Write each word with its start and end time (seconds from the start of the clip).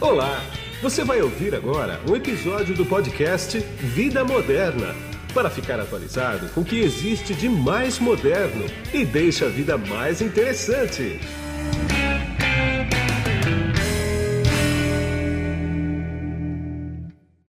Olá! 0.00 0.40
Você 0.80 1.02
vai 1.02 1.20
ouvir 1.20 1.56
agora 1.56 2.00
um 2.08 2.14
episódio 2.14 2.72
do 2.72 2.86
podcast 2.86 3.58
Vida 3.58 4.24
Moderna 4.24 4.94
para 5.34 5.50
ficar 5.50 5.80
atualizado 5.80 6.48
com 6.50 6.60
o 6.60 6.64
que 6.64 6.78
existe 6.78 7.34
de 7.34 7.48
mais 7.48 7.98
moderno 7.98 8.64
e 8.94 9.04
deixa 9.04 9.46
a 9.46 9.48
vida 9.48 9.76
mais 9.76 10.22
interessante. 10.22 11.18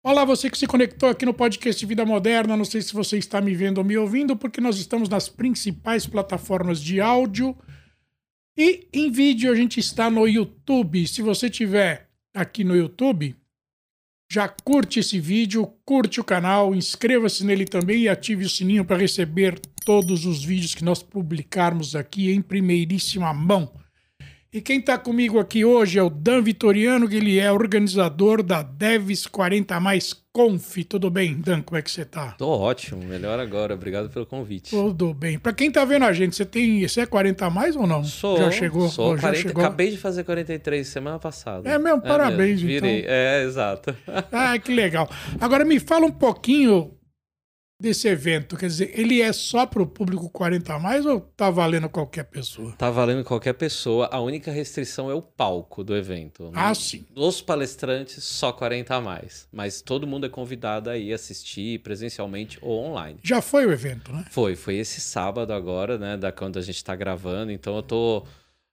Olá, 0.03 0.25
você 0.25 0.49
que 0.49 0.57
se 0.57 0.67
conectou 0.67 1.11
aqui 1.11 1.27
no 1.27 1.35
podcast 1.35 1.85
Vida 1.85 2.07
Moderna. 2.07 2.57
Não 2.57 2.65
sei 2.65 2.81
se 2.81 2.95
você 2.95 3.19
está 3.19 3.43
me 3.43 3.55
vendo 3.55 3.77
ou 3.77 3.85
me 3.85 3.99
ouvindo, 3.99 4.35
porque 4.35 4.59
nós 4.59 4.79
estamos 4.79 5.11
nas 5.11 5.29
principais 5.29 6.07
plataformas 6.07 6.81
de 6.81 6.99
áudio 6.99 7.55
e 8.57 8.89
em 8.91 9.11
vídeo 9.11 9.53
a 9.53 9.55
gente 9.55 9.79
está 9.79 10.09
no 10.09 10.27
YouTube. 10.27 11.07
Se 11.07 11.21
você 11.21 11.51
tiver 11.51 12.08
aqui 12.35 12.65
no 12.65 12.77
YouTube, 12.77 13.37
já 14.31 14.47
curte 14.47 15.01
esse 15.01 15.19
vídeo, 15.19 15.67
curte 15.85 16.21
o 16.21 16.25
canal, 16.25 16.75
inscreva-se 16.75 17.45
nele 17.45 17.65
também 17.65 18.03
e 18.03 18.09
ative 18.09 18.45
o 18.45 18.49
sininho 18.49 18.85
para 18.85 18.99
receber 18.99 19.59
todos 19.85 20.27
os 20.27 20.45
vídeos 20.45 20.75
que 20.75 20.85
nós 20.85 21.03
publicarmos 21.03 21.97
aqui 21.97 22.31
em 22.31 22.43
primeiríssima 22.43 23.33
mão. 23.33 23.73
E 24.53 24.61
quem 24.61 24.81
está 24.81 24.99
comigo 24.99 25.39
aqui 25.39 25.65
hoje 25.65 25.99
é 25.99 26.03
o 26.03 26.11
Dan 26.11 26.43
Vitoriano, 26.43 27.09
que 27.09 27.17
ele 27.17 27.39
é 27.39 27.51
organizador 27.51 28.43
da 28.43 28.63
Devs 28.63 29.27
40 29.27 29.79
Mais 29.81 30.13
Conf. 30.39 30.77
Tudo 30.89 31.11
bem, 31.11 31.35
Dan? 31.35 31.63
Como 31.63 31.77
é 31.77 31.83
que 31.83 31.91
você 31.91 32.03
está? 32.03 32.29
Tô 32.39 32.47
ótimo, 32.49 33.03
melhor 33.03 33.41
agora. 33.41 33.75
Obrigado 33.75 34.09
pelo 34.09 34.25
convite. 34.25 34.71
Tudo 34.71 35.13
bem. 35.13 35.37
Para 35.37 35.53
quem 35.53 35.67
está 35.67 35.85
vendo 35.85 36.05
a 36.05 36.13
gente, 36.13 36.37
você 36.37 36.45
tem, 36.45 36.87
você 36.87 37.01
é 37.01 37.07
40 37.07 37.51
mais 37.51 37.75
ou 37.75 37.89
não? 37.89 38.05
Sou. 38.05 38.37
Já 38.39 38.49
chegou? 38.53 38.89
Sou 38.89 39.17
já 39.17 39.23
40, 39.23 39.49
chegou? 39.49 39.65
acabei 39.65 39.91
de 39.91 39.97
fazer 39.97 40.23
43 40.23 40.87
semana 40.87 41.19
passada. 41.19 41.69
É 41.69 41.77
mesmo, 41.77 42.01
parabéns, 42.01 42.63
mesmo, 42.63 42.69
Virei. 42.69 43.01
então. 43.01 43.11
É, 43.13 43.43
exato. 43.43 43.97
Ah, 44.31 44.57
que 44.59 44.73
legal. 44.73 45.11
Agora 45.41 45.65
me 45.65 45.81
fala 45.81 46.07
um 46.07 46.13
pouquinho 46.13 46.93
desse 47.81 48.09
evento. 48.09 48.57
Quer 48.57 48.67
dizer, 48.67 48.99
ele 48.99 49.23
é 49.23 49.33
só 49.33 49.65
para 49.65 49.83
o 49.83 49.87
público 49.87 50.29
40 50.29 50.75
a 50.75 50.79
mais 50.79 51.07
ou 51.07 51.21
tá 51.21 51.49
valendo 51.51 51.89
qualquer 51.89 52.25
pessoa? 52.25 52.73
Tá 52.73 52.91
valendo 52.91 53.23
qualquer 53.25 53.53
pessoa. 53.53 54.09
A 54.11 54.21
única 54.21 54.51
restrição 54.51 55.11
é 55.11 55.15
o 55.15 55.23
palco 55.23 55.85
do 55.85 55.97
evento. 55.97 56.51
Ah, 56.55 56.75
sim. 56.75 57.07
Os 57.15 57.41
palestrantes, 57.41 58.25
só 58.25 58.53
40 58.53 58.95
a 58.95 59.01
mais. 59.01 59.47
Mas 59.53 59.81
todo 59.81 60.07
mundo 60.07 60.27
é 60.27 60.29
convidado 60.29 60.91
a 60.91 60.97
ir 60.97 61.13
assistir 61.13 61.79
presencialmente 61.81 62.59
ou 62.61 62.85
online. 62.85 63.21
Já 63.23 63.41
foi 63.41 63.65
o 63.67 63.73
evento, 63.73 64.13
né? 64.13 64.25
Foi, 64.31 64.57
foi 64.57 64.77
esse 64.77 65.01
sábado 65.01 65.53
agora, 65.53 65.97
né? 65.97 66.17
Da 66.17 66.33
quando 66.33 66.59
a 66.59 66.63
gente 66.63 66.83
tá 66.83 66.97
gravando. 66.97 67.53
Então 67.53 67.77
eu 67.77 67.83
tô, 67.83 68.27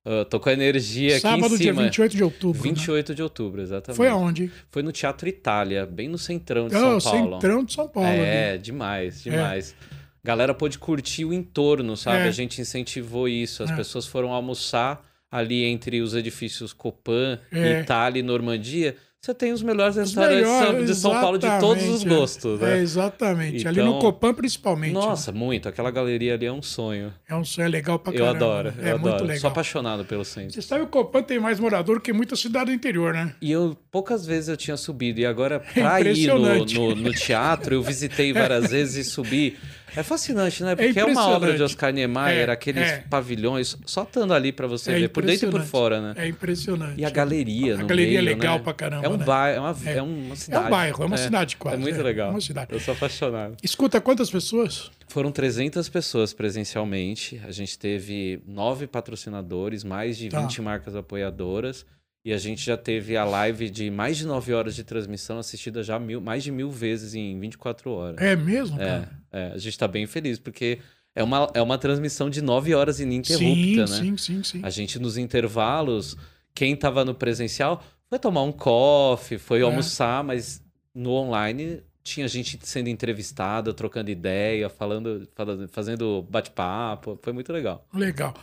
eu 0.05 0.23
tô 0.25 0.39
com 0.39 0.49
a 0.49 0.53
energia 0.53 1.19
Sábado, 1.19 1.45
aqui 1.45 1.55
em 1.55 1.57
dia 1.57 1.71
cima. 1.73 1.83
28 1.83 2.15
de 2.15 2.23
outubro. 2.23 2.61
né? 2.63 2.69
28 2.69 3.15
de 3.15 3.23
outubro, 3.23 3.61
exatamente. 3.61 3.97
Foi 3.97 4.07
aonde? 4.07 4.51
Foi 4.69 4.83
no 4.83 4.91
Teatro 4.91 5.27
Itália, 5.27 5.85
bem 5.85 6.07
no 6.07 6.17
centrão 6.17 6.67
de 6.67 6.75
Ah, 6.75 6.99
São 6.99 7.11
Paulo. 7.11 7.33
centrão 7.41 7.63
de 7.63 7.73
São 7.73 7.87
Paulo. 7.87 8.09
É, 8.09 8.51
ali. 8.51 8.59
demais, 8.59 9.23
demais. 9.23 9.75
Galera 10.23 10.53
pôde 10.53 10.79
curtir 10.79 11.25
o 11.25 11.33
entorno, 11.33 11.95
sabe? 11.97 12.19
É. 12.19 12.27
A 12.27 12.31
gente 12.31 12.59
incentivou 12.61 13.27
isso. 13.27 13.61
As 13.63 13.69
É. 13.71 13.75
pessoas 13.75 14.05
foram 14.07 14.31
almoçar 14.33 15.03
ali 15.31 15.63
entre 15.65 16.01
os 16.01 16.13
edifícios 16.15 16.71
Copan, 16.73 17.39
É. 17.51 17.81
Itália 17.81 18.19
e 18.19 18.23
Normandia. 18.23 18.95
Você 19.25 19.33
tem 19.33 19.51
os 19.51 19.63
melhores 19.63 19.95
Os 19.97 20.03
restaurantes 20.13 20.37
melhores, 20.47 20.85
de 20.85 20.95
São 20.95 21.09
Paulo 21.19 21.39
de 21.39 21.47
todos 21.59 21.83
os 21.89 22.05
é. 22.05 22.07
gostos, 22.09 22.61
É, 22.61 22.65
né? 22.65 22.79
exatamente. 22.79 23.67
ali 23.67 23.81
no 23.81 23.87
Então- 23.87 23.99
Copan, 23.99 24.35
principalmente. 24.35 24.93
Nossa, 24.93 25.31
muito. 25.31 25.67
Aquela 25.67 25.89
galeria 25.89 26.35
ali 26.35 26.45
é 26.45 26.51
um 26.51 26.61
sonho. 26.61 27.07
né? 27.07 27.13
É 27.27 27.35
um 27.35 27.43
sonho 27.43 27.67
legal 27.67 27.97
pra 27.97 28.13
eu 28.13 28.19
caramba. 28.23 28.37
adoro, 28.45 28.67
né? 28.69 28.75
eu 28.77 28.85
É 28.85 28.91
adoro. 28.91 29.01
muito 29.01 29.17
Sou 29.17 29.27
legal. 29.27 29.51
apaixonado 29.51 30.05
pelo 30.05 30.23
centro. 30.23 30.53
Você 30.53 30.61
sabe 30.61 30.81
que 30.81 30.87
o 30.89 30.91
Copan 30.91 31.23
tem 31.23 31.39
mais 31.39 31.59
morador 31.59 31.99
que 32.01 32.13
muita 32.13 32.35
cidade 32.35 32.65
do 32.65 32.71
interior, 32.73 33.15
né? 33.15 33.33
E 33.41 33.51
eu 33.51 33.75
poucas 33.89 34.27
vezes 34.27 34.47
eu 34.47 34.57
tinha 34.57 34.77
subido. 34.77 35.19
E 35.19 35.25
agora, 35.25 35.59
pra 35.73 35.99
ir 36.01 36.27
no, 36.27 36.63
no, 36.63 36.95
no 36.95 37.11
teatro, 37.11 37.73
eu 37.73 37.81
visitei 37.81 38.31
várias 38.31 38.69
vezes 38.69 39.07
e 39.07 39.09
subi. 39.09 39.57
É 39.95 40.03
fascinante, 40.03 40.63
né? 40.63 40.75
Porque 40.75 40.99
é, 40.99 41.03
uma 41.03 41.11
impressionante. 41.11 41.35
obra 41.35 41.55
de 41.55 41.63
Oscar 41.63 41.93
Niemeyer, 41.93 42.49
É, 42.49 42.51
aqueles 42.51 42.83
é. 42.89 43.03
pavilhões, 43.09 43.77
só 43.85 44.03
estando 44.03 44.33
ali 44.33 44.51
pra 44.51 44.67
você 44.67 44.91
É 44.91 44.99
ver, 44.99 45.09
por 45.09 45.23
dentro 45.23 45.47
e 45.47 45.51
por 45.51 45.61
fora, 45.61 46.01
né? 46.01 46.13
É 46.17 46.27
impressionante. 46.27 46.99
E 46.99 47.05
a 47.05 47.09
galeria, 47.09 47.75
A 47.75 47.77
no 47.77 47.87
galeria 47.87 48.19
é 48.19 48.21
meio, 48.21 48.35
legal 48.35 48.57
né? 48.57 48.63
pra 48.63 48.73
caramba, 48.73 49.05
É 49.05 49.09
um 49.09 49.17
né? 49.17 49.25
bairro, 49.25 49.57
é 49.57 49.59
uma, 49.61 49.77
É. 49.85 49.97
é 49.97 50.01
uma 50.01 50.33
É 50.33 50.35
cidade. 50.35 50.65
um 50.65 50.69
bairro, 50.69 51.03
é 51.03 51.05
uma 51.05 51.17
cidade 51.17 51.55
quase. 51.57 51.77
É 51.77 51.79
muito 51.79 51.99
é, 51.99 52.03
legal. 52.03 52.27
é 52.29 52.31
uma 52.31 52.41
cidade. 52.41 52.73
Eu 52.73 52.79
sou 52.79 52.93
apaixonado. 52.93 53.55
Escuta, 53.63 54.01
quantas 54.01 54.29
pessoas? 54.29 54.89
Foram 55.07 55.31
300 55.31 55.87
pessoas 55.87 56.33
presencialmente. 56.33 57.39
A 57.45 57.51
gente 57.51 57.77
teve 57.77 58.41
nove 58.47 58.87
patrocinadores, 58.87 59.83
mais 59.83 60.17
de 60.17 60.29
Tá. 60.29 60.41
20 60.41 60.61
marcas 60.61 60.95
apoiadoras. 60.95 61.85
E 62.25 62.33
a 62.33 62.37
gente 62.39 62.65
já 62.65 62.75
teve 62.75 63.15
a 63.15 63.23
live 63.23 63.69
de 63.69 63.91
mais 63.91 64.17
de 64.17 64.25
nove 64.25 64.51
horas 64.51 64.75
de 64.75 64.83
transmissão 64.83 65.37
assistida 65.37 65.83
já 65.83 65.99
mil, 65.99 66.19
mais 66.19 66.43
de 66.43 66.51
mil 66.51 66.71
vezes 66.71 67.13
em 67.13 67.39
24 67.39 67.91
horas. 67.91 68.17
É 68.19 68.35
mesmo, 68.35 68.81
É, 68.81 68.85
cara? 68.85 69.19
é, 69.31 69.51
a 69.53 69.57
gente 69.59 69.77
tá 69.77 69.87
bem 69.87 70.07
feliz, 70.07 70.39
porque 70.39 70.79
é 71.13 71.23
uma, 71.23 71.47
é 71.53 71.61
uma 71.61 71.77
transmissão 71.77 72.27
de 72.27 72.41
nove 72.41 72.73
horas 72.73 72.95
sim, 72.95 73.03
ininterrupta, 73.03 73.81
né? 73.81 74.01
sim, 74.01 74.17
sim, 74.17 74.43
sim. 74.43 74.61
A 74.63 74.71
gente, 74.71 74.97
nos 74.97 75.17
intervalos, 75.17 76.17
quem 76.55 76.75
tava 76.75 77.05
no 77.05 77.13
presencial 77.13 77.83
foi 78.09 78.17
tomar 78.17 78.41
um 78.41 78.51
coffee, 78.51 79.37
foi 79.37 79.59
É. 79.59 79.61
almoçar, 79.61 80.23
mas 80.23 80.63
no 80.95 81.11
online 81.11 81.83
tinha 82.03 82.27
gente 82.27 82.57
sendo 82.63 82.89
entrevistada, 82.89 83.71
trocando 83.71 84.09
ideia, 84.09 84.67
falando, 84.67 85.27
falando 85.35 85.67
fazendo 85.69 86.23
bate-papo. 86.23 87.19
Foi 87.21 87.33
muito 87.33 87.53
legal. 87.53 87.87
Legal. 87.93 88.33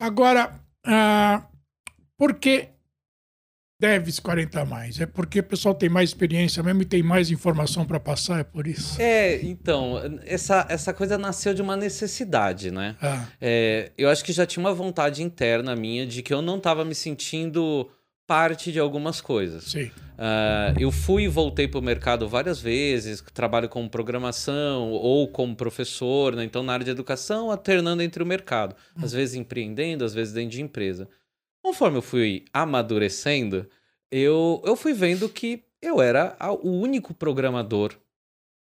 Agora, 0.00 0.58
ah, 0.86 1.46
por 2.18 2.34
Devs 3.78 4.18
40 4.20 4.60
a 4.60 4.64
mais? 4.64 5.00
É 5.00 5.06
porque 5.06 5.40
o 5.40 5.42
pessoal 5.42 5.74
tem 5.74 5.88
mais 5.88 6.10
experiência 6.10 6.62
mesmo 6.62 6.82
e 6.82 6.84
tem 6.86 7.02
mais 7.02 7.30
informação 7.30 7.84
para 7.84 8.00
passar, 8.00 8.40
é 8.40 8.44
por 8.44 8.66
isso? 8.66 9.00
É, 9.00 9.36
então, 9.42 10.00
essa, 10.24 10.66
essa 10.68 10.94
coisa 10.94 11.18
nasceu 11.18 11.52
de 11.52 11.60
uma 11.60 11.76
necessidade, 11.76 12.70
né? 12.70 12.96
Ah, 13.02 13.26
É, 13.40 13.92
eu 13.98 14.08
acho 14.08 14.24
que 14.24 14.32
já 14.32 14.46
tinha 14.46 14.64
uma 14.64 14.72
vontade 14.72 15.22
interna 15.22 15.76
minha 15.76 16.06
de 16.06 16.22
que 16.22 16.32
eu 16.32 16.40
não 16.40 16.56
estava 16.56 16.84
me 16.84 16.94
sentindo 16.94 17.90
parte 18.26 18.72
de 18.72 18.78
algumas 18.78 19.20
coisas. 19.20 19.64
sim. 19.64 19.90
Ah, 20.18 20.72
eu 20.78 20.90
fui 20.90 21.24
e 21.24 21.28
voltei 21.28 21.68
para 21.68 21.78
o 21.78 21.82
mercado 21.82 22.26
várias 22.26 22.58
vezes, 22.58 23.22
trabalho 23.34 23.68
como 23.68 23.88
programação 23.88 24.90
ou 24.90 25.28
como 25.28 25.54
professor, 25.54 26.34
né? 26.34 26.42
então 26.44 26.62
na 26.62 26.72
área 26.72 26.84
de 26.84 26.90
educação, 26.90 27.50
alternando 27.50 28.02
entre 28.02 28.22
o 28.22 28.26
mercado. 28.26 28.74
Às 28.96 29.12
vezes 29.12 29.34
empreendendo, 29.34 30.04
às 30.04 30.14
vezes 30.14 30.32
dentro 30.32 30.50
de 30.52 30.62
empresa. 30.62 31.06
Conforme 31.66 31.98
eu 31.98 32.02
fui 32.02 32.44
amadurecendo, 32.52 33.68
eu, 34.08 34.62
eu 34.64 34.76
fui 34.76 34.92
vendo 34.92 35.28
que 35.28 35.64
eu 35.82 36.00
era 36.00 36.36
a- 36.38 36.52
o 36.52 36.70
único 36.70 37.12
programador 37.12 37.92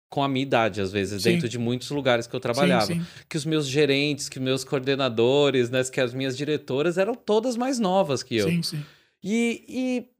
com 0.08 0.22
a 0.22 0.28
minha 0.28 0.44
idade, 0.44 0.80
às 0.80 0.92
vezes, 0.92 1.20
Sim. 1.24 1.32
dentro 1.32 1.48
de 1.48 1.58
muitos 1.58 1.90
lugares 1.90 2.28
que 2.28 2.36
eu 2.36 2.38
trabalhava 2.38 2.86
Sim, 2.94 3.00
sim. 3.00 3.06
que 3.28 3.36
os 3.36 3.44
meus 3.44 3.66
gerentes, 3.66 4.28
que 4.28 4.38
meus 4.38 4.62
coordenadores, 4.62 5.70
né, 5.70 5.82
que 5.82 6.00
as 6.00 6.14
minhas 6.14 6.36
diretoras 6.36 6.96
eram 6.96 7.16
todas 7.16 7.56
mais 7.56 7.80
novas 7.80 8.22
que 8.22 8.36
eu. 8.36 8.48
Sim, 8.48 8.62
sim. 8.62 8.84
E, 9.20 9.64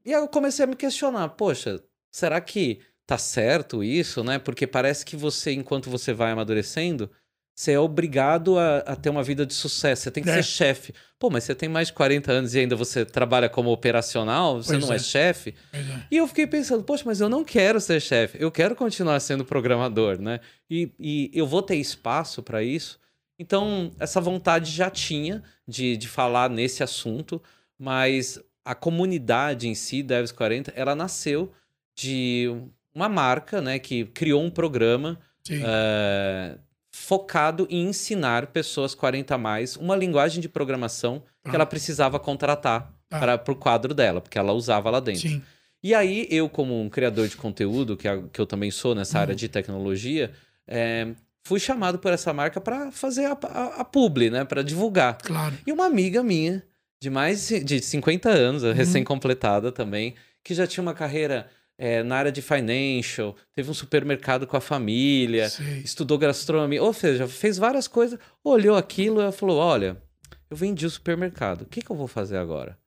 e, 0.05 0.09
e 0.09 0.13
aí 0.13 0.19
eu 0.19 0.27
comecei 0.27 0.65
a 0.65 0.67
me 0.67 0.75
questionar, 0.75 1.29
poxa, 1.29 1.81
será 2.11 2.41
que 2.41 2.81
tá 3.07 3.17
certo 3.17 3.81
isso, 3.81 4.21
né? 4.21 4.37
Porque 4.37 4.67
parece 4.67 5.05
que 5.05 5.15
você, 5.15 5.53
enquanto 5.53 5.89
você 5.89 6.11
vai 6.11 6.31
amadurecendo, 6.33 7.09
você 7.55 7.71
é 7.71 7.79
obrigado 7.79 8.59
a, 8.59 8.79
a 8.79 8.95
ter 8.97 9.09
uma 9.09 9.23
vida 9.23 9.45
de 9.45 9.53
sucesso, 9.53 10.03
você 10.03 10.11
tem 10.11 10.21
que 10.21 10.29
É. 10.29 10.35
ser 10.35 10.43
chefe. 10.43 10.93
Pô, 11.17 11.29
mas 11.29 11.45
você 11.45 11.55
tem 11.55 11.69
mais 11.69 11.87
de 11.87 11.93
40 11.93 12.29
anos 12.31 12.53
e 12.53 12.59
ainda 12.59 12.75
você 12.75 13.05
trabalha 13.05 13.47
como 13.47 13.71
operacional, 13.71 14.61
você 14.61 14.73
Pois 14.73 14.85
não 14.85 14.91
é, 14.93 14.97
é. 14.97 14.99
chefe? 14.99 15.55
É. 15.71 15.79
E 16.11 16.17
eu 16.17 16.27
fiquei 16.27 16.45
pensando, 16.45 16.83
poxa, 16.83 17.03
mas 17.05 17.21
eu 17.21 17.29
não 17.29 17.45
quero 17.45 17.79
ser 17.79 18.01
chefe, 18.01 18.37
eu 18.41 18.51
quero 18.51 18.75
continuar 18.75 19.19
sendo 19.21 19.45
programador, 19.45 20.21
né? 20.21 20.41
E, 20.69 20.91
e 20.99 21.31
eu 21.33 21.47
vou 21.47 21.61
ter 21.61 21.77
espaço 21.77 22.43
para 22.43 22.61
isso. 22.61 22.99
Então, 23.39 23.91
essa 23.99 24.19
vontade 24.19 24.69
já 24.71 24.89
tinha 24.89 25.41
de, 25.67 25.95
de 25.97 26.07
falar 26.09 26.49
nesse 26.49 26.83
assunto, 26.83 27.41
mas 27.79 28.37
a 28.65 28.75
comunidade 28.75 29.67
em 29.67 29.75
si, 29.75 30.03
Devs 30.03 30.31
40, 30.33 30.73
ela 30.75 30.93
nasceu 30.95 31.51
de 31.97 32.49
uma 32.93 33.07
marca, 33.07 33.61
né, 33.61 33.77
que 33.79 34.05
criou 34.05 34.41
um 34.43 34.49
programa 34.49 35.19
Sim. 35.43 35.61
eh, 35.65 36.57
focado 36.99 37.67
em 37.69 37.87
ensinar 37.89 38.47
pessoas 38.47 38.95
40 38.95 39.35
a 39.35 39.37
mais 39.37 39.75
uma 39.75 39.95
linguagem 39.97 40.39
de 40.41 40.47
programação 40.47 41.21
que 41.43 41.51
Ah. 41.51 41.55
ela 41.55 41.65
precisava 41.65 42.17
contratar 42.17 42.89
Ah. 43.11 43.19
para 43.41 43.51
o 43.51 43.55
quadro 43.55 43.93
dela, 43.93 44.21
porque 44.21 44.37
ela 44.37 44.53
usava 44.53 44.89
lá 44.89 45.01
dentro. 45.01 45.21
Sim. 45.27 45.41
E 45.83 45.93
aí, 45.93 46.25
eu, 46.31 46.47
como 46.49 46.81
um 46.81 46.89
criador 46.89 47.27
de 47.27 47.35
conteúdo, 47.35 47.97
que, 47.97 48.07
é- 48.07 48.23
que 48.31 48.39
eu 48.39 48.45
também 48.45 48.71
sou 48.71 48.95
nessa 48.95 49.19
área 49.19 49.35
de 49.35 49.47
tecnologia, 49.49 50.31
é, 50.67 51.09
fui 51.43 51.59
chamado 51.59 51.99
por 51.99 52.11
essa 52.13 52.31
marca 52.33 52.59
para 52.61 52.91
fazer 52.91 53.25
a, 53.25 53.37
a, 53.43 53.65
a 53.81 53.85
publi, 53.85 54.29
né? 54.31 54.43
Para 54.45 54.63
divulgar. 54.63 55.17
Claro. 55.21 55.53
E 55.67 55.71
uma 55.71 55.85
amiga 55.85 56.23
minha, 56.23 56.63
de 56.99 57.09
mais 57.09 57.49
de 57.49 57.81
50 57.81 58.29
anos, 58.29 58.63
recém-completada 58.63 59.71
também, 59.71 60.15
que 60.43 60.53
já 60.55 60.65
tinha 60.65 60.81
uma 60.81 60.93
carreira 60.93 61.47
é, 61.77 62.03
na 62.03 62.15
área 62.17 62.31
de 62.31 62.41
financial, 62.41 63.35
teve 63.53 63.69
um 63.69 63.73
supermercado 63.73 64.47
com 64.47 64.55
a 64.55 64.61
família, 64.61 65.49
Sei. 65.49 65.79
estudou 65.79 66.17
gastronomia, 66.17 66.81
ou 66.81 66.93
seja, 66.93 67.27
fez 67.27 67.57
várias 67.57 67.87
coisas, 67.87 68.19
olhou 68.43 68.75
aquilo 68.75 69.21
e 69.21 69.31
falou: 69.31 69.57
Olha, 69.57 70.01
eu 70.49 70.55
vendi 70.55 70.85
o 70.85 70.89
supermercado, 70.89 71.63
o 71.63 71.65
que, 71.65 71.81
que 71.81 71.91
eu 71.91 71.95
vou 71.95 72.07
fazer 72.07 72.37
agora? 72.37 72.77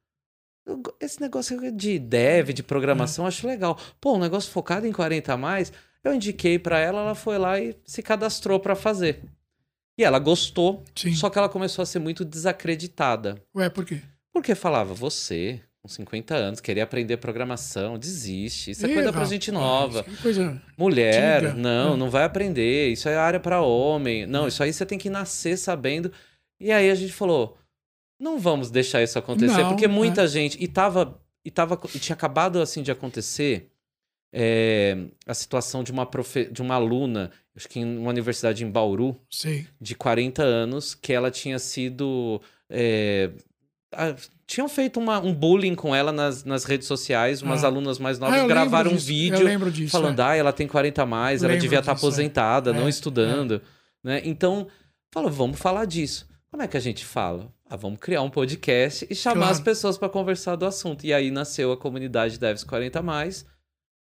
esse 1.00 1.20
negócio 1.20 1.73
de 1.73 1.99
dev, 1.99 2.50
de 2.50 2.62
programação, 2.62 3.25
eu 3.25 3.29
acho 3.29 3.46
legal. 3.46 3.79
Pô, 3.99 4.14
um 4.14 4.19
negócio 4.19 4.50
focado 4.50 4.87
em 4.87 4.93
40 4.93 5.32
a 5.32 5.37
mais, 5.37 5.73
eu 6.05 6.12
indiquei 6.12 6.58
para 6.58 6.79
ela, 6.79 7.00
ela 7.00 7.14
foi 7.14 7.38
lá 7.38 7.58
e 7.58 7.75
se 7.84 8.02
cadastrou 8.02 8.61
para 8.61 8.75
fazer. 8.75 9.23
E 9.96 10.05
ela 10.05 10.19
gostou, 10.19 10.84
Sim. 10.94 11.14
só 11.14 11.29
que 11.29 11.38
ela 11.38 11.49
começou 11.49 11.82
a 11.82 11.87
ser 11.87 11.99
muito 11.99 12.25
desacreditada. 12.25 13.43
Ué, 13.55 13.69
por 13.69 13.84
quê? 13.84 14.00
Porque 14.32 14.55
falava, 14.55 14.94
você, 14.94 15.61
com 15.88 15.94
50 15.94 16.35
anos, 16.37 16.61
queria 16.61 16.85
aprender 16.85 17.17
programação, 17.17 17.99
desiste. 17.99 18.70
Isso 18.73 18.85
é 18.87 18.90
Ih, 18.90 18.94
coisa 18.94 19.08
pra 19.11 19.20
rapaz, 19.23 19.31
gente 19.31 19.50
nova. 19.50 20.05
que 20.05 20.17
coisa. 20.19 20.61
Mulher, 20.76 21.55
não, 21.55 21.94
Hum. 21.94 21.96
não 21.96 22.11
vai 22.11 22.25
aprender. 22.25 22.90
Isso 22.93 23.08
é 23.08 23.17
área 23.17 23.40
pra 23.40 23.62
homem. 23.62 24.26
Não, 24.26 24.46
isso 24.46 24.62
aí 24.62 24.73
você 24.73 24.85
tem 24.87 24.99
que 24.99 25.08
nascer 25.11 25.56
sabendo. 25.56 26.12
E 26.61 26.70
aí 26.70 26.90
a 26.90 26.94
gente 26.94 27.12
falou, 27.12 27.56
não 28.20 28.38
vamos 28.38 28.70
deixar 28.70 29.02
isso 29.02 29.19
acontecer, 29.19 29.62
Não, 29.62 29.69
porque 29.70 29.88
muita 29.88 30.23
é. 30.25 30.26
gente 30.29 30.62
e 30.62 30.69
tava 30.69 31.20
e 31.44 31.50
tava 31.50 31.81
e 31.94 31.99
tinha 31.99 32.14
acabado 32.14 32.61
assim 32.61 32.82
de 32.82 32.91
acontecer 32.91 33.70
é, 34.32 34.96
a 35.26 35.32
situação 35.32 35.82
de 35.82 35.91
uma 35.91 36.05
profe, 36.05 36.44
de 36.46 36.61
uma 36.61 36.75
aluna, 36.75 37.31
acho 37.56 37.67
que 37.69 37.79
em 37.81 37.96
uma 37.99 38.11
universidade 38.11 38.62
em 38.64 38.70
Bauru, 38.70 39.17
Sei. 39.31 39.67
de 39.81 39.94
40 39.94 40.43
anos, 40.43 40.94
que 40.94 41.12
ela 41.12 41.31
tinha 41.31 41.58
sido. 41.58 42.41
é, 42.69 43.31
tinham 44.49 44.69
feito 44.69 44.99
uma- 44.99 45.21
um 45.21 45.33
bullying 45.33 45.75
com 45.77 45.95
ela 45.95 46.11
nas, 46.11 46.43
nas 46.43 46.65
redes 46.65 46.89
sociais, 46.89 47.43
umas 47.43 47.62
Ah. 47.62 47.67
alunas 47.69 47.99
mais 48.00 48.17
Ah, 48.17 48.21
novas 48.23 48.37
lembro 48.37 48.49
gravaram 48.49 48.91
um 48.93 48.97
vídeo 48.97 49.71
disso. 49.71 49.93
falando, 49.93 50.19
é. 50.19 50.23
ah, 50.25 50.35
ela 50.35 50.53
tem 50.53 50.67
40 50.67 51.03
a 51.03 51.06
mais, 51.06 51.43
ela 51.45 51.56
devia 51.56 51.79
estar 51.79 51.93
disso, 51.93 52.05
é. 52.06 52.09
aposentada, 52.09 52.73
não 52.73 52.87
É, 52.87 52.89
estudando. 52.91 53.62
Né? 54.03 54.23
Então, 54.25 54.67
falou, 55.12 55.31
vamos 55.31 55.59
falar 55.61 55.85
disso. 55.85 56.27
Como 56.50 56.62
é 56.62 56.67
que 56.67 56.77
a 56.79 56.81
gente 56.81 57.05
fala? 57.05 57.53
Ah, 57.69 57.77
vamos 57.77 58.00
criar 58.00 58.23
um 58.23 58.31
podcast 58.31 59.06
e 59.11 59.15
chamar 59.15 59.37
Claro. 59.37 59.53
as 59.53 59.61
pessoas 59.61 59.99
para 59.99 60.09
conversar 60.09 60.56
do 60.56 60.65
assunto. 60.65 61.05
E 61.05 61.12
aí 61.12 61.31
nasceu 61.31 61.71
a 61.71 61.77
comunidade 61.77 62.39
Devs 62.39 62.65
40 62.65 63.01
a 63.01 63.03
mais. 63.03 63.44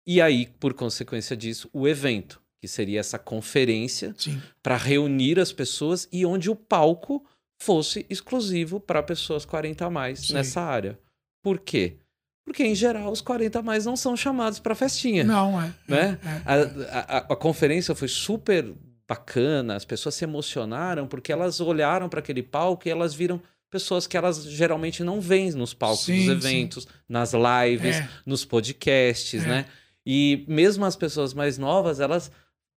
E 0.06 0.20
aí, 0.20 0.46
por 0.60 0.72
consequência 0.74 1.36
disso, 1.36 1.68
o 1.72 1.88
evento, 1.88 2.40
que 2.60 2.68
seria 2.68 3.00
essa 3.00 3.18
conferência 3.18 4.14
para 4.62 4.76
reunir 4.76 5.40
as 5.40 5.50
pessoas 5.52 6.08
e 6.12 6.24
onde 6.24 6.48
o 6.48 6.54
palco 6.54 7.24
fosse 7.58 8.04
exclusivo 8.10 8.78
para 8.80 9.02
pessoas 9.02 9.44
40 9.44 9.86
a 9.86 9.90
mais 9.90 10.20
Sim. 10.26 10.34
nessa 10.34 10.60
área. 10.60 10.98
Por 11.42 11.58
quê? 11.58 11.96
Porque, 12.44 12.62
em 12.64 12.74
geral, 12.74 13.10
os 13.10 13.20
40 13.20 13.58
a 13.58 13.62
mais 13.62 13.86
não 13.86 13.96
são 13.96 14.16
chamados 14.16 14.58
para 14.60 14.74
festinha. 14.74 15.24
Não, 15.24 15.60
é. 15.60 15.72
Né? 15.88 16.18
é, 16.24 16.28
é. 16.28 16.42
A, 16.44 17.16
a- 17.16 17.26
a 17.32 17.36
conferência 17.36 17.94
foi 17.94 18.08
super 18.08 18.72
bacana, 19.08 19.74
as 19.76 19.84
pessoas 19.84 20.14
se 20.14 20.24
emocionaram 20.24 21.06
porque 21.06 21.32
elas 21.32 21.60
olharam 21.60 22.08
para 22.08 22.20
aquele 22.20 22.42
palco 22.42 22.86
e 22.86 22.90
elas 22.90 23.14
viram 23.14 23.40
pessoas 23.70 24.06
que 24.06 24.16
elas 24.16 24.44
geralmente 24.44 25.02
não 25.02 25.20
veem 25.20 25.50
nos 25.52 25.74
palcos 25.74 26.04
Sim, 26.06 26.26
dos 26.34 26.44
sim. 26.44 26.48
eventos, 26.48 26.86
nas 27.08 27.32
lives, 27.32 27.96
É. 27.96 28.08
nos 28.24 28.44
podcasts, 28.44 29.44
É. 29.44 29.46
né? 29.48 29.66
E 30.04 30.44
mesmo 30.48 30.84
as 30.84 30.94
pessoas 30.94 31.34
mais 31.34 31.58
novas, 31.58 31.98
elas 32.00 32.30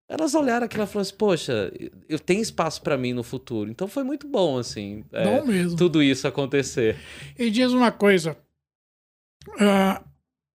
elas 0.09 0.33
olharam 0.33 0.65
aquilo 0.65 0.83
e 0.83 0.87
falaram 0.87 1.01
assim, 1.01 1.15
poxa, 1.15 1.71
eu 2.09 2.17
tenho 2.17 2.41
espaço 2.41 2.81
para 2.81 2.97
mim 2.97 3.13
no 3.13 3.21
futuro. 3.23 3.69
Então 3.69 3.87
foi 3.87 4.03
muito 4.03 4.27
bom, 4.27 4.57
assim, 4.57 5.05
é, 5.13 5.23
Bom 5.23 5.45
mesmo. 5.45 5.77
tudo 5.77 6.01
isso 6.01 6.27
acontecer. 6.27 6.97
E 7.37 7.51
diz 7.51 7.71
uma 7.71 7.91
coisa. 7.91 8.35
ah, 9.59 10.03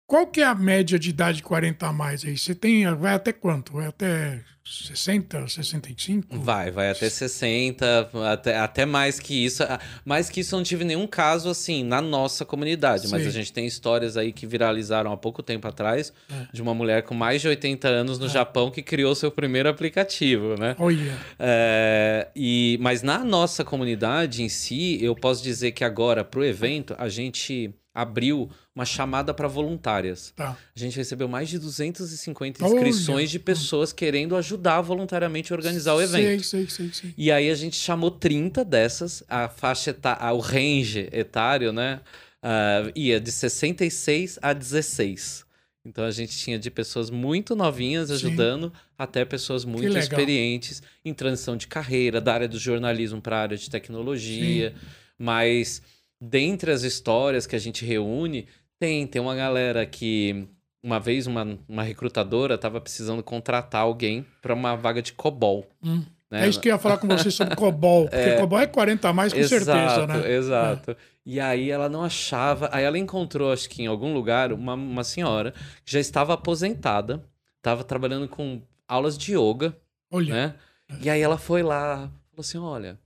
qual 0.06 0.28
que 0.28 0.42
é 0.42 0.46
a 0.46 0.56
média 0.56 1.00
de 1.00 1.10
idade 1.10 1.42
40 1.42 1.88
a 1.88 1.94
mais 1.94 2.24
aí? 2.26 2.38
Você 2.38 2.54
tem. 2.54 2.86
Vai 2.96 3.14
até 3.14 3.32
quanto? 3.34 3.74
Vai 3.74 3.88
até 3.88 4.42
60, 4.66 5.46
65? 5.48 6.40
Vai, 6.40 6.72
vai 6.72 6.90
até 6.90 7.10
60, 7.10 8.10
até, 8.32 8.58
até 8.58 8.86
mais 8.86 9.20
que 9.20 9.46
isso. 9.46 9.62
Ah, 9.64 9.80
Mais 10.06 10.30
que 10.30 10.40
isso, 10.40 10.56
eu 10.56 10.58
não 10.60 10.64
tive 10.64 10.86
nenhum 10.86 11.06
caso 11.06 11.50
assim 11.50 11.84
na 11.84 12.02
nossa 12.02 12.46
comunidade, 12.46 13.08
mas 13.10 13.24
Sim. 13.24 13.28
a 13.28 13.32
gente 13.32 13.52
tem 13.52 13.66
histórias 13.66 14.16
aí 14.16 14.32
que 14.32 14.48
viralizaram 14.48 15.12
há 15.12 15.18
pouco 15.18 15.44
tempo 15.44 15.68
atrás 15.68 16.14
É. 16.32 16.48
de 16.54 16.62
uma 16.62 16.74
mulher 16.74 17.04
com 17.04 17.14
mais 17.14 17.42
de 17.42 17.48
80 17.50 17.88
anos 17.90 18.18
no 18.20 18.30
Japão 18.30 18.72
que 18.72 18.82
criou 18.82 19.14
seu 19.16 19.30
primeiro 19.32 19.68
aplicativo, 19.68 20.56
né? 20.58 20.76
Olha. 20.80 21.18
É, 21.38 22.30
e, 22.36 22.78
mas 22.82 23.02
na 23.02 23.20
nossa 23.24 23.66
comunidade 23.66 24.44
em 24.44 24.50
si, 24.50 24.98
eu 25.04 25.14
posso 25.14 25.44
dizer 25.44 25.74
que 25.74 25.84
agora, 25.84 26.24
para 26.24 26.40
o 26.40 26.44
evento, 26.46 26.96
a 26.98 27.10
gente 27.10 27.74
abriu 27.94 28.50
uma 28.76 28.86
chamada 28.86 29.34
para 29.34 29.48
voluntárias. 29.48 30.34
Tá. 30.36 30.58
A 30.76 30.80
gente 30.80 30.98
recebeu 30.98 31.28
mais 31.28 31.50
de 31.50 31.60
250 31.60 32.64
Olha. 32.64 32.74
inscrições 32.74 33.30
de 33.30 33.40
pessoas 33.40 33.94
querendo 33.94 34.36
ajudar 34.36 34.82
voluntariamente 34.82 35.54
a 35.54 35.56
organizar 35.56 35.94
o 35.94 36.02
evento. 36.02 36.44
Sei, 36.44 36.68
sei, 36.68 36.70
sei, 36.70 36.94
sei. 36.94 37.14
E 37.18 37.32
aí 37.32 37.50
a 37.50 37.56
gente 37.56 37.76
chamou 37.76 38.10
30 38.10 38.66
dessas, 38.66 39.24
a 39.30 39.48
faixa 39.48 39.92
etária, 39.92 40.34
o 40.34 40.40
range 40.40 41.08
etário, 41.12 41.72
né? 41.72 42.00
ah, 42.44 42.92
ia 42.94 43.20
de 43.20 43.32
66 43.32 44.38
a 44.42 44.52
16. 44.52 45.46
Então 45.86 46.04
a 46.04 46.12
gente 46.12 46.38
tinha 46.38 46.60
de 46.60 46.70
pessoas 46.70 47.10
muito 47.10 47.56
novinhas 47.56 48.10
Sim. 48.10 48.16
ajudando 48.16 48.72
até 48.98 49.26
pessoas 49.26 49.66
muito 49.66 49.98
experientes 49.98 50.84
em 51.04 51.14
transição 51.14 51.58
de 51.58 51.68
carreira, 51.68 52.22
da 52.22 52.34
área 52.34 52.48
do 52.48 52.60
jornalismo 52.60 53.22
para 53.22 53.38
a 53.38 53.42
área 53.42 53.58
de 53.58 53.70
tecnologia. 53.70 54.74
Mas 55.18 55.82
dentre 56.24 56.72
as 56.72 56.84
histórias 56.84 57.46
que 57.46 57.56
a 57.56 57.60
gente 57.60 57.86
reúne, 57.86 58.48
tem, 58.80 59.06
tem 59.06 59.22
uma 59.22 59.36
galera 59.36 59.86
que 59.86 60.48
uma 60.82 61.00
vez 61.00 61.28
uma, 61.28 61.58
uma 61.68 61.84
recrutadora 61.84 62.56
estava 62.56 62.80
precisando 62.80 63.22
contratar 63.22 63.82
alguém 63.82 64.26
para 64.42 64.54
uma 64.54 64.76
vaga 64.76 65.02
de 65.02 65.14
COBOL. 65.14 65.68
Hum. 65.84 66.04
né? 66.32 66.46
É 66.46 66.50
isso 66.50 66.60
que 66.60 66.70
eu 66.70 66.74
ia 66.74 66.80
falar 66.80 66.98
com 66.98 67.08
você 67.08 67.30
sobre 67.30 67.56
COBOL. 67.56 68.08
Porque 68.10 68.38
COBOL 68.38 68.60
é 68.60 68.68
40 68.68 69.10
a 69.10 69.14
mais, 69.14 69.34
com 69.34 69.44
certeza, 69.44 70.08
né? 70.08 70.32
Exato. 70.32 70.96
E 71.26 71.40
aí 71.40 71.70
ela 71.70 71.90
não 71.90 72.04
achava. 72.04 72.70
Aí 72.72 72.84
ela 72.84 72.98
encontrou, 72.98 73.52
acho 73.52 73.70
que 73.70 73.84
em 73.84 73.88
algum 73.88 74.14
lugar, 74.14 74.52
uma, 74.52 74.74
uma 74.74 75.04
senhora 75.04 75.54
que 75.86 75.92
já 75.92 76.00
estava 76.00 76.34
aposentada, 76.34 77.24
estava 77.58 77.84
trabalhando 77.84 78.28
com 78.28 78.62
aulas 78.88 79.18
de 79.18 79.38
yoga, 79.38 79.76
Olha. 80.12 80.34
né? 80.34 80.56
E 81.02 81.10
aí 81.10 81.22
ela 81.22 81.38
foi 81.38 81.64
lá, 81.64 82.10
falou 82.30 82.40
assim: 82.40 82.58
olha. 82.58 82.98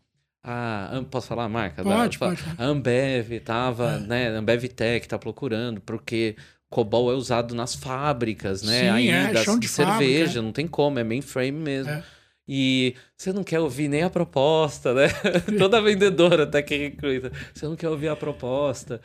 A, 0.50 1.04
posso 1.12 1.28
falar 1.28 1.44
a 1.46 1.50
marca? 1.50 1.84
da- 1.84 1.90
Pode, 1.96 2.18
fa- 2.18 2.28
pode. 2.30 2.42
A 2.58 2.64
Ambev 2.66 3.40
tava, 3.44 3.94
É. 3.96 4.00
né? 4.00 4.28
Ambev 4.30 4.64
Tech 4.70 5.08
tá 5.08 5.20
procurando, 5.20 5.82
porque 5.82 6.36
COBOL 6.70 7.12
é 7.12 7.16
usado 7.16 7.54
nas 7.54 7.76
fábricas, 7.76 8.62
né? 8.64 8.80
Sim, 8.82 8.90
Aí, 8.90 9.10
é, 9.10 9.44
chão 9.44 9.60
de 9.60 9.68
fábrica, 9.68 9.98
cerveja, 9.98 10.40
é. 10.40 10.42
não 10.42 10.52
tem 10.52 10.68
como, 10.68 11.00
é 11.00 11.04
mainframe 11.04 11.52
mesmo. 11.60 11.92
É. 11.92 12.04
E 12.48 12.96
você 13.18 13.34
não 13.34 13.44
quer 13.44 13.60
ouvir 13.60 13.90
nem 13.90 14.04
a 14.04 14.10
proposta, 14.10 14.94
né? 14.94 15.08
Toda 15.60 15.82
vendedora 15.82 16.44
até 16.44 16.62
que 16.62 16.78
recruta. 16.78 17.30
Você 17.54 17.66
não 17.68 17.76
quer 17.76 17.90
ouvir 17.90 18.08
a 18.08 18.16
proposta. 18.16 19.02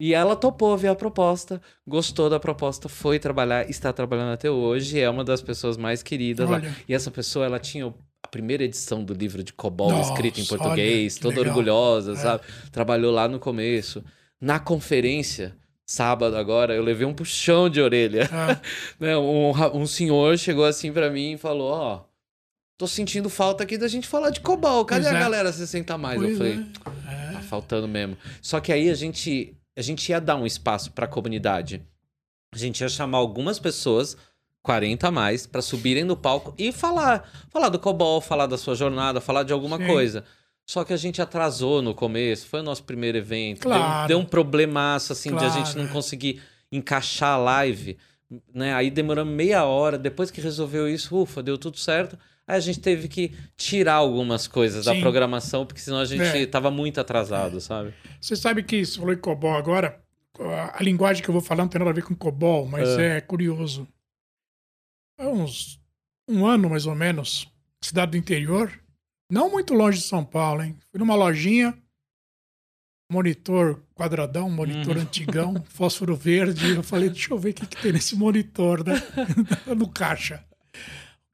E 0.00 0.14
ela 0.14 0.34
topou 0.36 0.70
ouvir 0.70 0.86
a 0.88 0.94
proposta, 0.94 1.60
gostou 1.86 2.30
da 2.30 2.38
proposta, 2.38 2.88
foi 2.88 3.18
trabalhar, 3.18 3.68
está 3.68 3.92
trabalhando 3.92 4.32
até 4.32 4.48
hoje, 4.50 5.00
é 5.00 5.10
uma 5.10 5.24
das 5.24 5.42
pessoas 5.42 5.76
mais 5.76 6.02
queridas 6.04 6.48
lá. 6.48 6.56
Olha. 6.58 6.74
E 6.88 6.94
essa 6.94 7.10
pessoa, 7.10 7.44
ela 7.44 7.58
tinha 7.58 7.92
a 8.22 8.28
primeira 8.28 8.64
edição 8.64 9.04
do 9.04 9.14
livro 9.14 9.42
de 9.42 9.52
Cobol 9.52 9.90
Nossa, 9.92 10.10
escrito 10.12 10.38
em 10.40 10.42
olha, 10.42 10.48
português, 10.58 11.14
que 11.14 11.20
toda 11.20 11.36
legal. 11.36 11.50
orgulhosa, 11.54 12.12
É. 12.12 12.16
sabe? 12.16 12.44
Trabalhou 12.72 13.12
lá 13.12 13.28
no 13.28 13.38
começo. 13.38 14.04
Na 14.40 14.58
conferência, 14.60 15.56
sábado 15.86 16.36
agora, 16.36 16.74
eu 16.74 16.82
levei 16.82 17.06
um 17.06 17.14
puxão 17.14 17.68
de 17.68 17.80
orelha. 17.80 18.28
Ah, 18.32 18.60
né, 19.00 19.16
um, 19.16 19.50
um 19.74 19.86
senhor 19.86 20.36
chegou 20.38 20.64
assim 20.64 20.92
pra 20.92 21.10
mim 21.10 21.32
e 21.32 21.38
falou: 21.38 21.70
Ó, 21.72 22.04
tô 22.76 22.86
sentindo 22.86 23.28
falta 23.30 23.62
aqui 23.64 23.78
da 23.78 23.88
gente 23.88 24.06
falar 24.06 24.30
de 24.30 24.40
Cobol. 24.40 24.84
Cadê 24.84 25.02
Pois 25.04 25.14
a 25.14 25.18
é. 25.18 25.20
galera 25.20 25.52
60 25.52 25.94
a 25.94 25.98
mais? 25.98 26.20
Eu 26.20 26.28
pois 26.28 26.38
falei: 26.38 26.64
é. 27.08 27.32
Tá 27.32 27.40
faltando 27.40 27.88
mesmo. 27.88 28.16
Só 28.42 28.60
que 28.60 28.72
aí 28.72 28.90
a 28.90 28.94
gente, 28.94 29.56
a 29.76 29.82
gente 29.82 30.08
ia 30.10 30.20
dar 30.20 30.36
um 30.36 30.44
espaço 30.46 30.92
pra 30.92 31.06
comunidade. 31.06 31.82
A 32.52 32.58
gente 32.58 32.80
ia 32.80 32.88
chamar 32.88 33.18
algumas 33.18 33.58
pessoas, 33.58 34.16
40 34.68 35.08
a 35.08 35.10
mais, 35.10 35.46
pra 35.46 35.62
subirem 35.62 36.04
no 36.04 36.14
palco 36.14 36.52
e 36.58 36.70
falar. 36.72 37.26
Falar 37.48 37.70
do 37.70 37.78
Cobol, 37.78 38.20
falar 38.20 38.44
da 38.46 38.58
sua 38.58 38.74
jornada, 38.74 39.18
falar 39.18 39.42
de 39.42 39.50
alguma 39.54 39.78
Sim. 39.78 39.86
coisa. 39.86 40.24
Só 40.66 40.84
que 40.84 40.92
a 40.92 40.96
gente 40.98 41.22
atrasou 41.22 41.80
no 41.80 41.94
começo, 41.94 42.46
foi 42.46 42.60
o 42.60 42.62
nosso 42.62 42.84
primeiro 42.84 43.16
evento. 43.16 43.60
Deu- 43.62 43.70
Claro. 43.70 44.08
Deu, 44.08 44.18
um 44.18 44.26
problemaço, 44.26 45.10
assim, 45.14 45.30
de 45.30 45.36
a 45.36 45.38
Claro, 45.48 45.54
gente 45.64 45.74
não 45.78 45.84
é. 45.86 45.88
conseguir 45.88 46.42
encaixar 46.70 47.30
a 47.30 47.36
live. 47.38 47.96
Né? 48.54 48.74
Aí 48.74 48.90
demoramos 48.90 49.32
meia 49.34 49.64
hora, 49.64 49.96
depois 49.96 50.30
que 50.30 50.38
resolveu 50.38 50.86
isso, 50.86 51.16
ufa, 51.16 51.42
deu 51.42 51.56
tudo 51.56 51.78
certo. 51.78 52.18
Aí 52.46 52.56
a 52.58 52.60
gente 52.60 52.78
teve 52.80 53.08
que 53.08 53.32
tirar 53.56 53.94
algumas 53.94 54.46
coisas 54.46 54.84
da 54.84 54.92
Sim. 54.92 55.00
programação, 55.00 55.64
porque 55.64 55.80
senão 55.80 56.00
a 56.00 56.04
gente 56.04 56.22
É. 56.22 56.44
tava 56.44 56.70
muito 56.70 57.00
atrasado, 57.00 57.58
sabe? 57.58 57.94
Você 58.20 58.36
sabe 58.36 58.62
que 58.62 58.84
você 58.84 58.98
falou 58.98 59.14
em 59.14 59.18
COBOL 59.18 59.54
agora, 59.56 59.98
a 60.38 60.78
a 60.78 60.82
linguagem 60.82 61.22
que 61.22 61.30
eu 61.30 61.32
vou 61.32 61.40
falar 61.40 61.62
não 61.62 61.68
tem 61.70 61.78
nada 61.78 61.90
a 61.90 61.94
ver 61.94 62.02
com 62.04 62.14
COBOL, 62.14 62.66
mas 62.68 62.86
é, 62.98 63.18
curioso. 63.22 63.88
Há 65.18 65.26
uns 65.28 65.80
um 66.28 66.46
ano, 66.46 66.70
mais 66.70 66.86
ou 66.86 66.94
menos, 66.94 67.50
cidade 67.82 68.12
do 68.12 68.16
interior, 68.16 68.72
não 69.30 69.50
muito 69.50 69.74
longe 69.74 69.98
de 69.98 70.04
São 70.04 70.24
Paulo, 70.24 70.62
hein? 70.62 70.76
Fui 70.90 70.98
numa 71.00 71.14
lojinha, 71.14 71.76
monitor 73.10 73.82
quadradão, 73.94 74.48
monitor 74.50 74.96
Uhum. 74.96 75.02
antigão, 75.02 75.62
fósforo 75.70 76.14
verde. 76.14 76.70
Eu 76.76 76.82
falei, 76.82 77.08
deixa 77.08 77.32
eu 77.32 77.38
ver 77.38 77.50
o 77.50 77.54
que, 77.54 77.66
que 77.66 77.76
tem 77.82 77.92
nesse 77.92 78.14
monitor, 78.14 78.84
né? 78.86 78.94
no 79.76 79.88
caixa. 79.88 80.44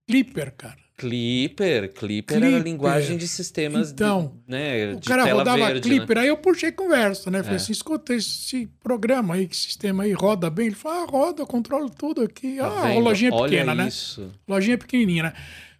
Clipper, 0.08 0.54
cara. 0.54 0.83
Clipper, 0.96 1.92
Clipper, 1.92 2.36
era 2.36 2.46
Clipper. 2.46 2.62
linguagem 2.64 3.16
de 3.16 3.26
sistemas 3.26 3.90
Então, 3.90 4.32
de, 4.46 4.52
né, 4.52 4.92
O 4.92 5.00
de 5.00 5.08
cara 5.08 5.24
rodava 5.32 5.56
verde, 5.66 5.88
né? 5.88 5.96
Clipper, 5.96 6.18
aí 6.18 6.28
eu 6.28 6.36
puxei 6.36 6.70
conversa, 6.70 7.30
né? 7.30 7.42
Falei 7.42 7.58
É. 7.58 7.60
assim, 7.60 7.72
escuta, 7.72 8.14
esse 8.14 8.66
programa 8.82 9.34
aí, 9.34 9.48
que 9.48 9.56
sistema 9.56 10.04
aí 10.04 10.12
roda 10.12 10.48
bem? 10.48 10.66
Ele 10.66 10.74
falou, 10.76 11.02
ah, 11.02 11.10
roda, 11.10 11.42
eu 11.42 11.46
controlo 11.46 11.90
tudo 11.90 12.22
aqui. 12.22 12.58
Tá 12.58 12.66
ah, 12.66 12.82
vendo? 12.88 12.98
a 12.98 13.00
lojinha 13.02 13.32
Olha 13.34 13.50
pequena, 13.50 13.74
né? 13.74 13.88
isso. 13.88 14.30
Lojinha 14.46 14.78
pequenininha, 14.78 15.24
né? 15.24 15.32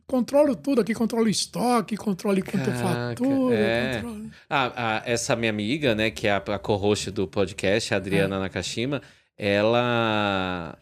Controlo 0.06 0.54
tudo 0.54 0.80
aqui, 0.82 0.92
controlo 0.92 1.28
estoque, 1.28 1.96
controle 1.96 2.42
quanto 2.42 2.68
eu 2.68 2.74
Caraca, 2.74 2.88
faturo, 3.16 3.54
é. 3.54 3.94
controlo... 4.02 4.30
Ah, 4.50 4.72
a- 4.98 5.02
essa 5.06 5.34
minha 5.34 5.48
amiga, 5.50 5.94
né, 5.94 6.10
que 6.10 6.26
é 6.26 6.32
a, 6.32 6.36
a 6.36 6.58
co-host 6.58 7.10
do 7.10 7.26
podcast, 7.26 7.94
a 7.94 7.96
É. 7.96 8.00
Adriana 8.00 8.38
Nakashima, 8.38 9.00
ela 9.38 10.76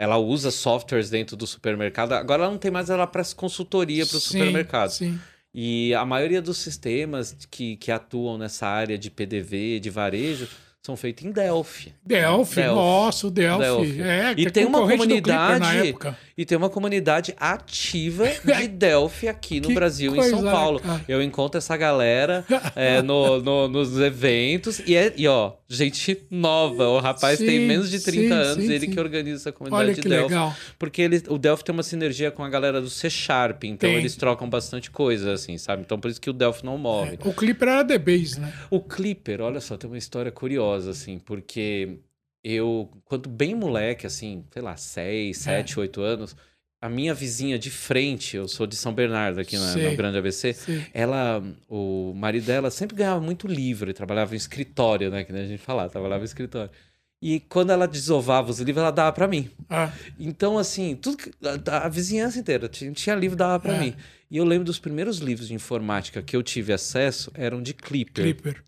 ela 0.00 0.16
usa 0.16 0.50
softwares 0.50 1.10
dentro 1.10 1.36
do 1.36 1.46
supermercado. 1.46 2.12
Agora 2.14 2.44
ela 2.44 2.50
não 2.50 2.58
tem 2.58 2.70
mais, 2.70 2.88
ela 2.88 3.06
presta 3.06 3.36
consultoria 3.36 4.06
para 4.06 4.16
o 4.16 4.20
supermercado. 4.20 4.88
Sim, 4.90 5.20
E 5.54 5.92
a 5.94 6.06
maioria 6.06 6.40
dos 6.40 6.56
sistemas 6.56 7.36
que, 7.50 7.76
que 7.76 7.92
atuam 7.92 8.38
nessa 8.38 8.66
área 8.66 8.96
de 8.96 9.10
PDV, 9.10 9.78
de 9.78 9.90
varejo, 9.90 10.48
são 10.82 10.96
feitos 10.96 11.26
em 11.26 11.30
Delphi. 11.30 11.92
Delphi, 12.02 12.54
Delphi. 12.54 12.74
nossa, 12.74 13.26
o 13.26 13.30
Delphi. 13.30 13.60
Delphi. 13.62 14.00
É, 14.02 14.34
E 14.38 14.46
é 14.46 14.50
tem 14.50 14.64
uma 14.64 14.80
comunidade- 14.88 15.88
época. 15.88 16.16
E 16.40 16.46
tem 16.46 16.56
uma 16.56 16.70
comunidade 16.70 17.34
ativa 17.38 18.24
de 18.26 18.66
Delphi 18.72 19.28
aqui 19.28 19.60
no 19.60 19.68
Que 19.68 19.74
Brasil, 19.74 20.16
em 20.16 20.22
São 20.22 20.42
Paulo. 20.42 20.80
cara. 20.80 21.04
Eu 21.06 21.20
encontro 21.22 21.58
essa 21.58 21.76
galera 21.76 22.46
é, 22.74 23.02
no- 23.04 23.42
no- 23.42 23.68
nos 23.68 23.98
eventos 24.00 24.78
e, 24.86 24.96
é, 24.96 25.12
e, 25.18 25.28
ó, 25.28 25.52
gente 25.68 26.18
nova. 26.30 26.88
O 26.88 26.98
rapaz 26.98 27.38
tem 27.38 27.46
Sim, 27.60 27.66
menos 27.66 27.90
de 27.90 28.00
30 28.00 28.22
sim, 28.26 28.32
anos, 28.32 28.64
sim, 28.64 28.72
ele 28.72 28.86
que 28.86 28.98
organiza 28.98 29.36
essa 29.42 29.52
comunidade 29.52 29.84
Olha 29.84 29.94
de 29.94 30.00
que 30.00 30.08
Delphi. 30.08 30.28
legal. 30.32 30.56
Porque 30.78 31.02
ele, 31.02 31.22
o 31.28 31.36
Delphi 31.36 31.62
tem 31.62 31.74
uma 31.74 31.82
sinergia 31.82 32.30
com 32.30 32.42
a 32.42 32.48
galera 32.48 32.80
do 32.80 32.88
C 32.88 33.10
Sharp, 33.10 33.64
então 33.64 33.90
Tem. 33.90 33.98
eles 33.98 34.16
trocam 34.16 34.48
bastante 34.48 34.90
coisa, 34.90 35.32
assim, 35.34 35.58
sabe? 35.58 35.82
Então 35.82 36.00
por 36.00 36.10
isso 36.10 36.18
que 36.20 36.30
o 36.30 36.32
Delphi 36.32 36.64
não 36.64 36.78
morre. 36.78 37.18
O 37.22 37.34
Clipper 37.34 37.68
era 37.68 37.84
The 37.84 37.98
Base, 37.98 38.40
né? 38.40 38.50
O 38.70 38.80
Clipper, 38.80 39.42
olha 39.42 39.60
só, 39.60 39.76
tem 39.76 39.90
uma 39.90 39.98
história 39.98 40.32
curiosa, 40.32 40.90
assim, 40.92 41.18
porque 41.18 41.98
eu, 42.42 42.90
quando 43.04 43.28
bem 43.28 43.54
moleque, 43.54 44.06
assim, 44.06 44.44
sei 44.52 44.62
lá, 44.62 44.76
6, 44.76 45.38
É. 45.46 45.58
7, 45.62 45.78
8 45.80 46.00
anos, 46.00 46.36
a 46.82 46.88
minha 46.88 47.12
vizinha 47.12 47.58
de 47.58 47.70
frente, 47.70 48.36
eu 48.36 48.48
sou 48.48 48.66
de 48.66 48.74
São 48.74 48.94
Bernardo, 48.94 49.38
aqui 49.40 49.58
na, 49.58 49.76
no 49.76 49.96
Grande 49.96 50.16
ABC, 50.16 50.54
Sim. 50.54 50.82
ela, 50.94 51.42
o 51.68 52.14
marido 52.16 52.46
dela 52.46 52.70
sempre 52.70 52.96
ganhava 52.96 53.20
muito 53.20 53.46
livro, 53.46 53.86
ele 53.86 53.94
trabalhava 53.94 54.32
em 54.34 54.36
escritório, 54.38 55.10
né, 55.10 55.22
que 55.24 55.32
nem 55.32 55.42
a 55.42 55.46
gente 55.46 55.62
falava, 55.62 55.90
trabalhava 55.90 56.22
em 56.22 56.24
escritório. 56.24 56.70
E 57.22 57.38
quando 57.40 57.68
ela 57.68 57.86
desovava 57.86 58.50
os 58.50 58.60
livros, 58.60 58.78
ela 58.80 58.90
dava 58.90 59.12
pra 59.12 59.28
mim. 59.28 59.50
Ah, 59.68 59.92
Então, 60.18 60.56
assim, 60.56 60.96
tudo 60.96 61.18
que- 61.18 61.30
a, 61.70 61.84
a 61.84 61.88
vizinhança 61.90 62.38
inteira 62.38 62.66
tinha, 62.66 62.90
tinha 62.92 63.14
livro, 63.14 63.36
dava 63.36 63.60
pra 63.60 63.74
É. 63.76 63.78
mim. 63.78 63.94
E 64.30 64.38
eu 64.38 64.44
lembro 64.44 64.64
dos 64.64 64.78
primeiros 64.78 65.18
livros 65.18 65.48
de 65.48 65.52
informática 65.54 66.22
que 66.22 66.34
eu 66.34 66.42
tive 66.42 66.72
acesso 66.72 67.30
eram 67.34 67.60
de 67.62 67.74
Clipper. 67.74 68.24
Clipper. 68.24 68.64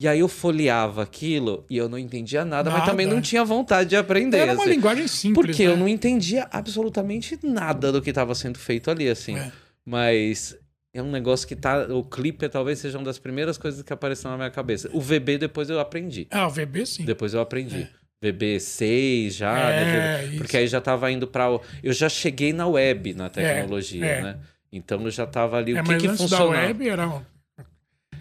E 0.00 0.08
aí 0.08 0.20
eu 0.20 0.28
folheava 0.28 1.02
aquilo 1.02 1.66
e 1.68 1.76
eu 1.76 1.86
não 1.86 1.98
entendia 1.98 2.42
nada, 2.42 2.70
mas 2.70 2.78
Nada. 2.80 2.90
também 2.90 3.06
não 3.06 3.20
tinha 3.20 3.44
vontade 3.44 3.90
de 3.90 3.96
aprender. 3.96 4.38
Era 4.38 4.54
uma 4.54 4.62
assim, 4.62 4.70
linguagem 4.72 5.06
simples, 5.06 5.46
porque 5.46 5.66
né? 5.66 5.74
eu 5.74 5.76
não 5.76 5.86
entendia 5.86 6.48
absolutamente 6.50 7.38
nada 7.42 7.92
do 7.92 8.00
que 8.00 8.08
estava 8.08 8.34
sendo 8.34 8.58
feito 8.58 8.90
ali, 8.90 9.10
assim. 9.10 9.36
É. 9.36 9.52
Mas 9.84 10.56
é 10.94 11.02
um 11.02 11.10
negócio 11.10 11.46
que 11.46 11.54
tá. 11.54 11.86
O 11.90 12.02
Clipper 12.02 12.48
talvez 12.48 12.78
seja 12.78 12.96
uma 12.96 13.04
das 13.04 13.18
primeiras 13.18 13.58
coisas 13.58 13.82
que 13.82 13.92
apareceu 13.92 14.30
na 14.30 14.38
minha 14.38 14.50
cabeça. 14.50 14.88
O 14.94 15.00
VB 15.02 15.36
depois 15.36 15.68
eu 15.68 15.78
aprendi. 15.78 16.26
Ah, 16.30 16.46
o 16.46 16.50
VB 16.50 16.86
sim. 16.86 17.04
Depois 17.04 17.34
eu 17.34 17.40
aprendi. 17.40 17.86
VB6 18.24 19.30
já, 19.30 19.58
É, 19.58 19.84
né? 19.84 20.24
isso. 20.26 20.36
Porque 20.38 20.56
aí 20.56 20.66
já 20.66 20.80
tava 20.80 21.10
indo 21.10 21.26
para 21.26 21.46
Eu 21.82 21.92
já 21.92 22.08
cheguei 22.08 22.52
na 22.52 22.66
web, 22.66 23.14
na 23.14 23.28
tecnologia, 23.28 24.04
é. 24.04 24.22
né? 24.22 24.38
Então 24.72 25.02
eu 25.02 25.10
já 25.10 25.26
tava 25.26 25.58
ali. 25.58 25.76
É, 25.76 25.80
o 25.80 25.84
que 25.84 25.90
mas 25.92 26.02
que 26.02 26.08
funcionava? 26.08 26.52
da 26.52 26.58
web 26.60 26.88
era, 26.88 27.22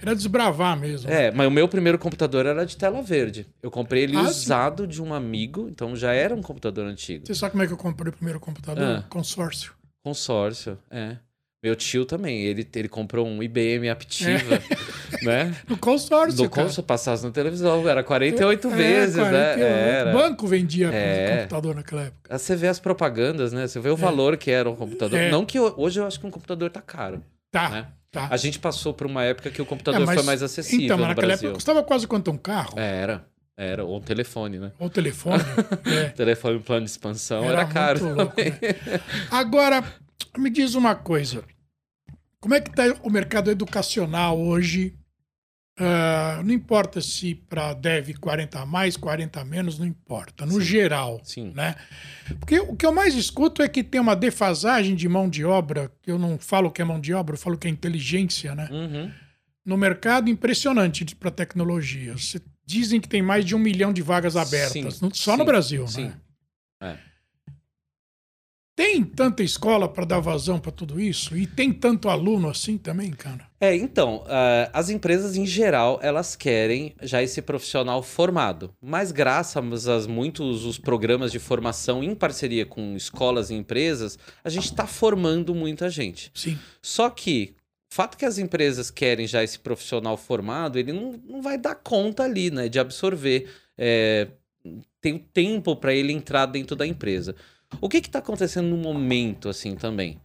era 0.01 0.15
desbravar 0.15 0.77
mesmo. 0.79 1.09
É, 1.09 1.31
mas 1.31 1.47
o 1.47 1.51
meu 1.51 1.67
primeiro 1.67 1.97
computador 1.99 2.45
era 2.45 2.65
de 2.65 2.75
tela 2.77 3.01
verde. 3.01 3.45
Eu 3.61 3.69
comprei 3.71 4.03
ele 4.03 4.15
Ah, 4.17 4.23
sim. 4.25 4.29
usado 4.29 4.87
de 4.87 5.01
um 5.01 5.13
amigo, 5.13 5.67
então 5.69 5.95
já 5.95 6.13
era 6.13 6.33
um 6.35 6.41
computador 6.41 6.85
antigo. 6.87 7.25
Você 7.27 7.35
sabe 7.35 7.51
como 7.51 7.63
é 7.63 7.67
que 7.67 7.73
eu 7.73 7.77
comprei 7.77 8.09
o 8.09 8.13
primeiro 8.15 8.39
computador? 8.39 8.83
Ah. 8.83 9.03
Consórcio. 9.09 9.73
Consórcio, 10.03 10.77
é. 10.89 11.17
Meu 11.61 11.75
tio 11.75 12.05
também, 12.05 12.41
ele, 12.43 12.65
ele 12.73 12.87
comprou 12.87 13.27
um 13.27 13.43
IBM 13.43 13.89
Aptiva, 13.89 14.59
né? 15.21 15.53
No 15.67 15.77
consórcio, 15.77 16.37
Do 16.37 16.45
É. 16.45 16.47
cara. 16.47 16.61
consórcio 16.63 16.83
passasse 16.83 17.25
na 17.25 17.31
televisão, 17.31 17.87
era 17.87 18.01
48 18.01 18.69
É, 18.69 18.75
vezes, 18.75 19.15
48. 19.17 19.31
né? 19.59 19.89
Era. 19.99 20.13
Banco 20.13 20.47
vendia 20.47 20.87
É. 20.87 21.37
computador 21.39 21.75
naquela 21.75 22.03
época. 22.03 22.37
Você 22.37 22.55
vê 22.55 22.69
as 22.69 22.79
propagandas, 22.79 23.51
né? 23.51 23.67
Você 23.67 23.77
vê 23.77 23.89
o 23.89 23.97
valor 23.97 24.37
que 24.37 24.49
era 24.49 24.69
um 24.69 24.75
computador. 24.75 25.19
É. 25.19 25.29
Não 25.29 25.45
que 25.45 25.59
ho- 25.59 25.73
hoje 25.75 25.99
eu 25.99 26.05
acho 26.07 26.17
que 26.17 26.25
um 26.25 26.31
computador 26.31 26.69
tá 26.69 26.81
caro, 26.81 27.21
Tá, 27.51 27.69
né? 27.69 27.87
Tá. 28.11 28.27
A 28.31 28.37
gente 28.37 28.59
passou 28.59 28.93
por 28.93 29.07
uma 29.07 29.23
época 29.23 29.49
que 29.49 29.61
o 29.61 29.65
computador 29.65 30.01
É, 30.01 30.05
mas- 30.05 30.15
foi 30.15 30.23
mais 30.25 30.43
acessível 30.43 30.85
Então, 30.85 30.97
mas 30.97 31.03
no 31.03 31.09
naquela 31.09 31.27
Brasil. 31.27 31.49
época 31.49 31.57
custava 31.57 31.83
quase 31.83 32.07
quanto 32.07 32.31
um 32.31 32.37
carro? 32.37 32.73
É, 32.77 33.01
Era, 33.01 33.25
era. 33.57 33.85
Ou 33.85 33.97
um 33.97 34.01
telefone, 34.01 34.59
né? 34.59 34.71
Ou 34.79 34.89
telefone. 34.89 35.43
é. 35.85 36.09
Telefone 36.09 36.59
plano 36.59 36.85
de 36.85 36.91
expansão 36.91 37.43
era, 37.43 37.61
muito 37.63 37.73
caro. 37.73 38.13
louco, 38.15 38.33
né? 38.41 38.99
Agora, 39.31 39.83
me 40.37 40.49
diz 40.49 40.75
uma 40.75 40.95
coisa. 40.95 41.43
Como 42.39 42.55
é 42.55 42.61
que 42.61 42.69
está 42.69 42.83
o 43.03 43.09
mercado 43.09 43.51
educacional 43.51 44.39
hoje? 44.39 44.95
Ah, 45.79 46.41
não 46.43 46.53
importa 46.53 46.99
se 47.01 47.35
para 47.35 47.73
dev 47.73 48.09
40 48.19 48.59
a 48.59 48.65
mais, 48.65 48.97
40 48.97 49.39
a 49.39 49.45
menos, 49.45 49.79
não 49.79 49.85
importa. 49.85 50.45
No 50.45 50.59
geral, 50.59 51.21
Sim. 51.23 51.53
né? 51.55 51.75
Porque 52.39 52.59
o 52.59 52.75
que 52.75 52.85
eu 52.85 52.91
mais 52.91 53.15
escuto 53.15 53.61
é 53.61 53.67
que 53.69 53.83
tem 53.83 53.99
uma 54.01 54.15
defasagem 54.15 54.95
de 54.95 55.07
mão 55.07 55.29
de 55.29 55.45
obra, 55.45 55.91
que 56.01 56.11
eu 56.11 56.19
não 56.19 56.37
falo 56.37 56.69
que 56.69 56.81
é 56.81 56.85
mão 56.85 56.99
de 56.99 57.13
obra, 57.13 57.35
eu 57.35 57.39
falo 57.39 57.57
que 57.57 57.67
é 57.67 57.71
inteligência, 57.71 58.53
né? 58.53 58.67
Uhum. 58.71 59.11
No 59.65 59.77
mercado 59.77 60.29
impressionante 60.29 61.05
para 61.15 61.31
tecnologia. 61.31 62.17
Cê- 62.17 62.41
Dizem 62.65 63.01
que 63.01 63.09
tem 63.09 63.21
mais 63.21 63.43
de 63.45 63.55
um 63.55 63.59
milhão 63.59 63.91
de 63.91 64.01
vagas 64.03 64.35
abertas, 64.35 64.95
Sim, 64.97 65.09
só 65.11 65.31
no 65.35 65.39
sim, 65.43 65.45
Brasil, 65.45 65.87
Sim. 65.87 66.03
né? 66.05 66.13
É. 66.83 66.97
Tem 68.79 69.03
tanta 69.03 69.43
escola 69.43 69.89
para 69.89 70.05
dar 70.05 70.21
vazão 70.21 70.57
para 70.57 70.71
tudo 70.71 71.01
isso? 71.01 71.35
E 71.35 71.45
tem 71.45 71.73
tanto 71.73 72.07
aluno 72.07 72.49
assim 72.49 72.77
também, 72.77 73.11
cara? 73.11 73.45
É, 73.59 73.75
então, 73.75 74.23
ah, 74.25 74.69
as 74.71 74.89
empresas 74.89 75.35
em 75.35 75.45
geral, 75.45 75.99
elas 76.01 76.33
querem 76.33 76.95
já 77.01 77.21
esse 77.21 77.41
profissional 77.41 78.01
formado. 78.01 78.73
Mas 78.81 79.11
graças 79.11 79.85
a 79.89 80.07
muitos 80.07 80.63
os 80.63 80.77
programas 80.77 81.29
de 81.29 81.39
formação 81.39 82.01
em 82.01 82.15
parceria 82.15 82.65
com 82.65 82.95
escolas 82.95 83.49
e 83.49 83.53
empresas, 83.53 84.17
a 84.45 84.49
gente 84.49 84.71
está 84.71 84.87
formando 84.87 85.53
muita 85.53 85.89
gente. 85.89 86.31
Sim. 86.33 86.57
Só 86.81 87.09
que 87.09 87.55
o 87.91 87.93
fato 87.93 88.17
que 88.17 88.23
as 88.23 88.37
empresas 88.37 88.89
querem 88.89 89.27
já 89.27 89.43
esse 89.43 89.59
profissional 89.59 90.15
formado, 90.15 90.79
ele 90.79 90.93
não, 90.93 91.19
não 91.27 91.41
vai 91.41 91.57
dar 91.57 91.75
conta 91.75 92.23
ali, 92.23 92.49
né, 92.49 92.69
de 92.69 92.79
absorver. 92.79 93.49
É, 93.77 94.29
tem 95.01 95.15
o 95.15 95.19
tempo 95.19 95.75
para 95.75 95.93
ele 95.93 96.13
entrar 96.13 96.45
dentro 96.45 96.77
da 96.77 96.87
empresa. 96.87 97.35
O 97.81 97.87
que 97.87 97.97
está 97.97 98.19
acontecendo 98.19 98.67
no 98.67 98.77
momento, 98.77 99.47
assim, 99.49 99.75
também? 99.75 100.19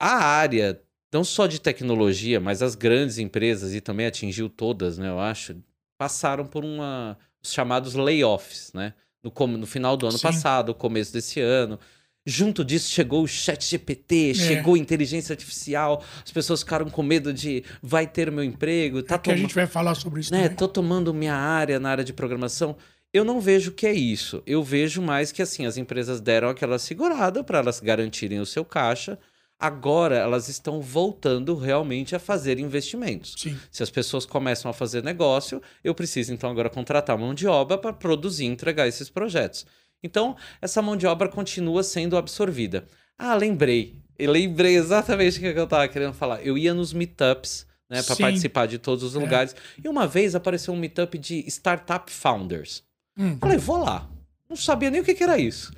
A 0.00 0.14
área, 0.24 0.80
não 1.12 1.24
só 1.24 1.46
de 1.46 1.60
tecnologia, 1.60 2.40
mas 2.40 2.62
as 2.62 2.74
grandes 2.74 3.18
empresas, 3.18 3.74
e 3.74 3.80
também 3.80 4.06
atingiu 4.06 4.48
todas, 4.48 4.96
né, 4.96 5.08
eu 5.08 5.20
acho, 5.20 5.56
passaram 5.98 6.46
por 6.46 6.64
uma, 6.64 7.18
os 7.42 7.52
chamados 7.52 7.94
layoffs, 7.94 8.72
né? 8.72 8.94
No, 9.22 9.46
no 9.48 9.66
final 9.66 9.96
do 9.98 10.06
ano 10.06 10.16
Sim. 10.16 10.22
passado, 10.22 10.74
começo 10.74 11.12
desse 11.12 11.40
ano. 11.40 11.78
Junto 12.24 12.64
disso 12.64 12.90
chegou 12.90 13.22
o 13.22 13.28
chat 13.28 13.62
GPT, 13.62 14.30
É. 14.30 14.34
chegou 14.34 14.74
a 14.74 14.78
inteligência 14.78 15.32
artificial, 15.34 16.02
as 16.24 16.30
pessoas 16.30 16.60
ficaram 16.60 16.88
com 16.88 17.02
medo 17.02 17.32
de 17.32 17.62
vai 17.82 18.06
ter 18.06 18.30
meu 18.30 18.44
emprego, 18.44 19.02
tá 19.02 19.18
que 19.18 19.30
a 19.30 19.36
gente 19.36 19.54
vai 19.54 19.66
falar 19.66 19.94
sobre 19.94 20.20
isso 20.20 20.32
né, 20.32 20.44
também. 20.44 20.56
tô 20.56 20.68
tomando 20.68 21.12
minha 21.12 21.34
área 21.34 21.78
na 21.80 21.90
área 21.90 22.04
de 22.04 22.12
programação. 22.12 22.76
Eu 23.12 23.24
não 23.24 23.40
vejo 23.40 23.72
que 23.72 23.86
é 23.86 23.92
isso. 23.92 24.42
Eu 24.46 24.62
vejo 24.62 25.02
mais 25.02 25.32
que 25.32 25.42
assim, 25.42 25.66
as 25.66 25.76
empresas 25.76 26.20
deram 26.20 26.48
aquela 26.48 26.78
segurada 26.78 27.42
para 27.42 27.58
elas 27.58 27.80
garantirem 27.80 28.38
o 28.38 28.46
seu 28.46 28.64
caixa. 28.64 29.18
Agora 29.58 30.16
elas 30.16 30.48
estão 30.48 30.80
voltando 30.80 31.54
realmente 31.54 32.14
a 32.16 32.18
fazer 32.18 32.58
investimentos. 32.58 33.34
Sim. 33.36 33.58
Se 33.70 33.82
as 33.82 33.90
pessoas 33.90 34.24
começam 34.24 34.70
a 34.70 34.74
fazer 34.74 35.02
negócio, 35.02 35.60
eu 35.84 35.94
preciso 35.94 36.32
então 36.32 36.50
agora 36.50 36.70
contratar 36.70 37.18
mão 37.18 37.34
de 37.34 37.46
obra 37.46 37.76
para 37.76 37.92
produzir 37.92 38.44
e 38.44 38.48
entregar 38.48 38.86
esses 38.86 39.10
projetos. 39.10 39.66
Então, 40.02 40.34
essa 40.62 40.80
mão 40.80 40.96
de 40.96 41.06
obra 41.06 41.28
continua 41.28 41.82
sendo 41.82 42.16
absorvida. 42.16 42.86
Ah, 43.18 43.34
lembrei. 43.34 43.96
Eu 44.18 44.30
lembrei 44.32 44.76
exatamente 44.76 45.36
o 45.36 45.40
que 45.40 45.46
eu 45.58 45.64
estava 45.64 45.86
querendo 45.88 46.14
falar. 46.14 46.42
Eu 46.42 46.56
ia 46.56 46.72
nos 46.72 46.94
meetups, 46.94 47.66
né, 47.90 48.02
para 48.02 48.16
participar 48.16 48.66
de 48.66 48.78
todos 48.78 49.02
os 49.04 49.14
É. 49.14 49.18
lugares. 49.18 49.54
E 49.82 49.86
uma 49.88 50.06
vez 50.06 50.34
apareceu 50.34 50.72
um 50.72 50.76
meetup 50.78 51.18
de 51.18 51.44
startup 51.48 52.10
founders. 52.10 52.82
Hum. 53.20 53.36
Falei, 53.38 53.58
vou 53.58 53.76
lá. 53.76 54.08
Não 54.48 54.56
sabia 54.56 54.90
nem 54.90 55.02
o 55.02 55.04
que, 55.04 55.14
que 55.14 55.22
era 55.22 55.38
isso. 55.38 55.72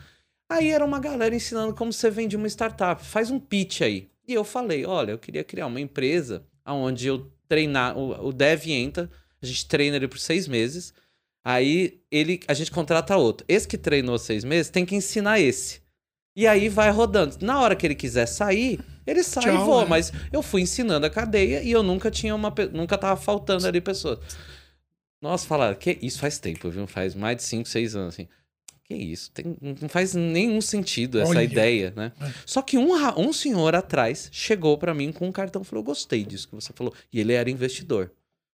Aí 0.49 0.71
era 0.71 0.85
uma 0.85 1.01
galera 1.01 1.35
ensinando 1.35 1.75
como 1.75 1.93
você 1.93 2.09
vende 2.09 2.37
uma 2.37 2.47
startup. 2.47 3.05
Faz 3.05 3.31
um 3.31 3.41
pitch 3.41 3.81
aí. 3.81 4.09
E 4.27 4.33
eu 4.33 4.45
falei, 4.45 4.87
olha, 4.87 5.11
eu 5.11 5.19
queria 5.19 5.43
criar 5.43 5.67
uma 5.67 5.81
empresa 5.81 6.45
onde 6.65 7.09
eu 7.09 7.31
treinar, 7.49 7.99
o, 7.99 8.29
o 8.29 8.33
dev 8.33 8.69
entra, 8.69 9.11
a 9.43 9.47
gente 9.47 9.67
treina 9.67 9.97
ele 9.97 10.07
por 10.07 10.19
seis 10.19 10.47
meses, 10.47 10.95
aí 11.45 12.01
ele, 12.11 12.41
a 12.47 12.55
gente 12.55 12.71
contrata 12.71 13.17
outro. 13.17 13.45
Esse 13.49 13.67
que 13.67 13.77
treinou 13.77 14.17
seis 14.19 14.45
meses 14.45 14.71
tem 14.71 14.87
que 14.87 14.95
ensinar 14.95 15.41
esse. 15.41 15.83
E 16.37 16.47
aí 16.47 16.69
vai 16.69 16.91
rodando. 16.91 17.37
Na 17.43 17.61
hora 17.61 17.75
que 17.77 17.85
ele 17.87 17.95
quiser 17.95 18.27
sair, 18.27 18.81
Ele 19.07 19.23
sai 19.23 19.45
Tchau, 19.45 19.55
e 19.55 19.59
voa, 19.59 19.83
é. 19.83 19.87
mas 19.87 20.13
eu 20.33 20.43
fui 20.43 20.63
ensinando 20.63 21.05
a 21.05 21.11
cadeia 21.11 21.63
e 21.63 21.71
eu 21.71 21.83
nunca 21.83 22.11
tinha 22.11 22.35
uma. 22.35 22.55
Nunca 22.73 22.97
tava 22.97 23.21
faltando 23.21 23.67
ali 23.67 23.81
pessoas. 23.81 24.19
Nossa, 25.23 25.47
falaram, 25.47 25.77
que 25.77 25.99
isso 26.03 26.19
faz 26.19 26.39
tempo, 26.39 26.69
viu? 26.69 26.87
Faz 26.87 27.15
mais 27.15 27.37
de 27.37 27.45
5, 27.45 27.69
6 27.69 27.95
anos, 27.97 28.15
assim. 28.15 28.29
Que 28.85 28.95
isso? 28.95 29.31
Tem- 29.31 29.57
não 29.81 29.89
faz 29.89 30.13
nenhum 30.15 30.61
sentido 30.61 31.21
essa 31.21 31.31
Olha. 31.31 31.43
ideia, 31.45 31.93
né? 31.97 32.13
É. 32.21 32.31
Só 32.45 32.61
que 32.61 32.77
um, 32.77 32.91
um 33.17 33.33
senhor 33.33 33.75
atrás 33.77 34.29
chegou 34.33 34.77
pra 34.77 34.93
mim 34.93 35.13
com 35.13 35.29
um 35.29 35.33
cartão 35.33 35.63
e 35.63 35.65
falou: 35.65 35.85
gostei 35.85 36.25
disso 36.25 36.49
que 36.49 36.55
você 36.57 36.73
falou. 36.75 36.93
E 37.13 37.21
ele 37.21 37.33
era 37.33 37.49
investidor. 37.49 38.11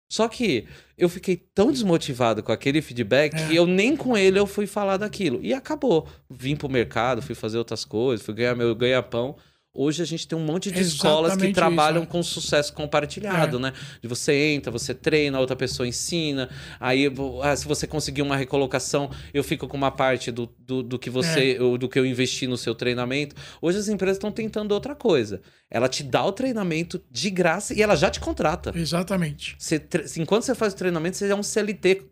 Só 0.09 0.29
que 0.29 0.67
eu 0.99 1.09
fiquei 1.09 1.37
tão 1.37 1.71
desmotivado 1.73 2.43
com 2.43 2.53
aquele 2.53 2.81
feedback 2.83 3.35
É. 3.35 3.47
que 3.49 3.57
eu 3.57 3.67
nem 3.67 3.97
com 3.97 4.17
ele 4.17 4.39
eu 4.39 4.47
fui 4.47 4.67
falar 4.67 4.97
daquilo. 4.97 5.41
E 5.43 5.55
acabou. 5.55 6.09
Vim 6.29 6.55
pro 6.57 6.69
mercado, 6.69 7.23
fui 7.23 7.35
fazer 7.35 7.59
outras 7.59 7.85
coisas, 7.85 8.25
fui 8.25 8.35
ganhar 8.35 8.55
meu 8.57 8.75
ganha-pão. 8.75 9.37
Hoje 9.77 10.03
a 10.03 10.07
gente 10.07 10.27
tem 10.27 10.39
um 10.39 10.45
monte 10.45 10.71
de 10.71 10.81
escolas 10.81 11.37
que 11.37 11.53
trabalham 11.53 12.03
isso, 12.03 12.09
é. 12.09 12.13
com 12.13 12.23
sucesso 12.23 12.73
compartilhado, 12.73 13.59
né? 13.59 13.73
De 14.01 14.09
você 14.09 14.33
entra, 14.33 14.71
você 14.71 14.95
treina, 14.95 15.39
outra 15.39 15.55
pessoa 15.55 15.87
ensina. 15.87 16.49
Aí, 16.81 17.13
ah, 17.43 17.55
se 17.55 17.67
você 17.67 17.87
conseguir 17.87 18.23
uma 18.23 18.37
recolocação, 18.37 19.11
eu 19.35 19.45
fico 19.45 19.69
com 19.69 19.77
uma 19.77 19.91
parte 19.91 20.31
do, 20.33 20.49
do, 20.59 20.83
do 20.83 20.99
que 20.99 21.11
você, 21.11 21.53
É. 21.53 21.79
do 21.79 21.89
que 21.89 21.99
eu 21.99 22.07
investi 22.07 22.47
no 22.47 22.57
seu 22.57 22.75
treinamento. 22.75 23.37
Hoje 23.61 23.79
as 23.79 23.89
empresas 23.89 24.17
estão 24.17 24.33
tentando 24.33 24.73
outra 24.73 24.95
coisa. 24.95 25.41
Ela 25.71 25.89
te 25.89 26.03
dá 26.03 26.25
o 26.25 26.33
treinamento 26.33 27.03
de 27.11 27.29
graça 27.29 27.75
e 27.75 27.83
ela 27.83 27.97
já 27.97 28.11
te 28.11 28.21
contrata. 28.21 28.73
Exatamente. 28.75 29.57
Você 29.59 29.85
enquanto 30.17 30.45
você 30.45 30.55
faz 30.55 30.73
o 30.73 30.77
treinamento, 30.77 31.17
você 31.17 31.29
é 31.29 31.35
um 31.35 31.43
CLT, 31.43 32.03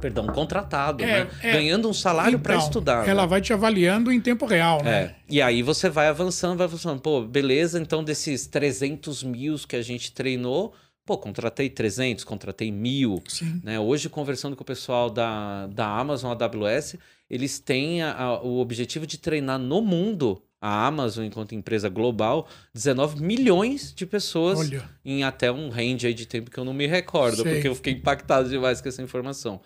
perdão, 0.00 0.26
contratado, 0.26 1.02
É, 1.02 1.24
né? 1.24 1.30
é. 1.42 1.52
Ganhando 1.52 1.88
um 1.88 1.92
salário 1.94 2.38
para 2.38 2.54
Então, 2.54 2.66
estudar. 2.66 3.08
Ela 3.08 3.22
né? 3.22 3.28
vai 3.28 3.40
te 3.40 3.52
avaliando 3.52 4.10
em 4.12 4.20
tempo 4.20 4.44
real, 4.46 4.82
né? 4.82 5.02
É. 5.02 5.14
E 5.28 5.40
aí 5.42 5.62
você 5.62 5.88
vai 5.88 6.08
avançando, 6.08 6.58
vai 6.58 6.66
avançando. 6.66 7.00
Pô, 7.00 7.22
beleza, 7.22 7.80
então 7.80 8.02
desses 8.04 8.46
300 8.46 9.22
mil 9.22 9.56
que 9.68 9.76
a 9.76 9.82
gente 9.82 10.12
treinou, 10.12 10.74
pô, 11.06 11.16
contratei 11.18 11.68
300, 11.70 12.24
contratei 12.24 12.70
mil. 12.70 13.22
Sim. 13.28 13.60
Né? 13.62 13.78
Hoje, 13.80 14.08
conversando 14.08 14.56
com 14.56 14.62
o 14.62 14.66
pessoal 14.66 15.08
da, 15.10 15.66
da 15.68 15.86
Amazon 15.86 16.30
AWS, 16.32 16.96
eles 17.30 17.58
têm 17.58 18.02
a- 18.02 18.12
a- 18.14 18.42
o 18.42 18.58
objetivo 18.58 19.06
de 19.06 19.18
treinar 19.18 19.58
no 19.58 19.80
mundo, 19.80 20.42
a 20.60 20.86
Amazon, 20.86 21.24
enquanto 21.26 21.54
empresa 21.54 21.90
global, 21.90 22.48
19 22.72 23.22
milhões 23.22 23.92
de 23.94 24.06
pessoas 24.06 24.58
Olha, 24.60 24.82
em 25.04 25.22
até 25.22 25.52
um 25.52 25.68
range 25.68 26.06
aí 26.06 26.14
de 26.14 26.24
tempo 26.26 26.50
que 26.50 26.56
eu 26.58 26.64
não 26.64 26.72
me 26.72 26.86
recordo, 26.86 27.42
Sei. 27.42 27.52
porque 27.54 27.68
eu 27.68 27.74
fiquei 27.74 27.92
impactado 27.92 28.48
demais 28.48 28.80
com 28.80 28.88
essa 28.88 29.02
informação. 29.02 29.60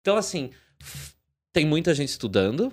Então, 0.00 0.16
assim, 0.16 0.50
tem 1.52 1.66
muita 1.66 1.94
gente 1.94 2.08
estudando, 2.08 2.72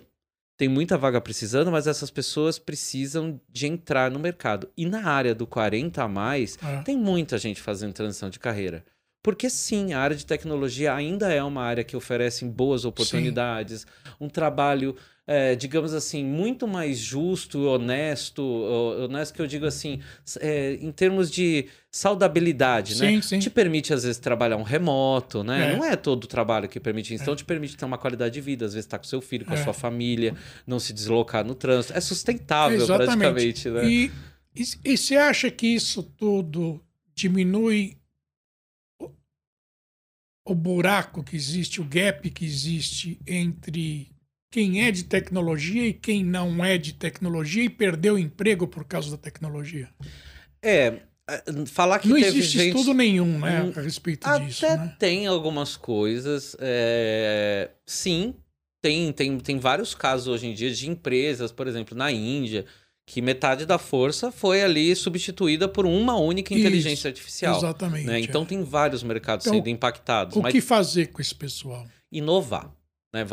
tem 0.57 0.67
muita 0.67 0.97
vaga 0.97 1.21
precisando, 1.21 1.71
mas 1.71 1.85
essas 1.87 2.09
pessoas 2.09 2.57
precisam 2.57 3.39
de 3.49 3.67
entrar 3.67 4.09
no 4.09 4.19
mercado. 4.19 4.69
E 4.75 4.85
na 4.85 5.07
área 5.07 5.35
do 5.35 5.45
40 5.45 6.03
a 6.03 6.07
mais, 6.07 6.57
é. 6.63 6.81
tem 6.81 6.97
muita 6.97 7.37
gente 7.37 7.61
fazendo 7.61 7.93
transição 7.93 8.29
de 8.29 8.39
carreira. 8.39 8.83
Porque 9.27 9.49
sim, 9.49 9.91
a 9.91 9.99
área 9.99 10.15
de 10.15 10.25
tecnologia 10.25 10.93
ainda 10.95 11.29
é 11.33 11.43
uma 11.43 11.61
área 11.61 11.83
que 11.83 11.97
oferece 11.97 12.45
boas 12.45 12.85
oportunidades, 12.85 13.85
um 14.21 14.29
trabalho, 14.29 14.95
é, 15.27 15.53
digamos 15.53 15.93
assim, 15.93 16.23
muito 16.23 16.65
mais 16.65 16.97
justo, 16.97 17.65
honesto, 17.65 18.41
honesto 18.41 19.33
que 19.33 19.41
eu 19.41 19.45
digo 19.45 19.65
assim, 19.65 19.99
é, 20.39 20.75
em 20.79 20.93
termos 20.93 21.29
de 21.29 21.65
saudabilidade, 21.91 22.97
né? 23.01 23.09
Sim, 23.09 23.21
sim. 23.21 23.39
Te 23.39 23.49
permite, 23.49 23.93
às 23.93 24.03
vezes, 24.03 24.17
trabalhar 24.17 24.55
um 24.55 24.63
remoto, 24.63 25.43
né? 25.43 25.73
É. 25.73 25.75
Não 25.75 25.83
é 25.83 25.97
todo 25.97 26.23
o 26.23 26.27
trabalho 26.27 26.69
que 26.69 26.79
permite 26.79 27.13
isso. 27.13 27.23
Então, 27.23 27.35
te 27.35 27.43
permite 27.43 27.75
ter 27.75 27.83
uma 27.83 27.97
qualidade 27.97 28.33
de 28.33 28.39
vida, 28.39 28.63
às 28.65 28.75
vezes 28.75 28.85
estar 28.85 28.97
com 28.97 29.03
seu 29.03 29.19
filho, 29.19 29.43
com 29.45 29.51
a 29.51 29.57
É. 29.57 29.61
sua 29.65 29.73
família, 29.73 30.35
não 30.65 30.79
se 30.79 30.93
deslocar 30.93 31.45
no 31.45 31.53
trânsito. 31.53 31.97
É 31.97 31.99
sustentável, 31.99 32.77
Exatamente. 32.77 33.05
praticamente, 33.19 33.69
né? 33.71 33.85
E, 33.85 34.11
e, 34.55 34.63
e 34.93 34.97
você 34.97 35.17
acha 35.17 35.51
que 35.51 35.67
isso 35.67 36.01
tudo 36.01 36.81
diminui 37.13 37.96
o 40.47 40.55
buraco 40.55 41.23
que 41.23 41.35
existe, 41.35 41.81
o 41.81 41.83
gap 41.83 42.29
que 42.29 42.45
existe 42.45 43.19
entre 43.27 44.09
quem 44.49 44.85
é 44.85 44.91
de 44.91 45.03
tecnologia 45.03 45.85
e 45.85 45.93
quem 45.93 46.23
não 46.23 46.63
é 46.63 46.77
de 46.77 46.93
tecnologia 46.93 47.65
e 47.65 47.69
perdeu 47.69 48.17
emprego 48.17 48.67
por 48.67 48.85
causa 48.85 49.11
da 49.11 49.17
tecnologia? 49.17 49.89
É, 50.63 51.01
falar 51.67 51.99
que 51.99 52.07
não 52.07 52.17
existe 52.17 52.57
gente... 52.57 52.69
estudo 52.69 52.93
nenhum 52.93 53.39
né, 53.39 53.63
Hum, 53.63 53.73
a 53.75 53.81
respeito 53.81 54.25
Até 54.25 54.45
disso. 54.45 54.65
Né? 54.65 54.95
tem 54.97 55.27
algumas 55.27 55.75
coisas. 55.75 56.55
é, 56.59 57.69
Sim, 57.85 58.33
tem, 58.81 59.11
tem, 59.11 59.37
tem 59.39 59.59
vários 59.59 59.93
casos 59.93 60.27
hoje 60.27 60.47
em 60.47 60.53
dia 60.53 60.71
de 60.71 60.89
empresas, 60.89 61.51
por 61.51 61.67
exemplo, 61.67 61.97
na 61.97 62.09
Índia, 62.11 62.65
que 63.09 63.21
metade 63.21 63.65
da 63.65 63.77
força 63.77 64.31
foi 64.33 64.61
ali 64.61 64.93
substituída 64.93 65.65
por 65.67 65.85
uma 65.85 66.17
única 66.17 66.53
Isso, 66.53 66.59
inteligência 66.59 67.07
artificial. 67.07 67.57
Exatamente. 67.57 68.05
né? 68.05 68.19
Então 68.19 68.43
é. 68.43 68.45
tem 68.45 68.61
vários 68.63 69.01
mercados 69.01 69.45
Então, 69.47 69.57
sendo 69.57 69.69
impactados. 69.69 70.35
o 70.35 70.41
mas 70.41 70.51
que 70.51 70.59
fazer 70.59 71.07
com 71.07 71.21
esse 71.21 71.33
pessoal? 71.33 71.87
inovar. 72.11 72.69
né? 73.13 73.25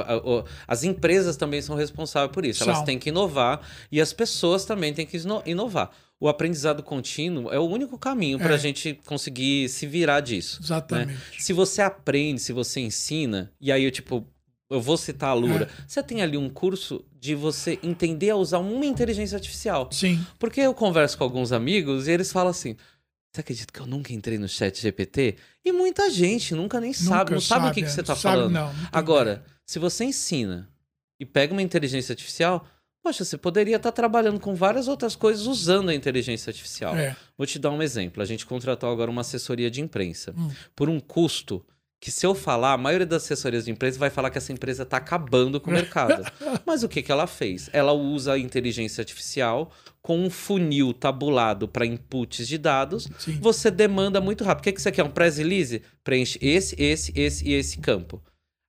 As 0.68 0.84
empresas 0.84 1.36
também 1.36 1.60
são 1.60 1.74
responsáveis 1.76 2.32
por 2.32 2.44
isso. 2.46 2.62
Elas 2.62 2.76
São. 2.76 2.84
têm 2.86 2.98
que 3.00 3.08
inovar 3.08 3.60
e 3.90 4.00
as 4.00 4.12
pessoas 4.12 4.64
também 4.64 4.94
têm 4.94 5.04
que 5.04 5.16
ino- 5.16 5.42
inovar. 5.44 5.90
O 6.20 6.28
aprendizado 6.28 6.80
contínuo 6.82 7.50
é 7.52 7.58
o 7.58 7.64
único 7.64 7.98
caminho 7.98 8.38
para 8.38 8.52
a 8.52 8.54
É. 8.54 8.58
gente 8.58 8.94
conseguir 9.04 9.68
se 9.68 9.86
virar 9.88 10.20
disso. 10.20 10.60
Exatamente. 10.62 11.18
Se 11.42 11.52
você 11.52 11.82
aprende, 11.82 12.40
se 12.40 12.52
você 12.52 12.80
ensina, 12.80 13.52
e 13.60 13.72
aí 13.72 13.82
eu, 13.82 13.90
tipo, 13.90 14.24
eu 14.70 14.80
vou 14.80 14.96
citar 14.96 15.30
a 15.30 15.34
Lura, 15.34 15.64
É. 15.70 15.84
você 15.86 16.02
tem 16.02 16.22
ali 16.22 16.36
um 16.36 16.48
curso 16.48 17.04
de 17.20 17.34
você 17.34 17.78
entender 17.82 18.30
a 18.30 18.36
usar 18.36 18.58
uma 18.58 18.84
inteligência 18.86 19.36
artificial. 19.36 19.88
Sim. 19.92 20.24
Porque 20.38 20.60
eu 20.60 20.72
converso 20.74 21.16
com 21.18 21.24
alguns 21.24 21.52
amigos 21.52 22.08
e 22.08 22.10
eles 22.12 22.32
falam 22.32 22.50
assim. 22.50 22.76
Você 23.32 23.40
acredita 23.40 23.72
que 23.72 23.80
eu 23.80 23.86
nunca 23.86 24.12
entrei 24.12 24.38
no 24.38 24.48
chat 24.48 24.80
GPT? 24.80 25.34
E 25.64 25.72
muita 25.72 26.08
gente 26.08 26.54
nunca 26.54 26.80
nem 26.80 26.92
sabe, 26.92 27.32
Nunca 27.32 27.34
não 27.34 27.40
sabe, 27.40 27.66
o 27.68 27.72
que, 27.74 27.80
que 27.82 27.88
é, 27.88 27.90
você 27.90 28.00
está 28.00 28.14
sabe, 28.14 28.36
falando. 28.36 28.52
Não, 28.52 28.72
não 28.72 28.88
Agora, 28.92 29.44
se 29.66 29.80
você 29.80 30.04
ensina 30.04 30.68
e 31.18 31.26
pega 31.26 31.52
uma 31.52 31.60
inteligência 31.62 32.12
artificial, 32.12 32.64
poxa, 33.02 33.24
você 33.24 33.36
poderia 33.36 33.74
estar 33.74 33.90
trabalhando 33.90 34.38
com 34.38 34.54
várias 34.54 34.86
outras 34.86 35.16
coisas 35.16 35.46
usando 35.48 35.88
a 35.88 35.94
inteligência 35.94 36.48
artificial. 36.50 36.94
É. 36.96 37.16
Vou 37.36 37.44
te 37.44 37.58
dar 37.58 37.70
um 37.72 37.82
exemplo. 37.82 38.22
A 38.22 38.26
gente 38.26 38.46
contratou 38.46 38.88
agora 38.88 39.10
uma 39.10 39.22
assessoria 39.22 39.68
de 39.68 39.80
imprensa 39.80 40.32
Hum. 40.38 40.50
por 40.76 40.88
um 40.88 41.00
custo 41.00 41.64
que 42.04 42.10
se 42.10 42.26
eu 42.26 42.34
falar, 42.34 42.74
a 42.74 42.76
maioria 42.76 43.06
das 43.06 43.22
assessorias 43.22 43.64
de 43.64 43.70
imprensa 43.70 43.98
vai 43.98 44.10
falar 44.10 44.28
que 44.28 44.36
essa 44.36 44.52
empresa 44.52 44.82
está 44.82 44.98
acabando 44.98 45.58
com 45.58 45.70
o 45.70 45.72
mercado. 45.72 46.22
Mas 46.66 46.82
o 46.82 46.88
que, 46.88 47.00
que 47.00 47.10
ela 47.10 47.26
fez? 47.26 47.70
Ela 47.72 47.94
usa 47.94 48.34
a 48.34 48.38
inteligência 48.38 49.00
artificial 49.00 49.72
com 50.02 50.18
um 50.18 50.28
funil 50.28 50.92
tabulado 50.92 51.66
para 51.66 51.86
inputs 51.86 52.46
de 52.46 52.58
dados. 52.58 53.08
Sim. 53.18 53.38
Você 53.40 53.70
demanda 53.70 54.20
muito 54.20 54.44
rápido. 54.44 54.60
O 54.60 54.64
que, 54.64 54.72
que 54.72 54.82
você 54.82 54.92
quer? 54.92 55.02
Um 55.02 55.10
press 55.10 55.38
release? 55.38 55.80
Preenche 56.04 56.38
esse, 56.42 56.76
esse, 56.78 57.10
esse 57.16 57.48
e 57.48 57.54
esse 57.54 57.78
campo. 57.78 58.22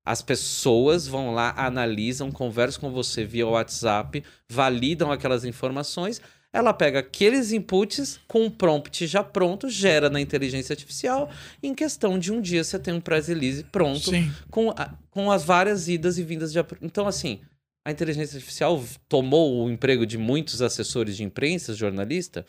As 0.06 0.22
pessoas 0.22 1.06
vão 1.06 1.34
lá, 1.34 1.54
analisam, 1.58 2.32
conversam 2.32 2.80
com 2.80 2.90
você 2.90 3.26
via 3.26 3.46
WhatsApp, 3.46 4.24
validam 4.50 5.12
aquelas 5.12 5.44
informações. 5.44 6.22
Ela 6.56 6.74
pega 6.74 7.00
aqueles 7.00 7.52
inputs 7.52 8.20
com 8.28 8.46
um 8.46 8.50
prompt 8.50 9.06
já 9.08 9.22
pronto, 9.22 9.68
gera 9.70 10.10
na 10.10 10.22
inteligência 10.22 10.72
artificial. 10.74 11.30
Em 11.62 11.76
questão 11.76 12.18
de 12.18 12.32
um 12.32 12.40
dia 12.40 12.64
você 12.64 12.80
tem 12.80 12.94
um 12.94 13.02
press 13.02 13.28
release 13.28 13.64
pronto 13.66 14.10
Sim. 14.12 14.32
com, 14.50 14.70
a- 14.72 14.94
com 15.12 15.30
as 15.32 15.44
várias 15.44 15.88
idas 15.90 16.18
e 16.18 16.24
vindas 16.24 16.54
de. 16.54 16.60
Então, 16.82 17.08
assim, 17.08 17.42
a 17.86 17.92
inteligência 17.92 18.38
artificial 18.38 18.82
tomou 19.10 19.66
o 19.66 19.70
emprego 19.70 20.06
de 20.06 20.18
muitos 20.18 20.62
assessores 20.62 21.18
de 21.18 21.24
imprensa, 21.24 21.74
jornalista? 21.74 22.46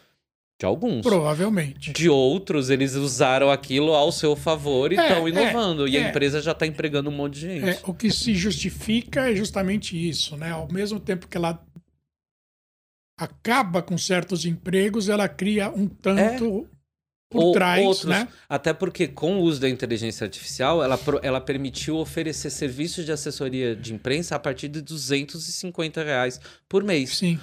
De 0.59 0.65
alguns. 0.65 1.03
Provavelmente. 1.03 1.93
De 1.93 2.09
outros, 2.09 2.71
eles 2.71 2.95
usaram 2.95 3.51
aquilo 3.51 3.93
ao 3.93 4.11
seu 4.11 4.35
favor 4.35 4.91
e 4.91 4.97
É, 4.97 5.03
estão 5.03 5.27
é, 5.27 5.31
inovando. 5.31 5.87
e 5.87 5.99
a 5.99 6.01
é. 6.01 6.09
empresa 6.09 6.41
já 6.41 6.53
está 6.53 6.67
empregando 6.67 7.11
um 7.11 7.13
monte 7.13 7.35
de 7.35 7.41
gente. 7.41 7.69
É, 7.69 7.81
o 7.85 7.93
que 7.93 8.11
se 8.11 8.35
justifica 8.35 9.31
é 9.31 9.35
justamente 9.37 9.95
isso, 10.09 10.35
né? 10.37 10.53
Ao 10.53 10.67
mesmo 10.73 10.99
tempo 10.99 11.29
que 11.29 11.37
ela 11.37 11.63
acaba 13.19 13.83
com 13.83 13.97
certos 13.97 14.45
empregos, 14.45 15.09
ela 15.09 15.29
cria 15.29 15.71
um 15.71 15.89
tanto 15.89 16.69
por 17.31 17.43
Ou 17.43 17.53
trás, 17.53 17.85
outros. 17.85 18.07
né? 18.07 18.29
Até 18.49 18.73
porque, 18.73 19.09
com 19.09 19.39
o 19.39 19.43
uso 19.43 19.61
da 19.61 19.69
inteligência 19.69 20.25
artificial, 20.25 20.83
ela, 20.83 20.99
ela 21.23 21.41
permitiu 21.41 21.97
oferecer 21.97 22.51
serviços 22.51 23.05
de 23.05 23.11
assessoria 23.11 23.75
de 23.75 23.93
imprensa 23.93 24.37
a 24.37 24.39
partir 24.39 24.69
de 24.69 24.81
250 24.81 26.05
reais 26.05 26.41
por 26.69 26.85
mês. 26.85 27.19
Sim. 27.19 27.41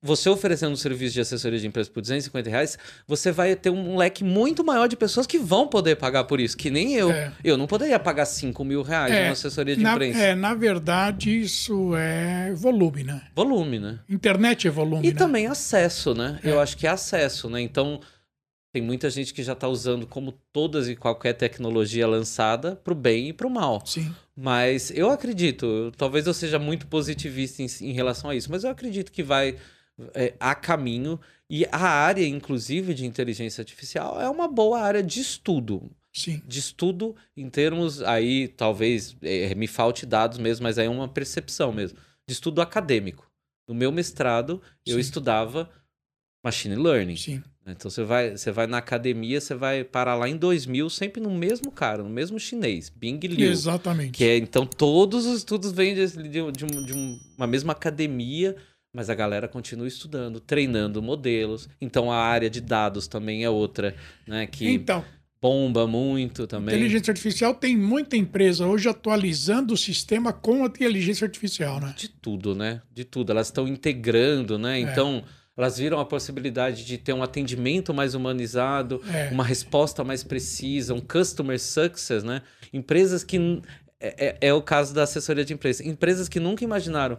Você 0.00 0.28
oferecendo 0.28 0.72
um 0.72 0.76
serviço 0.76 1.14
de 1.14 1.20
assessoria 1.20 1.58
de 1.58 1.66
imprensa 1.66 1.90
por 1.90 2.00
250 2.00 2.48
reais, 2.48 2.78
você 3.06 3.32
vai 3.32 3.56
ter 3.56 3.70
um 3.70 3.96
leque 3.96 4.22
muito 4.22 4.62
maior 4.62 4.86
de 4.86 4.96
pessoas 4.96 5.26
que 5.26 5.38
vão 5.38 5.66
poder 5.66 5.96
pagar 5.96 6.22
por 6.24 6.38
isso, 6.38 6.56
que 6.56 6.70
nem 6.70 6.94
eu. 6.94 7.10
É. 7.10 7.32
Eu 7.42 7.56
não 7.56 7.66
poderia 7.66 7.98
pagar 7.98 8.24
5 8.24 8.64
mil 8.64 8.82
reais 8.82 9.12
É, 9.12 9.22
numa 9.24 9.32
assessoria 9.32 9.74
de 9.76 9.82
Na, 9.82 9.94
imprensa. 9.94 10.18
é, 10.20 10.34
na 10.36 10.54
verdade, 10.54 11.40
isso 11.40 11.96
é 11.96 12.52
volume, 12.54 13.02
né? 13.02 13.22
Volume, 13.34 13.80
né? 13.80 13.98
Internet 14.08 14.68
é 14.68 14.70
volume, 14.70 15.04
E 15.08 15.12
né? 15.12 15.18
também 15.18 15.48
acesso, 15.48 16.14
né? 16.14 16.38
É. 16.44 16.50
Eu 16.50 16.60
acho 16.60 16.76
que 16.76 16.86
é 16.86 16.90
acesso, 16.90 17.50
né? 17.50 17.60
Então, 17.60 17.98
tem 18.72 18.80
muita 18.80 19.10
gente 19.10 19.34
que 19.34 19.42
já 19.42 19.54
está 19.54 19.66
usando 19.66 20.06
como 20.06 20.30
todas 20.52 20.88
e 20.88 20.94
qualquer 20.94 21.32
tecnologia 21.32 22.06
lançada 22.06 22.76
para 22.76 22.92
o 22.92 22.96
bem 22.96 23.30
e 23.30 23.32
para 23.32 23.48
o 23.48 23.50
mal. 23.50 23.82
Sim. 23.84 24.14
Mas 24.36 24.92
eu 24.94 25.10
acredito, 25.10 25.90
talvez 25.96 26.24
eu 26.24 26.32
seja 26.34 26.56
muito 26.60 26.86
positivista 26.86 27.62
em, 27.64 27.66
em 27.80 27.92
relação 27.92 28.30
a 28.30 28.36
isso, 28.36 28.48
mas 28.48 28.62
eu 28.62 28.70
acredito 28.70 29.10
que 29.10 29.24
vai 29.24 29.56
é, 30.14 30.34
há 30.38 30.54
caminho. 30.54 31.18
E 31.50 31.64
a 31.72 31.78
área, 31.88 32.26
inclusive, 32.26 32.92
de 32.94 33.06
inteligência 33.06 33.62
artificial 33.62 34.20
é 34.20 34.28
uma 34.28 34.46
boa 34.48 34.80
área 34.80 35.02
de 35.02 35.20
estudo. 35.20 35.90
Sim. 36.14 36.42
De 36.46 36.58
estudo 36.58 37.14
em 37.36 37.48
termos, 37.48 38.02
aí 38.02 38.48
talvez 38.48 39.16
é, 39.22 39.54
me 39.54 39.66
falte 39.66 40.04
dados 40.04 40.38
mesmo, 40.38 40.64
mas 40.64 40.78
aí 40.78 40.86
é 40.86 40.90
uma 40.90 41.08
percepção 41.08 41.72
mesmo. 41.72 41.98
De 42.26 42.32
estudo 42.34 42.60
acadêmico. 42.60 43.30
No 43.68 43.74
meu 43.74 43.92
mestrado, 43.92 44.60
eu 44.86 44.94
Sim. 44.94 45.00
estudava 45.00 45.70
machine 46.44 46.74
learning. 46.76 47.16
Sim. 47.16 47.42
Então 47.66 47.90
você 47.90 48.02
vai, 48.02 48.30
você 48.36 48.50
vai 48.50 48.66
na 48.66 48.78
academia, 48.78 49.40
você 49.40 49.54
vai 49.54 49.84
parar 49.84 50.14
lá 50.14 50.26
em 50.28 50.36
2000, 50.36 50.88
sempre 50.88 51.20
no 51.20 51.30
mesmo 51.30 51.70
cara, 51.70 52.02
no 52.02 52.08
mesmo 52.08 52.38
chinês, 52.40 52.88
Bing 52.88 53.18
Liu. 53.20 53.50
Exatamente. 53.50 54.12
Que 54.12 54.24
é, 54.24 54.36
então 54.38 54.64
todos 54.66 55.26
os 55.26 55.38
estudos 55.38 55.70
vêm 55.72 55.94
de, 55.94 56.06
de, 56.06 56.28
de 56.30 56.50
de 56.52 56.94
um- 56.94 57.20
uma 57.36 57.46
mesma 57.46 57.72
academia, 57.72 58.56
mas 58.92 59.10
a 59.10 59.14
galera 59.14 59.46
continua 59.48 59.86
estudando, 59.86 60.40
treinando 60.40 61.02
modelos. 61.02 61.68
Então 61.80 62.10
a 62.10 62.16
área 62.16 62.48
de 62.50 62.60
dados 62.60 63.06
também 63.06 63.44
é 63.44 63.50
outra, 63.50 63.94
né? 64.26 64.46
Que 64.46 64.68
Então, 64.68 65.04
bomba 65.40 65.86
muito 65.86 66.46
também. 66.46 66.74
inteligência 66.74 67.10
artificial 67.12 67.54
tem 67.54 67.76
muita 67.76 68.16
empresa 68.16 68.66
hoje 68.66 68.88
atualizando 68.88 69.74
o 69.74 69.76
sistema 69.76 70.32
com 70.32 70.64
a 70.64 70.66
inteligência 70.66 71.24
artificial, 71.26 71.80
né? 71.80 71.94
De 71.96 72.08
tudo, 72.08 72.54
né? 72.54 72.80
De 72.92 73.04
tudo. 73.04 73.30
Elas 73.30 73.48
estão 73.48 73.68
integrando, 73.68 74.54
É. 74.54 74.58
né? 74.58 74.80
Então 74.80 75.22
elas 75.56 75.76
viram 75.78 75.98
a 75.98 76.04
possibilidade 76.04 76.84
de 76.84 76.96
ter 76.98 77.12
um 77.12 77.22
atendimento 77.22 77.92
mais 77.92 78.14
humanizado, 78.14 79.02
É. 79.12 79.28
uma 79.30 79.42
resposta 79.44 80.02
mais 80.04 80.22
precisa, 80.22 80.94
um 80.94 81.00
customer 81.00 81.58
success, 81.60 82.22
né? 82.24 82.42
Empresas 82.72 83.22
que. 83.22 83.60
É, 84.00 84.26
é- 84.28 84.38
é 84.48 84.54
o 84.54 84.62
caso 84.62 84.94
da 84.94 85.02
assessoria 85.02 85.44
de 85.44 85.52
empresa. 85.52 85.84
Empresas 85.86 86.28
que 86.28 86.38
nunca 86.38 86.62
imaginaram 86.64 87.18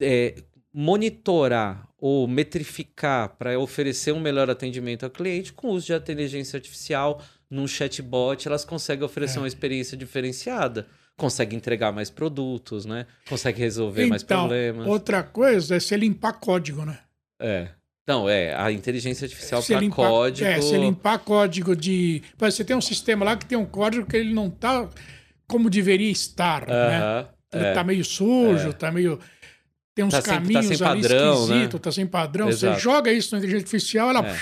é, 0.00 0.36
monitorar 0.74 1.88
ou 1.98 2.26
metrificar 2.28 3.30
para 3.36 3.58
oferecer 3.58 4.12
um 4.12 4.20
melhor 4.20 4.48
atendimento 4.50 5.04
ao 5.04 5.10
cliente 5.10 5.52
com 5.52 5.68
o 5.68 5.70
uso 5.72 5.86
de 5.86 5.94
inteligência 5.94 6.56
artificial 6.56 7.20
num 7.50 7.66
chatbot, 7.66 8.46
elas 8.46 8.64
conseguem 8.64 9.04
oferecer 9.04 9.38
É. 9.38 9.40
uma 9.40 9.48
experiência 9.48 9.96
diferenciada. 9.96 10.86
Consegue 11.16 11.56
entregar 11.56 11.90
mais 11.92 12.10
produtos, 12.10 12.84
né? 12.84 13.06
Consegue 13.28 13.58
resolver 13.60 14.06
mais 14.06 14.22
Então, 14.22 14.40
problemas. 14.46 14.86
outra 14.86 15.22
coisa 15.22 15.76
é 15.76 15.80
você 15.80 15.96
limpar 15.96 16.34
código, 16.34 16.84
né? 16.84 16.98
É. 17.40 17.68
Não, 18.06 18.28
é, 18.28 18.54
a 18.54 18.70
inteligência 18.72 19.24
artificial 19.26 19.62
para 19.62 19.88
código. 19.90 20.48
É, 20.48 20.56
você 20.60 20.78
limpar 20.78 21.18
código 21.18 21.74
de. 21.76 22.22
Você 22.38 22.64
tem 22.64 22.74
um 22.76 22.80
sistema 22.80 23.24
lá 23.24 23.36
que 23.36 23.44
tem 23.44 23.58
um 23.58 23.66
código 23.66 24.06
que 24.06 24.16
ele 24.16 24.32
não 24.32 24.48
tá 24.48 24.88
como 25.46 25.68
deveria 25.68 26.10
estar, 26.10 26.66
né? 26.66 26.98
Aham, 26.98 27.28
Ele 27.52 27.64
é. 27.64 27.72
tá 27.74 27.82
meio 27.82 28.04
sujo, 28.04 28.72
tá 28.72 28.90
meio. 28.92 29.18
Tem 29.98 30.04
uns 30.04 30.12
Tá 30.12 30.22
sem- 30.22 30.32
tá 30.32 30.38
caminhos 30.40 30.66
sem 30.78 30.86
ali 30.86 31.02
padrão, 31.02 31.46
né? 31.48 31.68
tá 31.68 31.90
sem 31.90 32.06
padrão. 32.06 32.48
Exato. 32.48 32.74
Você 32.76 32.80
joga 32.80 33.12
isso 33.12 33.32
na 33.34 33.38
inteligência 33.38 33.64
artificial, 33.64 34.10
ela. 34.10 34.24
É. 34.28 34.36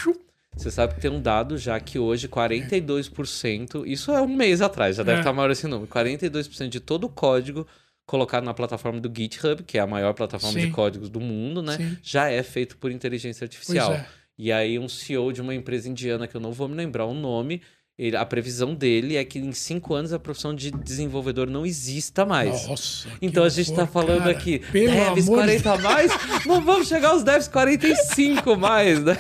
Você 0.55 0.71
sabe 0.71 0.95
que 0.95 1.01
tem 1.01 1.11
um 1.11 1.19
dado 1.21 1.57
já 1.57 1.81
que 1.81 1.99
hoje 1.99 2.29
42%, 2.29 3.87
isso 3.87 4.13
é 4.13 4.21
um 4.21 4.29
mês 4.29 4.61
atrás, 4.61 4.97
já 4.97 5.03
deve 5.03 5.19
É. 5.19 5.21
estar 5.21 5.33
maior 5.33 5.51
esse 5.51 5.67
número, 5.67 5.87
42% 5.89 6.69
de 6.69 6.81
todo 6.81 7.05
o 7.05 7.09
código 7.09 7.67
colocado 8.05 8.45
na 8.45 8.55
plataforma 8.55 9.01
do 9.01 9.11
GitHub, 9.15 9.63
que 9.65 9.79
é 9.79 9.81
a 9.81 9.87
maior 9.87 10.13
plataforma 10.15 10.61
Sim. 10.61 10.67
de 10.67 10.73
códigos 10.73 11.09
do 11.09 11.21
mundo, 11.21 11.63
né? 11.63 11.77
Sim. 11.77 11.97
Já 12.03 12.29
é 12.31 12.43
feito 12.43 12.77
por 12.77 12.91
inteligência 12.91 13.45
artificial. 13.45 13.93
é. 13.93 14.07
E 14.39 14.53
aí 14.53 14.79
um 14.79 14.89
CEO 14.89 15.33
de 15.33 15.41
uma 15.41 15.55
empresa 15.55 15.89
indiana, 15.89 16.29
que 16.29 16.37
eu 16.37 16.41
não 16.41 16.53
vou 16.53 16.69
me 16.69 16.75
lembrar 16.75 17.07
o 17.07 17.15
nome, 17.15 17.63
ele- 17.99 18.17
a 18.17 18.27
previsão 18.27 18.75
dele 18.75 19.17
é 19.17 19.25
que 19.25 19.39
em 19.39 19.53
cinco 19.53 19.95
anos 19.95 20.13
a 20.13 20.19
profissão 20.19 20.55
de 20.55 20.71
desenvolvedor 20.71 21.49
não 21.49 21.65
exista 21.65 22.27
mais. 22.27 22.67
Nossa. 22.69 23.09
Então 23.23 23.43
a 23.43 23.49
gente 23.49 23.71
tá 23.73 23.83
horror, 23.83 23.93
falando 23.93 24.19
cara. 24.19 24.31
aqui, 24.33 24.59
Pelo 24.59 24.93
devs 24.93 25.29
amor 25.29 25.47
de 25.47 25.63
40 25.63 25.73
a 25.73 25.79
mais, 25.79 26.13
não 26.47 26.61
vamos 26.63 26.89
chegar 26.89 27.09
aos 27.11 27.23
devs 27.23 27.49
45 27.49 28.57
mais, 28.57 29.03
né? 29.03 29.17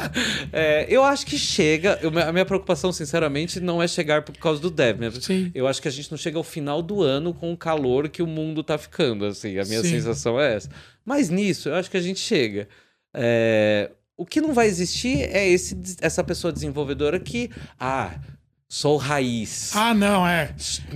É, 0.53 0.87
eu 0.91 1.03
acho 1.03 1.25
que 1.27 1.39
chega, 1.39 1.99
eu- 2.03 2.11
a 2.19 2.33
minha 2.33 2.45
preocupação, 2.45 2.93
sinceramente, 2.93 3.61
não 3.61 3.83
é 3.83 3.89
chegar 3.89 4.23
por 4.23 4.37
causa 4.37 4.61
do 4.61 4.71
dev. 4.71 4.97
Sim. 5.21 5.51
Eu 5.55 5.67
acho 5.67 5.81
que 5.81 5.89
a 5.89 5.91
gente 5.91 6.11
não 6.11 6.19
chega 6.19 6.37
ao 6.37 6.45
final 6.45 6.83
do 6.83 7.03
ano 7.03 7.33
com 7.33 7.53
o 7.53 7.57
calor 7.57 8.09
que 8.09 8.23
o 8.23 8.27
mundo 8.27 8.63
tá 8.63 8.77
ficando, 8.77 9.25
assim, 9.27 9.59
a 9.59 9.65
minha 9.65 9.81
Sim. 9.83 9.91
sensação 9.91 10.39
é 10.41 10.55
essa. 10.55 10.69
Mas 11.05 11.31
nisso, 11.31 11.69
eu 11.71 11.75
acho 11.77 11.91
que 11.91 11.97
a 11.97 12.01
gente 12.03 12.21
chega. 12.21 12.69
É, 13.15 13.91
o 14.17 14.25
que 14.27 14.41
não 14.41 14.53
vai 14.53 14.67
existir 14.67 15.23
é 15.23 15.49
esse, 15.49 15.77
essa 16.01 16.23
pessoa 16.25 16.53
desenvolvedora 16.53 17.19
que, 17.21 17.51
ah, 17.79 18.19
sou 18.69 18.97
raiz. 18.97 19.75
Ah, 19.75 19.95
não, 19.95 20.27
é. 20.27 20.55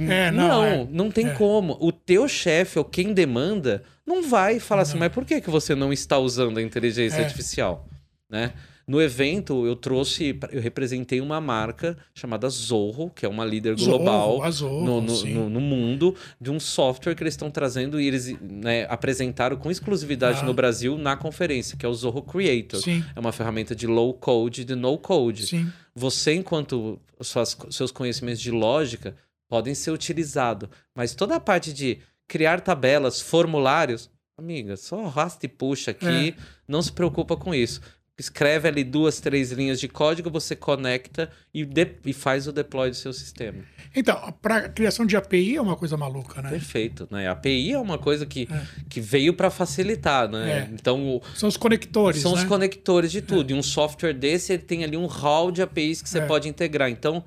É, 0.09 0.31
não. 0.31 0.49
Não, 0.49 0.65
é. 0.65 0.87
não 0.91 1.11
tem 1.11 1.29
É. 1.29 1.35
como. 1.35 1.77
O 1.81 1.93
teu 1.93 2.27
chefe 2.29 2.79
ou 2.79 2.85
quem 2.85 3.13
demanda 3.13 3.83
não 4.07 4.23
vai 4.23 4.59
falar 4.59 4.83
assim, 4.83 4.99
mas 4.99 5.13
por 5.13 5.25
que, 5.25 5.41
que 5.41 5.51
você 5.51 5.75
não 5.75 5.93
está 5.93 6.19
usando 6.19 6.59
a 6.59 6.63
inteligência 6.63 7.19
É. 7.21 7.25
artificial? 7.25 7.87
Né? 8.29 8.53
No 8.91 9.01
evento, 9.01 9.65
eu 9.67 9.77
trouxe, 9.77 10.37
eu 10.51 10.61
representei 10.61 11.21
uma 11.21 11.41
marca 11.41 11.97
chamada 12.13 12.49
Zorro, 12.49 13.09
que 13.11 13.25
é 13.25 13.29
uma 13.29 13.45
líder 13.45 13.77
global 13.77 14.39
Zorro, 14.39 14.51
Zorro, 14.53 14.85
no, 14.85 15.01
no, 15.01 15.25
no- 15.27 15.49
no 15.51 15.61
mundo, 15.61 16.15
de 16.41 16.51
um 16.51 16.59
software 16.59 17.15
que 17.15 17.23
eles 17.23 17.35
estão 17.35 17.51
trazendo 17.53 18.01
e 18.01 18.07
eles 18.09 18.35
né, 18.41 18.87
apresentaram 18.91 19.57
com 19.57 19.71
exclusividade 19.71 20.41
Ah. 20.43 20.45
no 20.45 20.53
Brasil 20.53 20.99
na 20.99 21.17
conferência, 21.17 21.77
que 21.77 21.87
é 21.87 21.89
o 21.89 21.95
Zorro 21.95 22.23
Creator. 22.23 22.81
Sim, 22.81 23.05
É 23.15 23.21
uma 23.21 23.31
ferramenta 23.31 23.77
de 23.77 23.87
low 23.87 24.13
code, 24.13 24.65
de 24.65 24.75
no 24.75 24.99
code 24.99 25.47
sim. 25.47 25.71
você, 25.95 26.35
enquanto 26.35 26.99
suas, 27.21 27.57
seus 27.71 27.93
conhecimentos 27.93 28.41
de 28.41 28.51
lógica 28.51 29.15
podem 29.49 29.73
ser 29.75 29.93
utilizados, 29.93 30.69
mas 30.97 31.15
toda 31.15 31.37
a 31.37 31.41
parte 31.41 31.73
de 31.73 31.99
criar 32.27 32.61
tabelas, 32.61 33.21
formulários, 33.21 34.11
amiga, 34.37 34.77
só 34.77 35.05
arrasta 35.05 35.47
e 35.47 35.49
puxa 35.49 35.91
aqui, 35.93 36.35
É. 36.37 36.43
não 36.67 36.81
se 36.83 36.91
preocupa 36.93 37.37
com 37.37 37.55
isso. 37.55 37.81
Escreve 38.21 38.69
ali 38.69 38.85
duas, 38.85 39.19
três 39.19 39.51
linhas 39.51 39.81
de 39.81 39.89
código, 39.89 40.31
você 40.31 40.55
conecta 40.55 41.31
e, 41.55 41.67
e 42.05 42.13
faz 42.13 42.47
o 42.47 42.53
deploy 42.53 42.91
do 42.91 42.95
seu 42.97 43.15
sistema. 43.15 43.65
Então, 43.97 44.31
para 44.43 44.69
criação 44.69 45.07
de 45.07 45.17
API 45.17 45.57
é 45.57 45.61
uma 45.63 45.75
coisa 45.75 45.97
maluca, 45.97 46.43
né? 46.43 46.51
Perfeito, 46.51 47.09
né? 47.11 47.27
A 47.29 47.33
API 47.33 47.73
é 47.73 47.79
uma 47.79 47.97
coisa 47.97 48.27
que, 48.27 48.47
É. 48.53 48.63
que 48.91 49.01
veio 49.01 49.33
para 49.33 49.51
facilitar, 49.51 50.29
né? 50.29 50.69
É. 50.71 50.75
Então, 50.75 51.21
São 51.35 51.49
os 51.49 51.57
conectores, 51.57 52.21
São 52.21 52.35
né? 52.35 52.43
os 52.43 52.45
conectores 52.45 53.11
de 53.11 53.23
tudo. 53.23 53.51
E 53.53 53.55
um 53.55 53.63
software 53.63 54.13
desse, 54.13 54.53
ele 54.53 54.63
tem 54.63 54.85
ali 54.85 54.97
um 54.99 55.07
hall 55.07 55.51
de 55.51 55.63
APIs 55.63 56.03
que 56.03 56.09
você 56.09 56.19
É. 56.19 56.27
pode 56.27 56.47
integrar. 56.47 56.91
Então, 56.91 57.25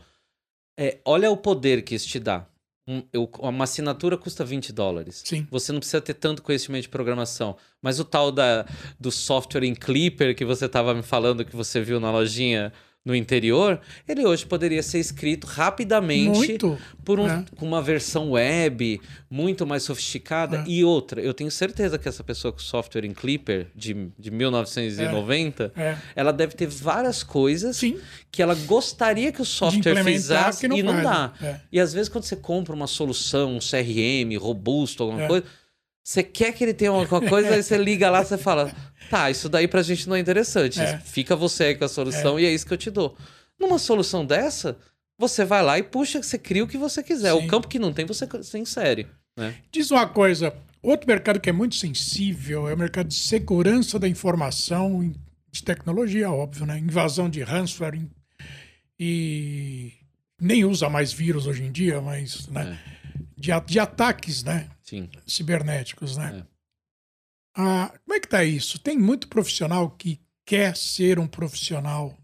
é, 0.79 0.99
olha 1.03 1.32
o 1.32 1.36
poder 1.38 1.82
que 1.82 1.95
isso 1.95 2.08
te 2.08 2.19
dá. 2.19 2.45
Um- 2.88 3.04
eu- 3.13 3.30
uma 3.39 3.63
assinatura 3.63 4.17
custa 4.17 4.43
20 4.43 4.74
dólares. 4.74 5.22
Sim. 5.26 5.48
Você 5.50 5.72
não 5.72 5.80
precisa 5.80 6.02
ter 6.02 6.13
tanto 6.15 6.41
conhecimento 6.43 6.82
de 6.84 6.89
programação. 6.89 7.56
Mas 7.82 8.00
o 8.00 8.04
tal 8.04 8.32
da, 8.32 8.65
do 9.00 9.10
software 9.12 9.63
em 9.63 9.74
Clipper 9.74 10.36
que 10.36 10.43
você 10.43 10.65
estava 10.65 10.93
me 10.93 11.02
falando 11.04 11.46
que 11.46 11.56
você 11.56 11.80
viu 11.82 12.00
na 12.00 12.12
lojinha 12.12 12.74
no 13.06 13.13
interior, 13.13 13.82
ele 14.08 14.26
hoje 14.26 14.46
poderia 14.46 14.82
ser 14.82 14.98
escrito 15.00 15.46
rapidamente 15.46 16.30
Muito. 16.38 16.78
por 17.04 17.20
um- 17.20 17.28
É. 17.28 17.44
com 17.58 17.66
uma 17.68 17.82
versão 17.82 18.32
web 18.32 19.02
muito 19.30 19.68
mais 19.68 19.84
sofisticada. 19.84 20.60
É. 20.60 20.63
E 20.68 20.86
outra, 20.86 21.20
eu 21.20 21.34
tenho 21.34 21.52
certeza 21.52 21.98
que 21.98 22.08
essa 22.08 22.24
pessoa 22.24 22.54
com 22.54 22.60
software 22.60 23.04
em 23.04 23.13
Clipper 23.13 23.68
de, 23.76 24.08
de 24.18 24.32
1990, 24.32 25.72
É. 25.76 25.98
ela 26.16 26.32
deve 26.32 26.54
ter 26.56 26.68
várias 26.68 27.24
coisas 27.24 27.78
Sim. 27.78 27.98
que 28.32 28.42
ela 28.42 28.56
gostaria 28.56 29.32
que 29.32 29.42
o 29.42 29.46
software 29.46 30.04
fizesse 30.04 30.68
não 30.68 30.78
e 30.78 30.84
não 30.84 30.94
faz, 30.94 31.04
dá. 31.04 31.34
é. 31.42 31.60
E 31.72 31.80
às 31.80 31.94
vezes 31.94 32.08
quando 32.10 32.24
você 32.24 32.36
compra 32.36 32.74
uma 32.74 32.88
solução, 32.88 33.56
um 33.58 33.60
CRM 33.60 34.36
robusto, 34.38 35.04
alguma 35.04 35.24
É. 35.24 35.28
coisa, 35.28 35.46
você 36.04 36.22
quer 36.22 36.52
que 36.52 36.63
ele 36.63 36.74
tenha 36.74 36.92
alguma 36.92 37.22
coisa, 37.22 37.56
aí 37.56 37.63
você 37.63 37.78
liga 37.78 38.10
lá, 38.10 38.24
você 38.24 38.38
fala, 38.38 38.72
tá, 39.10 39.32
isso 39.32 39.48
daí 39.48 39.68
pra 39.68 39.82
gente 39.82 40.10
não 40.10 40.16
é 40.16 40.20
interessante. 40.20 40.80
É. 40.82 41.00
Fica 41.00 41.36
você 41.36 41.66
aí 41.66 41.76
com 41.76 41.86
a 41.86 41.89
solução 41.89 42.38
e 42.38 42.46
é 42.46 42.52
isso 42.52 42.66
que 42.66 42.74
eu 42.74 42.78
te 42.78 42.92
dou. 42.92 43.16
Numa 43.58 43.80
solução 43.80 44.26
dessa, 44.26 44.78
você 45.18 45.46
vai 45.46 45.63
lá 45.63 45.80
e 45.80 45.84
puxa, 45.84 46.22
você 46.22 46.38
cria 46.38 46.63
o 46.63 46.68
que 46.68 46.78
você 46.78 47.02
quiser. 47.02 47.32
Sim. 47.32 47.46
O 47.46 47.48
campo 47.48 47.70
que 47.70 47.80
não 47.80 47.94
tem, 47.94 48.06
você, 48.06 48.26
você 48.26 48.58
insere. 48.58 49.08
Né? 49.38 49.56
Diz 49.72 49.92
uma 49.92 50.06
coisa, 50.06 50.54
outro 50.82 51.08
mercado 51.08 51.39
que 51.39 51.50
é 51.50 51.54
muito 51.54 51.76
sensível 51.76 52.68
é 52.68 52.74
o 52.74 52.78
mercado 52.78 53.08
de 53.08 53.16
segurança 53.16 53.98
da 53.98 54.08
informação, 54.08 55.13
de 55.52 55.63
tecnologia, 55.63 56.30
óbvio, 56.30 56.66
né? 56.66 56.78
Invasão 56.80 57.30
de 57.30 57.42
ransomware 57.42 58.02
e 59.00 59.94
nem 60.39 60.66
usa 60.66 60.89
mais 60.89 61.13
vírus 61.13 61.48
hoje 61.48 61.63
em 61.63 61.72
dia, 61.72 62.02
mas 62.02 62.48
né? 62.48 62.78
De, 63.43 63.51
de 63.65 63.79
ataques, 63.79 64.41
né? 64.41 64.69
Sim. 64.82 65.10
Cibernéticos, 65.27 66.15
né? 66.15 66.45
É. 66.47 66.53
Ah, 67.56 67.93
como 68.06 68.15
é 68.15 68.19
que 68.19 68.27
tá 68.27 68.43
isso? 68.43 68.79
Tem 68.79 68.97
muito 68.97 69.27
profissional 69.27 69.91
que 69.91 70.19
quer 70.45 70.75
ser 70.77 71.19
um 71.19 71.27
profissional 71.27 72.17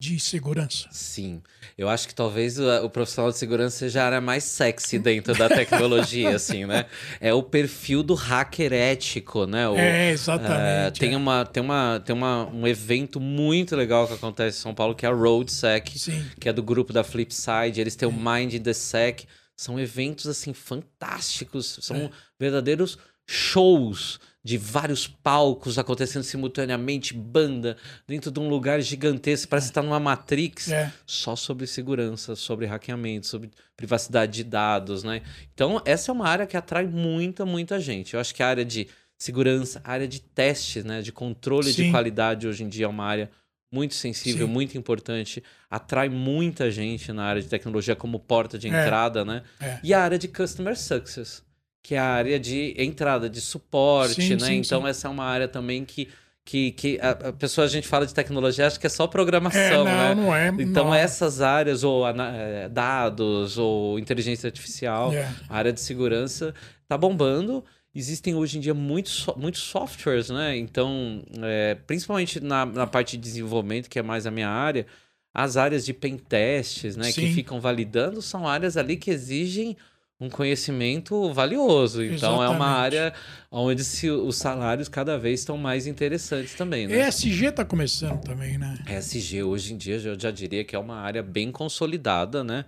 de 0.00 0.18
segurança. 0.20 0.88
Sim. 0.92 1.42
Eu 1.76 1.88
acho 1.88 2.06
que 2.06 2.14
talvez 2.14 2.58
o, 2.58 2.84
o 2.84 2.90
profissional 2.90 3.32
de 3.32 3.38
segurança 3.38 3.78
seja 3.78 4.02
a 4.02 4.06
área 4.06 4.20
mais 4.20 4.44
sexy 4.44 4.98
dentro 4.98 5.34
da 5.34 5.48
tecnologia, 5.48 6.34
assim, 6.36 6.66
né? 6.66 6.86
É 7.20 7.32
o 7.32 7.42
perfil 7.42 8.02
do 8.02 8.14
hacker 8.14 8.72
ético, 8.72 9.46
né? 9.46 9.68
O, 9.68 9.76
é, 9.76 10.08
é, 10.08 10.10
exatamente. 10.10 11.00
tem 11.00 11.14
é. 11.14 11.16
uma, 11.16 11.44
tem, 11.44 11.62
uma, 11.62 12.02
tem 12.04 12.14
uma, 12.14 12.46
um 12.48 12.66
evento 12.66 13.20
muito 13.20 13.74
legal 13.74 14.06
que 14.06 14.14
acontece 14.14 14.58
em 14.58 14.62
São 14.62 14.74
Paulo, 14.74 14.94
que 14.94 15.06
é 15.06 15.08
a 15.08 15.12
RoadSec, 15.12 15.98
Sim. 15.98 16.24
que 16.38 16.48
é 16.48 16.52
do 16.52 16.62
grupo 16.62 16.92
da 16.92 17.02
Flipside. 17.02 17.80
Eles 17.80 17.96
têm 17.96 18.08
o 18.08 18.12
Mind 18.12 18.60
the 18.62 18.72
Sec. 18.72 19.24
São 19.58 19.78
eventos, 19.78 20.26
assim, 20.28 20.54
fantásticos. 20.54 21.80
São 21.82 21.96
É. 21.96 22.10
verdadeiros 22.38 22.96
shows 23.26 24.20
de 24.42 24.56
vários 24.56 25.06
palcos 25.06 25.78
acontecendo 25.78 26.22
simultaneamente, 26.22 27.12
banda, 27.12 27.76
dentro 28.06 28.30
de 28.30 28.38
um 28.40 28.48
lugar 28.48 28.80
gigantesco, 28.80 29.48
parece 29.48 29.68
estar 29.68 29.82
numa 29.82 30.00
Matrix, 30.00 30.70
É. 30.70 30.90
só 31.04 31.36
sobre 31.36 31.66
segurança, 31.66 32.34
sobre 32.36 32.64
hackeamento, 32.64 33.26
sobre 33.26 33.50
privacidade 33.76 34.32
de 34.32 34.44
dados, 34.44 35.02
né? 35.02 35.22
Então, 35.52 35.82
essa 35.84 36.10
é 36.10 36.14
uma 36.14 36.26
área 36.26 36.46
que 36.46 36.56
atrai 36.56 36.86
muita, 36.86 37.44
muita 37.44 37.78
gente. 37.80 38.14
Eu 38.14 38.20
acho 38.20 38.34
que 38.34 38.42
a 38.42 38.48
área 38.48 38.64
de 38.64 38.88
segurança, 39.18 39.80
a 39.84 39.92
área 39.92 40.08
de 40.08 40.20
testes, 40.20 40.84
né, 40.84 41.02
de 41.02 41.10
controle 41.12 41.70
Sim. 41.72 41.84
de 41.86 41.90
qualidade 41.90 42.46
hoje 42.46 42.62
em 42.62 42.68
dia 42.68 42.86
é 42.86 42.88
uma 42.88 43.04
área 43.04 43.28
muito 43.70 43.94
sensível, 43.94 44.46
Sim. 44.46 44.52
muito 44.52 44.78
importante, 44.78 45.42
atrai 45.70 46.08
muita 46.08 46.70
gente 46.70 47.12
na 47.12 47.24
área 47.24 47.42
de 47.42 47.48
tecnologia 47.48 47.94
como 47.94 48.18
porta 48.18 48.58
de 48.58 48.66
É. 48.68 48.70
entrada, 48.70 49.24
né? 49.24 49.42
É. 49.60 49.78
E 49.82 49.92
a 49.92 50.00
área 50.02 50.18
de 50.18 50.26
customer 50.28 50.76
success, 50.78 51.42
que 51.82 51.94
é 51.94 51.98
a 51.98 52.04
área 52.06 52.40
de 52.40 52.74
entrada, 52.78 53.28
de 53.28 53.40
suporte, 53.40 54.22
Sim, 54.22 54.34
né? 54.34 54.38
sim, 54.46 54.54
então 54.56 54.82
sim. 54.82 54.88
essa 54.88 55.06
é 55.08 55.10
uma 55.10 55.24
área 55.24 55.48
também 55.48 55.84
que 55.84 56.08
que, 56.44 56.70
que 56.72 56.98
a, 57.02 57.10
a 57.10 57.32
pessoa 57.34 57.66
a 57.66 57.68
gente 57.68 57.86
fala 57.86 58.06
de 58.06 58.14
tecnologia 58.14 58.66
acha 58.66 58.80
que 58.80 58.86
é 58.86 58.88
só 58.88 59.04
É, 59.04 59.08
programação, 59.08 59.84
não, 59.84 59.84
né? 59.84 60.14
não 60.14 60.34
é. 60.34 60.48
Então 60.58 60.86
não. 60.86 60.94
essas 60.94 61.42
áreas 61.42 61.84
ou 61.84 62.04
dados 62.70 63.58
ou 63.58 63.98
inteligência 63.98 64.46
artificial, 64.46 65.12
É. 65.12 65.28
a 65.48 65.56
área 65.58 65.72
de 65.72 65.80
segurança 65.80 66.54
tá 66.86 66.96
bombando. 66.96 67.64
Existem 67.98 68.34
hoje 68.36 68.58
em 68.58 68.60
dia 68.60 68.74
muitos, 68.74 69.26
muitos 69.36 69.60
softwares, 69.60 70.30
né? 70.30 70.56
Então, 70.56 71.20
é, 71.42 71.74
principalmente 71.86 72.38
na, 72.38 72.64
na 72.64 72.86
parte 72.86 73.16
de 73.16 73.22
desenvolvimento, 73.24 73.90
que 73.90 73.98
é 73.98 74.02
mais 74.02 74.24
a 74.24 74.30
minha 74.30 74.48
área, 74.48 74.86
as 75.34 75.56
áreas 75.56 75.84
de 75.84 75.92
pen 75.92 76.16
tests, 76.16 76.96
né? 76.96 77.06
Que 77.06 77.22
Sim. 77.22 77.34
ficam 77.34 77.60
validando, 77.60 78.22
são 78.22 78.46
áreas 78.46 78.76
ali 78.76 78.96
que 78.96 79.10
exigem 79.10 79.76
um 80.20 80.30
conhecimento 80.30 81.32
valioso. 81.32 82.04
Então, 82.04 82.40
é 82.40 82.48
uma 82.48 82.66
Exatamente. 82.66 82.96
área 82.96 83.14
onde 83.50 83.82
se, 83.82 84.08
os 84.08 84.36
salários 84.36 84.88
cada 84.88 85.18
vez 85.18 85.40
estão 85.40 85.58
mais 85.58 85.88
interessantes 85.88 86.54
também, 86.54 86.86
né? 86.86 87.08
ESG 87.08 87.50
tá 87.50 87.64
começando 87.64 88.20
também, 88.20 88.58
né? 88.58 88.78
ESG 88.88 89.42
hoje 89.42 89.74
em 89.74 89.76
dia 89.76 89.96
eu 89.96 90.16
já 90.16 90.30
diria 90.30 90.64
que 90.64 90.76
é 90.76 90.78
uma 90.78 91.00
área 91.00 91.22
bem 91.22 91.50
consolidada, 91.50 92.44
né? 92.44 92.64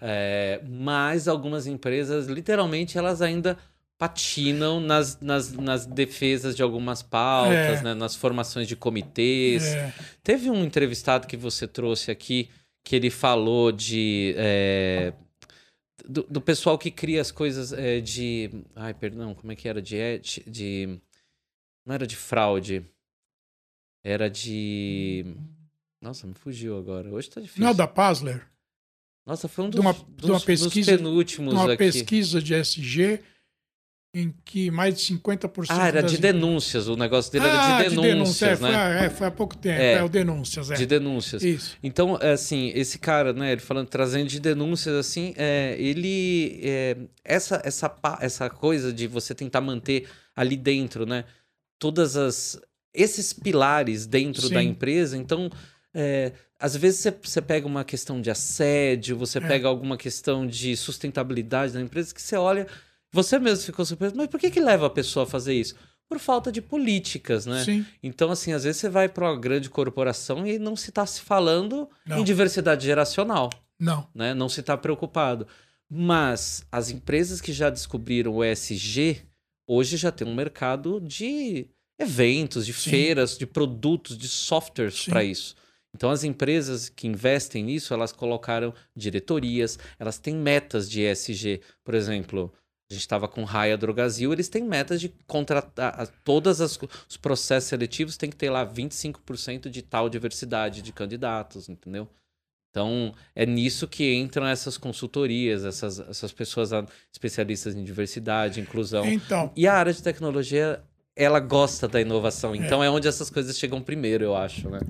É, 0.00 0.60
mas 0.66 1.28
algumas 1.28 1.66
empresas, 1.66 2.26
literalmente, 2.26 2.96
elas 2.96 3.20
ainda 3.20 3.58
patinam 3.98 4.78
nas, 4.80 5.18
nas, 5.20 5.52
nas 5.52 5.86
defesas 5.86 6.54
de 6.54 6.62
algumas 6.62 7.02
pautas, 7.02 7.80
É. 7.80 7.82
né? 7.82 7.94
nas 7.94 8.14
formações 8.14 8.68
de 8.68 8.76
comitês. 8.76 9.64
É, 9.64 9.92
Teve 10.22 10.50
um 10.50 10.62
entrevistado 10.64 11.26
que 11.26 11.36
você 11.36 11.66
trouxe 11.66 12.10
aqui 12.10 12.50
que 12.84 12.94
ele 12.94 13.10
falou 13.10 13.72
de. 13.72 14.34
é, 14.36 15.12
do, 16.06 16.22
do 16.24 16.40
pessoal 16.40 16.78
que 16.78 16.90
cria 16.90 17.20
as 17.20 17.30
coisas 17.30 17.72
é, 17.72 18.00
de. 18.00 18.50
Ai, 18.74 18.92
perdão, 18.94 19.34
como 19.34 19.50
é 19.50 19.56
que 19.56 19.68
era? 19.68 19.80
De, 19.80 20.20
de. 20.46 20.98
Não 21.84 21.94
era 21.94 22.06
de 22.06 22.16
fraude. 22.16 22.84
Era 24.04 24.28
de. 24.30 25.24
Nossa, 26.00 26.26
me 26.26 26.34
fugiu 26.34 26.78
agora. 26.78 27.10
Hoje 27.10 27.30
tá 27.30 27.40
difícil. 27.40 27.64
não, 27.64 27.74
da 27.74 27.88
Pasler, 27.88 28.46
Nossa, 29.26 29.48
foi 29.48 29.64
um 29.64 29.70
de 29.70 29.76
dos, 29.78 29.84
uma- 29.84 29.92
dos, 29.92 30.04
de 30.16 30.26
uma 30.26 30.34
dos 30.36 30.44
pesquisa- 30.44 30.96
penúltimos 30.96 31.54
uma 31.54 31.64
aqui. 31.72 31.76
pesquisa 31.78 32.40
de 32.40 32.54
ESG 32.54 33.20
em 34.14 34.34
que 34.44 34.70
mais 34.70 34.94
de 34.96 35.14
50% 35.14 35.66
Ah, 35.68 35.88
era 35.88 36.00
das 36.02 36.10
de 36.10 36.18
denúncias. 36.18 36.88
O 36.88 36.96
negócio 36.96 37.30
dele 37.30 37.44
Ah, 37.46 37.48
era 37.80 37.88
de 37.88 37.90
denúncias, 37.96 38.12
denúncia, 38.12 38.46
é, 38.46 38.50
né? 38.50 38.56
Foi, 38.98 39.06
é, 39.06 39.10
foi 39.10 39.26
há 39.26 39.30
pouco 39.30 39.56
tempo, 39.56 39.78
É. 39.80 39.92
é, 39.94 40.02
o 40.02 40.08
denúncias, 40.08 40.70
é. 40.70 40.74
De 40.74 40.86
denúncias. 40.86 41.42
Isso. 41.42 41.76
Então, 41.82 42.18
é, 42.22 42.32
assim, 42.32 42.72
esse 42.74 42.98
cara, 42.98 43.32
né, 43.34 43.52
ele 43.52 43.60
falando, 43.60 43.88
trazendo 43.88 44.26
de 44.28 44.40
denúncias, 44.40 44.94
assim, 44.94 45.34
é, 45.36 45.76
ele. 45.78 46.60
é, 46.62 46.96
essa, 47.24 47.60
essa, 47.64 47.94
essa 48.20 48.48
coisa 48.48 48.90
de 48.92 49.06
você 49.06 49.34
tentar 49.34 49.60
manter 49.60 50.08
ali 50.34 50.56
dentro, 50.56 51.04
né, 51.04 51.24
todas 51.78 52.16
as. 52.16 52.58
esses 52.94 53.34
pilares 53.34 54.06
dentro 54.06 54.48
da 54.48 54.60
Sim. 54.60 54.68
empresa, 54.68 55.16
então. 55.18 55.50
é, 55.94 56.32
às 56.58 56.74
vezes 56.74 57.00
você, 57.00 57.14
você 57.22 57.42
pega 57.42 57.66
uma 57.66 57.84
questão 57.84 58.18
de 58.18 58.30
assédio, 58.30 59.14
você 59.18 59.36
É. 59.36 59.40
pega 59.42 59.68
alguma 59.68 59.98
questão 59.98 60.46
de 60.46 60.74
sustentabilidade 60.74 61.74
da 61.74 61.80
empresa 61.82 62.14
que 62.14 62.22
você 62.22 62.34
olha, 62.34 62.66
você 63.12 63.38
mesmo 63.38 63.64
ficou 63.64 63.84
surpreso, 63.84 64.14
mas 64.16 64.28
por 64.28 64.38
que 64.40 64.50
que 64.50 64.60
leva 64.60 64.86
a 64.86 64.90
pessoa 64.90 65.24
a 65.24 65.28
fazer 65.28 65.54
isso? 65.54 65.74
Por 66.08 66.18
falta 66.18 66.52
de 66.52 66.62
políticas, 66.62 67.46
né? 67.46 67.64
Sim. 67.64 67.84
Então, 68.02 68.30
assim, 68.30 68.52
às 68.52 68.62
vezes 68.64 68.80
você 68.80 68.88
vai 68.88 69.08
para 69.08 69.30
uma 69.30 69.40
grande 69.40 69.68
corporação 69.68 70.46
e 70.46 70.58
não 70.58 70.76
se 70.76 70.90
está 70.90 71.04
se 71.04 71.20
falando 71.20 71.88
Não. 72.06 72.18
em 72.18 72.24
diversidade 72.24 72.84
geracional, 72.86 73.50
Não. 73.78 74.06
né? 74.14 74.32
Não 74.32 74.48
se 74.48 74.60
está 74.60 74.76
preocupado. 74.76 75.46
Mas 75.90 76.64
as 76.70 76.90
empresas 76.90 77.40
que 77.40 77.52
já 77.52 77.70
descobriram 77.70 78.34
o 78.34 78.44
ESG, 78.44 79.22
hoje 79.66 79.96
já 79.96 80.12
tem 80.12 80.26
um 80.26 80.34
mercado 80.34 81.00
de 81.00 81.68
eventos, 81.98 82.66
de 82.66 82.72
Sim. 82.72 82.90
feiras, 82.90 83.36
de 83.38 83.46
produtos, 83.46 84.16
de 84.18 84.28
softwares 84.28 85.06
para 85.06 85.24
isso. 85.24 85.54
Então, 85.94 86.10
as 86.10 86.24
empresas 86.24 86.88
que 86.90 87.06
investem 87.06 87.64
nisso, 87.64 87.94
elas 87.94 88.12
colocaram 88.12 88.74
diretorias, 88.94 89.78
elas 89.98 90.18
têm 90.18 90.36
metas 90.36 90.90
de 90.90 91.00
ESG. 91.02 91.62
Por 91.82 91.94
exemplo, 91.94 92.52
a 92.88 92.94
gente 92.94 93.02
estava 93.02 93.26
com 93.26 93.42
Raia 93.42 93.76
Drogazil, 93.76 94.32
eles 94.32 94.48
têm 94.48 94.62
metas 94.62 95.00
de 95.00 95.08
contratar. 95.26 96.06
Todos 96.24 96.60
os 96.60 97.16
processos 97.16 97.68
seletivos 97.68 98.16
tem 98.16 98.30
que 98.30 98.36
ter 98.36 98.48
lá 98.48 98.64
25% 98.64 99.68
de 99.68 99.82
tal 99.82 100.08
diversidade 100.08 100.82
de 100.82 100.92
candidatos, 100.92 101.68
entendeu? 101.68 102.08
Então, 102.70 103.12
é 103.34 103.44
nisso 103.44 103.88
que 103.88 104.14
entram 104.14 104.46
essas 104.46 104.76
consultorias, 104.76 105.64
essas, 105.64 105.98
essas 105.98 106.30
pessoas 106.30 106.70
especialistas 107.10 107.74
em 107.74 107.82
diversidade, 107.82 108.60
inclusão. 108.60 109.04
Então, 109.06 109.50
E 109.56 109.66
a 109.66 109.74
área 109.74 109.92
de 109.92 110.02
tecnologia, 110.02 110.80
ela 111.16 111.40
gosta 111.40 111.88
da 111.88 112.00
inovação. 112.00 112.54
Então, 112.54 112.84
é, 112.84 112.90
onde 112.90 113.08
essas 113.08 113.30
coisas 113.30 113.58
chegam 113.58 113.80
primeiro, 113.80 114.22
eu 114.22 114.36
acho, 114.36 114.68
né? 114.68 114.80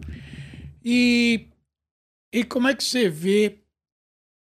e, 0.84 1.46
e 2.32 2.44
como 2.44 2.68
é 2.68 2.74
que 2.74 2.84
você 2.84 3.08
vê 3.08 3.60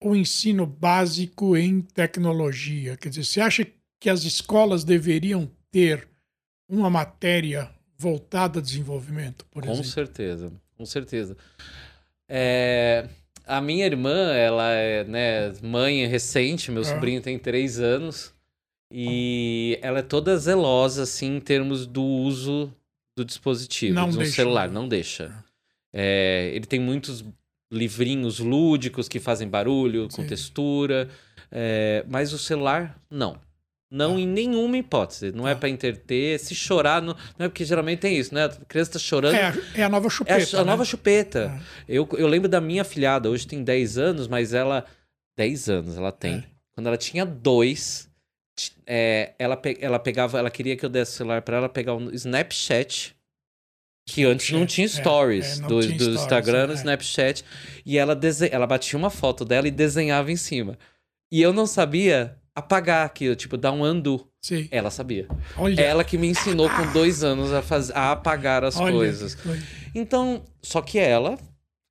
o 0.01 0.15
ensino 0.15 0.65
básico 0.65 1.55
em 1.55 1.81
tecnologia? 1.81 2.97
Quer 2.97 3.09
dizer, 3.09 3.23
você 3.25 3.41
acha 3.41 3.67
que 3.99 4.09
as 4.09 4.23
escolas 4.23 4.83
deveriam 4.83 5.49
ter 5.71 6.07
uma 6.67 6.89
matéria 6.89 7.69
voltada 7.97 8.59
a 8.59 8.61
desenvolvimento, 8.61 9.45
por 9.51 9.63
Com 9.63 9.71
exemplo? 9.71 9.89
certeza, 9.91 10.51
com 10.77 10.85
certeza. 10.85 11.37
É, 12.27 13.07
a 13.45 13.61
minha 13.61 13.85
irmã, 13.85 14.33
ela 14.33 14.71
é 14.71 15.03
né, 15.03 15.53
mãe 15.61 16.05
recente, 16.07 16.71
meu 16.71 16.81
Ah. 16.81 16.85
sobrinho 16.85 17.21
tem 17.21 17.37
três 17.37 17.79
anos, 17.79 18.33
e 18.89 19.77
ela 19.81 19.99
é 19.99 20.01
toda 20.01 20.35
zelosa, 20.37 21.03
assim, 21.03 21.35
em 21.37 21.39
termos 21.39 21.85
do 21.85 22.03
uso 22.03 22.73
do 23.15 23.23
dispositivo, 23.23 23.93
Não 23.93 24.09
deixa, 24.09 24.35
celular, 24.35 24.69
não 24.69 24.87
deixa. 24.87 25.43
É, 25.93 26.51
ele 26.53 26.65
tem 26.65 26.79
muitos 26.79 27.23
livrinhos 27.71 28.39
lúdicos 28.39 29.07
que 29.07 29.19
fazem 29.19 29.47
barulho, 29.47 30.03
com 30.09 30.21
Sim. 30.23 30.27
textura, 30.27 31.09
é, 31.51 32.03
mas 32.09 32.33
o 32.33 32.37
celular, 32.37 32.99
não. 33.09 33.37
Não 33.89 34.15
Ah. 34.15 34.19
em 34.21 34.25
nenhuma 34.27 34.77
hipótese. 34.77 35.31
Não 35.33 35.45
é 35.47 35.51
Ah. 35.51 35.55
pra 35.55 35.67
entreter. 35.67 36.39
Se 36.39 36.55
chorar, 36.55 37.01
não, 37.01 37.15
não 37.37 37.45
é 37.45 37.49
porque 37.49 37.65
geralmente 37.65 37.99
tem 37.99 38.17
isso, 38.17 38.33
né? 38.33 38.45
A 38.45 38.49
criança 38.65 38.93
tá 38.93 38.99
chorando. 38.99 39.35
É, 39.35 39.47
a- 39.47 39.53
é 39.75 39.83
a 39.83 39.89
nova 39.89 40.07
É 40.07 40.09
chupeta. 40.09 40.57
a, 40.57 40.61
a 40.61 40.63
né? 40.63 40.71
nova 40.71 40.85
chupeta. 40.85 41.61
É. 41.87 41.97
Eu, 41.97 42.07
eu 42.17 42.27
lembro 42.27 42.47
da 42.47 42.61
minha 42.61 42.83
filhada, 42.85 43.29
hoje 43.29 43.45
tem 43.45 43.63
10 43.63 43.97
anos, 43.97 44.27
mas 44.29 44.53
ela. 44.53 44.85
10 45.37 45.69
anos 45.69 45.97
ela 45.97 46.11
tem. 46.11 46.35
É. 46.35 46.43
Quando 46.73 46.87
ela 46.87 46.95
tinha 46.97 47.25
dois, 47.25 48.09
é, 48.87 49.33
ela, 49.37 49.57
pe- 49.57 49.77
ela 49.81 49.99
pegava. 49.99 50.39
Ela 50.39 50.49
queria 50.49 50.77
que 50.77 50.85
eu 50.85 50.89
desse 50.89 51.13
o 51.13 51.15
celular 51.17 51.41
pra 51.41 51.57
ela 51.57 51.67
pegar 51.67 51.93
um 51.93 52.09
Snapchat. 52.13 53.13
Que 54.05 54.25
antes 54.25 54.49
não 54.51 54.59
Snapchat, 54.59 54.75
tinha 54.75 54.85
é, 54.85 54.89
stories 54.89 55.57
é, 55.57 55.61
não 55.61 55.67
do, 55.67 55.81
tinha 55.81 55.97
do 55.97 56.03
stories, 56.03 56.21
Instagram, 56.21 56.67
no 56.67 56.73
é. 56.73 56.75
Snapchat. 56.75 57.45
E 57.85 57.97
ela, 57.97 58.15
dese... 58.15 58.49
ela 58.51 58.67
batia 58.67 58.97
uma 58.97 59.09
foto 59.09 59.45
dela 59.45 59.67
e 59.67 59.71
desenhava 59.71 60.31
em 60.31 60.35
cima. 60.35 60.77
E 61.31 61.41
eu 61.41 61.53
não 61.53 61.65
sabia 61.65 62.37
apagar 62.53 63.05
aquilo, 63.05 63.35
tipo, 63.35 63.57
dar 63.57 63.71
um 63.71 63.83
undo. 63.83 64.27
Sim. 64.41 64.67
Ela 64.71 64.89
sabia. 64.89 65.27
Olha, 65.55 65.79
Ela 65.79 66.03
que 66.03 66.17
me 66.17 66.27
ensinou 66.27 66.69
com 66.69 66.91
dois 66.91 67.23
anos 67.23 67.53
a, 67.53 67.61
faz... 67.61 67.91
a 67.91 68.11
apagar 68.11 68.63
as 68.63 68.77
olha 68.77 68.91
coisas. 68.91 69.37
Então, 69.93 70.43
só 70.61 70.81
que 70.81 70.97
ela 70.97 71.37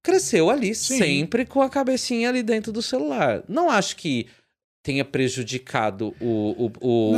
cresceu 0.03 0.51
ali, 0.51 0.75
Sim. 0.75 0.99
sempre 0.99 1.45
com 1.45 1.63
a 1.63 1.71
cabecinha 1.71 2.29
ali 2.29 2.43
dentro 2.43 2.73
do 2.73 2.83
celular. 2.83 3.43
Não 3.49 3.71
acho 3.71 3.97
que 3.97 4.27
tenha 4.83 5.05
prejudicado 5.05 6.15
o, 6.21 6.67
o, 6.67 6.73
o, 6.81 7.15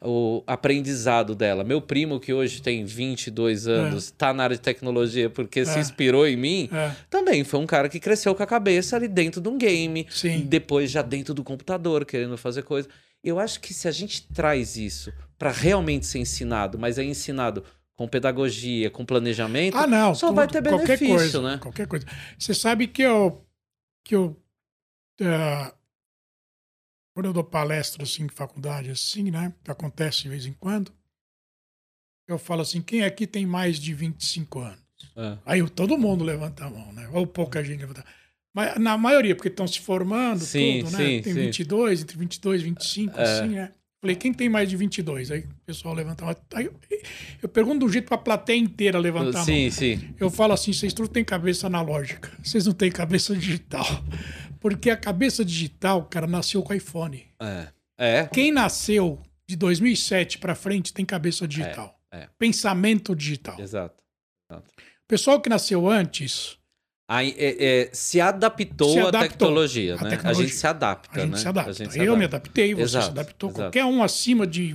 o 0.00 0.42
aprendizado 0.46 1.34
dela. 1.34 1.62
Meu 1.62 1.80
primo, 1.80 2.18
que 2.18 2.32
hoje 2.32 2.62
tem 2.62 2.84
22 2.84 3.66
anos, 3.68 4.10
tá 4.10 4.32
na 4.32 4.44
área 4.44 4.56
de 4.56 4.62
tecnologia 4.62 5.28
porque 5.28 5.64
se 5.64 5.76
É. 5.76 5.80
inspirou 5.80 6.26
em 6.26 6.36
mim, 6.36 6.68
é, 6.72 6.90
também 7.10 7.44
foi 7.44 7.60
um 7.60 7.66
cara 7.66 7.88
que 7.88 8.00
cresceu 8.00 8.34
com 8.34 8.42
a 8.42 8.46
cabeça 8.46 8.96
ali 8.96 9.08
dentro 9.08 9.40
de 9.42 9.48
um 9.48 9.58
game, 9.58 10.06
sim. 10.10 10.40
depois 10.46 10.90
já 10.90 11.02
dentro 11.02 11.34
do 11.34 11.44
computador, 11.44 12.04
querendo 12.06 12.36
fazer 12.38 12.62
coisa. 12.62 12.88
Eu 13.22 13.38
acho 13.38 13.60
que 13.60 13.74
se 13.74 13.86
a 13.86 13.90
gente 13.92 14.26
traz 14.32 14.76
isso 14.76 15.12
para 15.38 15.50
realmente 15.50 16.06
ser 16.06 16.18
ensinado, 16.18 16.78
mas 16.78 16.98
é 16.98 17.04
ensinado 17.04 17.62
com 17.94 18.08
pedagogia, 18.08 18.90
com 18.90 19.04
planejamento, 19.04 19.76
Ah, 19.76 19.86
não. 19.86 20.14
só 20.14 20.32
vai 20.32 20.48
ter 20.48 20.62
qualquer 20.62 20.98
benefício, 20.98 21.14
coisa, 21.14 21.42
né? 21.42 21.58
Qualquer 21.58 21.86
coisa. 21.86 22.06
Você 22.38 22.54
sabe 22.54 22.86
que 22.86 23.02
eu. 23.02 23.44
Que 24.04 24.16
eu 24.16 24.36
ah, 25.20 25.72
quando 27.14 27.26
eu 27.26 27.32
dou 27.32 27.44
palestra 27.44 28.02
assim 28.02 28.24
em 28.24 28.28
faculdade, 28.28 28.90
assim, 28.90 29.30
né? 29.30 29.52
Que 29.62 29.70
acontece 29.70 30.22
de 30.22 30.28
vez 30.28 30.46
em 30.46 30.52
quando, 30.52 30.92
eu 32.28 32.38
falo 32.38 32.62
assim: 32.62 32.80
quem 32.80 33.02
aqui 33.02 33.26
tem 33.26 33.46
mais 33.46 33.78
de 33.78 33.92
25 33.94 34.60
anos? 34.60 34.82
É. 35.16 35.38
Aí 35.44 35.70
todo 35.70 35.98
mundo 35.98 36.24
levanta 36.24 36.64
a 36.64 36.70
mão, 36.70 36.92
né? 36.92 37.08
Ou 37.12 37.26
pouca 37.26 37.62
gente 37.62 37.80
levanta. 37.80 38.04
Mas 38.54 38.78
na 38.78 38.96
maioria, 38.98 39.34
porque 39.34 39.48
estão 39.48 39.66
se 39.66 39.80
formando, 39.80 40.40
Sim, 40.40 40.80
tudo, 40.84 40.92
né? 40.92 40.98
sim, 40.98 41.22
tem 41.22 41.32
sim. 41.32 41.40
22, 41.40 42.02
entre 42.02 42.18
22 42.18 42.60
e 42.60 42.64
25, 42.64 43.18
É. 43.18 43.22
assim, 43.22 43.48
né? 43.54 43.72
Falei, 44.00 44.16
quem 44.16 44.34
tem 44.34 44.48
mais 44.48 44.68
de 44.68 44.76
22? 44.76 45.30
Aí 45.30 45.40
o 45.42 45.48
pessoal 45.64 45.94
levanta 45.94 46.24
a 46.24 46.26
mão. 46.26 46.36
Aí 46.54 46.64
eu, 46.66 46.74
eu 47.44 47.48
pergunto 47.48 47.86
um 47.86 47.88
jeito 47.88 48.06
para 48.06 48.16
a 48.16 48.18
plateia 48.20 48.58
inteira 48.58 48.98
levantar 48.98 49.30
a 49.30 49.32
mão. 49.34 49.44
Sim, 49.44 49.70
sim. 49.70 50.12
Eu 50.18 50.28
falo 50.28 50.52
assim, 50.52 50.72
vocês 50.72 50.92
tudo 50.92 51.08
têm 51.08 51.24
cabeça 51.24 51.68
analógica, 51.68 52.30
vocês 52.42 52.66
não 52.66 52.72
têm 52.74 52.90
cabeça 52.90 53.34
digital. 53.36 53.86
Porque 54.62 54.88
a 54.88 54.96
cabeça 54.96 55.44
digital, 55.44 56.04
cara, 56.04 56.26
nasceu 56.26 56.62
com 56.62 56.72
iPhone. 56.72 57.26
É. 57.40 57.66
É. 57.98 58.26
Quem 58.32 58.50
nasceu 58.52 59.20
de 59.46 59.56
2007 59.56 60.38
para 60.38 60.54
frente 60.54 60.92
tem 60.94 61.04
cabeça 61.04 61.46
digital. 61.46 61.98
é. 62.10 62.28
Pensamento 62.38 63.14
digital. 63.14 63.58
Exato. 63.60 64.02
O 64.50 64.62
pessoal 65.08 65.40
que 65.40 65.48
nasceu 65.48 65.88
antes, 65.88 66.56
é, 67.10 67.82
é, 67.82 67.90
se 67.92 68.20
adaptou 68.20 68.92
Se 68.92 68.98
à 69.00 69.08
adaptou 69.08 69.28
tecnologia, 69.30 69.96
né? 69.96 70.10
tecnologia. 70.10 70.30
A 70.30 70.46
gente 70.46 70.54
se 70.56 70.66
adapta, 70.66 71.10
a 71.20 71.20
gente 71.24 71.32
né? 71.32 71.36
se 71.38 71.48
adapta. 71.48 71.72
Gente 71.72 71.92
se 71.92 71.98
eu 71.98 72.16
me 72.16 72.24
adapta. 72.24 72.36
adaptei, 72.36 72.74
você 72.74 72.82
Exato, 72.82 73.04
se 73.06 73.10
adaptou. 73.10 73.50
exato. 73.50 73.62
Qualquer 73.64 73.84
um 73.84 74.02
acima 74.02 74.46
de, 74.46 74.74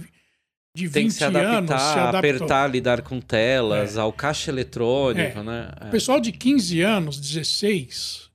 de 0.75 0.87
20 0.87 0.91
Tem 0.93 1.07
que 1.07 1.13
se 1.13 1.23
adaptar, 1.23 1.57
anos 1.57 1.69
se 1.69 1.75
adaptou. 1.99 2.19
apertar, 2.19 2.67
lidar 2.67 3.01
com 3.01 3.19
telas, 3.19 3.97
ao 3.97 4.13
caixa 4.13 4.51
eletrônico, 4.51 5.39
É. 5.39 5.43
né? 5.43 5.71
O 5.87 5.89
pessoal 5.89 6.19
de 6.19 6.31
15 6.31 6.81
anos, 6.81 7.19
16, 7.19 8.26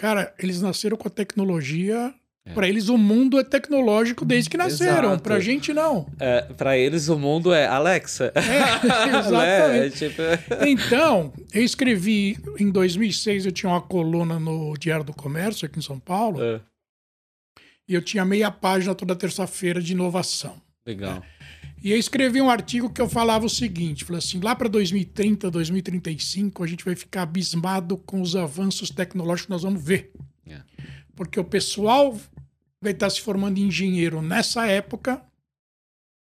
cara, 0.00 0.32
eles 0.38 0.62
nasceram 0.62 0.96
com 0.96 1.06
a 1.08 1.10
tecnologia. 1.10 2.14
É. 2.46 2.54
Para 2.54 2.66
eles, 2.66 2.88
o 2.88 2.96
mundo 2.96 3.38
é 3.38 3.44
tecnológico 3.44 4.24
desde 4.24 4.48
que 4.48 4.56
nasceram. 4.56 5.10
Exato. 5.10 5.22
Pra 5.22 5.38
gente, 5.38 5.74
não. 5.74 6.06
É, 6.18 6.40
pra 6.56 6.76
eles 6.78 7.10
o 7.10 7.18
mundo 7.18 7.52
é 7.52 7.66
Alexa. 7.66 8.32
É, 8.34 8.40
Né? 8.40 9.12
É, 9.12 9.18
exatamente. 9.18 10.08
tipo... 10.08 10.22
Então, 10.66 11.34
eu 11.52 11.62
escrevi 11.62 12.38
em 12.58 12.70
2006, 12.70 13.44
eu 13.44 13.52
tinha 13.52 13.70
uma 13.70 13.82
coluna 13.82 14.40
no 14.40 14.74
Diário 14.78 15.04
do 15.04 15.12
Comércio 15.12 15.66
aqui 15.66 15.78
em 15.78 15.82
São 15.82 16.00
Paulo, 16.00 16.42
é, 16.42 16.60
e 17.86 17.92
eu 17.94 18.00
tinha 18.00 18.24
meia 18.24 18.50
página 18.50 18.94
toda 18.94 19.14
terça-feira 19.14 19.82
de 19.82 19.92
inovação. 19.92 20.62
legal. 20.86 21.22
E 21.82 21.90
eu 21.92 21.98
escrevi 21.98 22.40
um 22.42 22.50
artigo 22.50 22.90
que 22.90 23.00
eu 23.00 23.08
falava 23.08 23.46
o 23.46 23.50
seguinte, 23.50 24.04
falei 24.04 24.18
assim, 24.18 24.38
lá 24.40 24.54
para 24.54 24.68
2030, 24.68 25.50
2035, 25.50 26.62
a 26.62 26.66
gente 26.66 26.84
vai 26.84 26.94
ficar 26.94 27.22
abismado 27.22 27.96
com 27.96 28.20
os 28.20 28.36
avanços 28.36 28.90
tecnológicos 28.90 29.46
que 29.46 29.50
nós 29.52 29.62
vamos 29.62 29.82
ver. 29.82 30.12
É. 30.46 30.60
Porque 31.16 31.40
o 31.40 31.44
pessoal 31.44 32.14
vai 32.82 32.92
estar 32.92 33.08
se 33.08 33.20
formando 33.20 33.58
em 33.58 33.62
engenheiro 33.68 34.20
nessa 34.20 34.66
época 34.66 35.22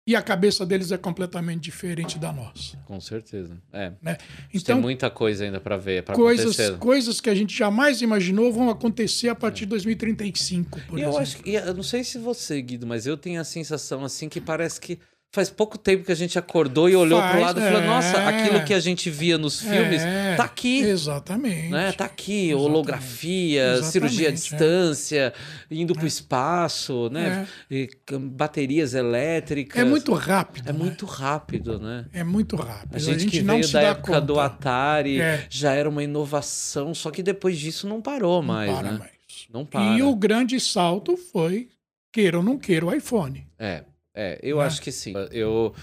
e 0.08 0.16
a 0.16 0.22
cabeça 0.22 0.66
deles 0.66 0.92
é 0.92 0.98
completamente 0.98 1.64
diferente 1.64 2.20
da 2.20 2.32
nossa. 2.32 2.78
Com 2.86 3.00
certeza. 3.02 3.58
É. 3.74 3.94
Né? 4.02 4.16
Tem 4.16 4.28
Então, 4.54 4.80
muita 4.82 5.10
coisa 5.10 5.46
ainda 5.46 5.60
pra 5.60 5.78
ver, 5.78 6.04
pra 6.04 6.16
coisas, 6.16 6.58
coisas 6.78 7.20
que 7.20 7.30
a 7.30 7.34
gente 7.34 7.58
jamais 7.58 8.02
imaginou 8.02 8.52
vão 8.54 8.70
acontecer 8.70 9.30
a 9.30 9.36
partir 9.36 9.62
de 9.62 9.68
2035, 9.72 10.82
por 10.82 11.00
eu 11.00 11.10
exemplo. 11.10 11.18
acho 11.18 11.42
eu 11.48 11.74
não 11.74 11.84
sei 11.84 12.04
se 12.04 12.20
você, 12.20 12.62
Guido, 12.62 12.86
mas 12.86 13.08
eu 13.08 13.18
tenho 13.18 13.42
a 13.42 13.44
sensação 13.44 14.04
assim 14.04 14.30
que 14.30 14.40
parece 14.40 14.80
que 14.80 15.00
faz 15.34 15.50
pouco 15.50 15.78
tempo 15.78 16.06
que 16.06 16.12
a 16.12 16.16
gente 16.16 16.40
acordou 16.40 16.90
e 16.90 16.96
olhou 16.96 17.20
pro 17.20 17.30
Faz, 17.32 17.42
lado 17.44 17.60
e 17.60 17.64
falou: 17.64 17.82
é. 17.82 17.86
Nossa, 17.88 18.18
aquilo 18.30 18.64
que 18.64 18.74
a 18.74 18.80
gente 18.80 19.10
via 19.10 19.38
nos 19.38 19.60
filmes 19.60 20.02
É, 20.02 20.36
tá 20.36 20.46
aqui. 20.46 20.80
Exatamente. 20.80 21.70
Né? 21.70 21.92
Tá 21.92 22.06
aqui, 22.06 22.50
Exatamente. 22.50 22.56
holografia, 22.70 23.62
Exatamente, 23.64 23.92
cirurgia 23.92 24.28
à 24.28 24.32
é. 24.32 24.34
distância, 24.34 25.34
indo 25.70 25.94
pro 25.94 26.08
espaço, 26.08 27.10
né? 27.10 27.48
E 27.70 27.90
baterias 28.22 28.94
elétricas. 28.94 29.82
É 29.82 29.84
muito 29.84 30.14
rápido. 30.14 30.70
É 30.70 30.74
né? 30.74 30.80
muito 30.80 31.06
rápido, 31.06 31.80
né? 31.80 32.06
É 32.14 32.24
muito 32.24 32.56
rápido. 32.56 32.96
A 32.96 33.00
gente, 33.00 33.28
que 33.28 33.42
não 33.42 33.56
veio 33.56 33.68
se 33.68 33.74
da 33.74 33.82
época 33.82 34.22
do 34.22 34.36
conta. 34.36 34.46
Atari 34.46 35.20
É. 35.20 35.46
já 35.50 35.74
era 35.74 35.90
uma 35.90 36.04
inovação, 36.04 36.94
só 36.94 37.12
que 37.12 37.22
depois 37.22 37.58
disso 37.60 37.88
não 37.88 38.02
parou 38.02 38.42
mais, 38.42 38.72
Para 38.72 38.92
né? 38.92 38.98
mais. 39.00 39.12
Não 39.52 39.66
para. 39.66 39.98
E 39.98 40.02
o 40.02 40.16
grande 40.16 40.60
salto 40.60 41.18
foi, 41.18 41.68
queira 42.12 42.38
ou 42.38 42.44
não 42.44 42.58
queira, 42.58 42.86
o 42.86 42.94
iPhone. 42.94 43.46
É, 43.60 43.84
é, 44.16 44.40
eu 44.42 44.58
Né? 44.58 44.64
acho 44.64 44.82
que 44.82 44.92
sim. 44.92 45.14
Eu, 45.32 45.74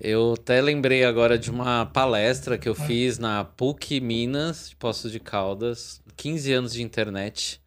eu 0.00 0.34
até 0.34 0.60
lembrei 0.60 1.04
agora 1.04 1.38
de 1.38 1.50
uma 1.50 1.86
palestra 1.86 2.58
que 2.58 2.68
eu 2.68 2.72
É. 2.78 2.86
fiz 2.86 3.18
na 3.18 3.44
PUC 3.44 4.00
Minas, 4.00 4.70
de 4.70 4.76
Poços 4.76 5.12
de 5.12 5.20
Caldas, 5.20 6.00
15 6.16 6.52
anos 6.52 6.72
de 6.72 6.82
internet. 6.82 7.60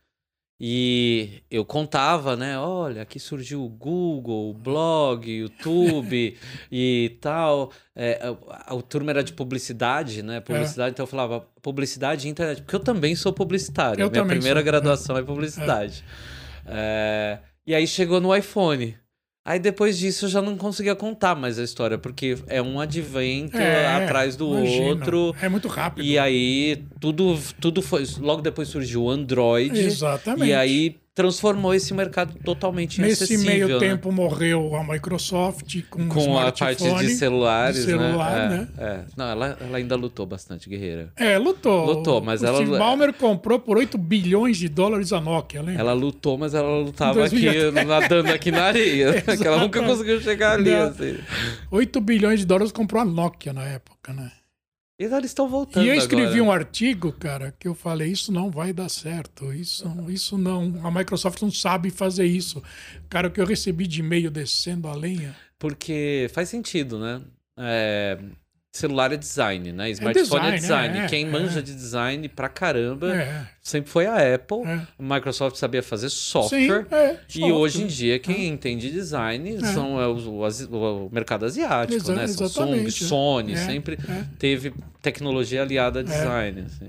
E 0.57 1.43
eu 1.51 1.65
contava, 1.65 2.37
né? 2.37 2.57
Olha, 2.57 3.01
aqui 3.01 3.19
surgiu 3.19 3.61
o 3.65 3.67
Google, 3.67 4.51
o 4.51 4.53
blog, 4.53 5.29
YouTube 5.29 6.37
e 6.71 7.17
tal. 7.19 7.73
É, 7.93 8.21
a, 8.49 8.73
a, 8.73 8.81
turma 8.81 9.11
era 9.11 9.21
de 9.21 9.33
publicidade, 9.33 10.23
né? 10.23 10.39
Publicidade, 10.39 10.91
então 10.93 11.03
eu 11.03 11.07
falava 11.07 11.41
publicidade 11.61 12.25
e 12.25 12.31
internet, 12.31 12.61
porque 12.61 12.75
eu 12.75 12.79
também 12.79 13.15
sou 13.15 13.33
publicitário. 13.33 14.01
Eu 14.01 14.09
Minha 14.09 14.25
primeira 14.25 14.61
sou, 14.61 14.65
graduação 14.65 15.17
é, 15.17 15.23
publicidade. 15.23 16.05
É, 16.65 17.39
e 17.67 17.75
aí 17.75 17.85
chegou 17.85 18.21
no 18.21 18.33
iPhone. 18.33 18.97
Aí 19.47 19.59
depois 19.59 19.95
disso 19.99 20.25
eu 20.25 20.29
já 20.29 20.41
não 20.41 20.57
conseguia 20.57 20.95
contar 20.95 21.35
mais 21.35 21.59
a 21.59 21.63
história, 21.63 21.99
porque 21.99 22.35
é 22.47 22.59
um 22.59 22.79
advento 22.79 23.55
É, 23.55 23.85
atrás 24.03 24.35
do 24.35 24.47
outro. 24.49 25.35
É 25.39 25.47
muito 25.47 25.67
rápido. 25.67 26.03
E 26.03 26.17
aí 26.17 26.83
tudo, 26.99 27.37
tudo 27.61 27.79
foi. 27.83 28.03
Logo 28.19 28.41
depois 28.41 28.67
surgiu 28.69 29.03
o 29.03 29.09
Android. 29.11 29.77
Exatamente. 29.77 30.49
E 30.49 30.53
aí 30.53 30.95
transformou 31.15 31.73
esse 31.73 31.93
mercado 31.93 32.35
totalmente 32.43 32.99
Nesse 32.99 33.37
meio 33.37 33.69
né? 33.69 33.79
tempo 33.79 34.11
morreu 34.11 34.75
a 34.75 34.83
Microsoft 34.83 35.81
com, 35.89 36.09
Com 36.09 36.37
a 36.37 36.51
parte 36.51 36.83
de 36.83 37.09
celulares, 37.15 37.77
de 37.77 37.83
celular, 37.83 38.49
né? 38.49 38.57
né? 38.57 38.67
É. 38.77 38.99
Não, 39.15 39.25
ela, 39.25 39.57
ela 39.61 39.77
ainda 39.77 39.95
lutou 39.95 40.25
bastante, 40.25 40.67
guerreira. 40.69 41.13
É, 41.15 41.37
lutou. 41.37 41.85
Lutou, 41.85 42.21
mas 42.21 42.41
o 42.41 42.45
ela- 42.45 42.57
Steve 42.57 42.77
Ballmer 42.77 43.13
comprou 43.13 43.57
por 43.57 43.77
8 43.77 43.97
bilhões 43.97 44.57
de 44.57 44.67
dólares 44.67 45.13
a 45.13 45.21
Nokia, 45.21 45.61
lembra? 45.61 45.79
Ela 45.81 45.93
lutou, 45.93 46.37
mas 46.37 46.53
ela 46.53 46.79
lutava 46.79 47.13
Em 47.13 47.29
2000. 47.29 47.69
aqui, 47.69 47.85
nadando 47.85 48.31
aqui 48.33 48.51
na 48.51 48.63
areia. 48.65 49.21
que 49.23 49.47
ela 49.47 49.57
nunca 49.59 49.81
conseguiu 49.81 50.19
chegar 50.19 50.59
ali, 50.59 50.73
assim. 50.75 51.17
8 51.71 52.01
bilhões 52.01 52.41
de 52.41 52.45
dólares 52.45 52.73
comprou 52.73 53.01
a 53.01 53.05
Nokia 53.05 53.53
na 53.53 53.63
época, 53.63 54.11
né? 54.11 54.31
E 54.97 55.03
eles 55.03 55.31
estão 55.31 55.49
voltando 55.49 55.85
E 55.85 55.89
eu 55.89 55.95
escrevi 55.95 56.25
agora. 56.39 56.43
um 56.43 56.51
artigo, 56.51 57.11
cara, 57.11 57.53
que 57.59 57.67
eu 57.67 57.75
falei, 57.75 58.09
isso 58.09 58.31
não 58.31 58.49
vai 58.49 58.71
dar 58.71 58.87
certo, 58.87 59.53
isso, 59.53 59.85
isso 60.09 60.37
não, 60.37 60.79
a 60.85 60.91
Microsoft 60.91 61.41
não 61.41 61.51
sabe 61.51 61.89
fazer 61.89 62.25
isso. 62.25 62.63
Cara, 63.09 63.27
o 63.27 63.31
que 63.31 63.41
eu 63.41 63.45
recebi 63.45 63.87
de 63.87 63.99
e-mail 63.99 64.31
descendo 64.31 64.87
a 64.87 64.95
lenha, 64.95 65.35
Porque 65.59 66.29
faz 66.33 66.47
sentido, 66.47 66.97
né? 66.97 67.21
É, 67.57 68.17
Celular 68.77 69.11
é 69.13 69.15
design, 69.17 69.71
né? 69.71 69.89
Smartphone 69.91 70.47
é 70.47 70.51
design, 70.51 70.59
design. 70.59 70.99
é, 70.99 71.07
Quem 71.07 71.25
é. 71.25 71.29
manja 71.29 71.63
de 71.63 71.73
design 71.73 72.27
pra 72.27 72.49
caramba 72.49 73.15
é, 73.15 73.45
sempre 73.61 73.89
foi 73.89 74.05
a 74.05 74.35
Apple. 74.35 74.63
é. 74.65 74.81
A 74.99 75.15
Microsoft 75.15 75.55
sabia 75.55 75.81
fazer 75.81 76.09
Sim, 76.09 76.15
software. 76.17 76.85
é, 76.91 77.15
E 77.33 77.51
hoje 77.53 77.83
em 77.83 77.87
dia, 77.87 78.19
quem 78.19 78.47
entende 78.49 78.91
design 78.91 79.65
são 79.67 80.01
é, 80.01 80.07
o, 80.07 80.43
asi- 80.43 80.65
o 80.69 81.09
mercado 81.09 81.45
asiático, 81.45 81.95
Exa- 81.95 82.15
né? 82.15 82.27
Samsung, 82.27 82.85
é. 82.85 82.89
Sony, 82.91 83.53
É, 83.53 83.55
sempre 83.55 83.97
é. 84.09 84.23
teve 84.37 84.73
tecnologia 85.01 85.61
aliada 85.61 86.01
a 86.01 86.03
design. 86.03 86.65
assim. 86.67 86.85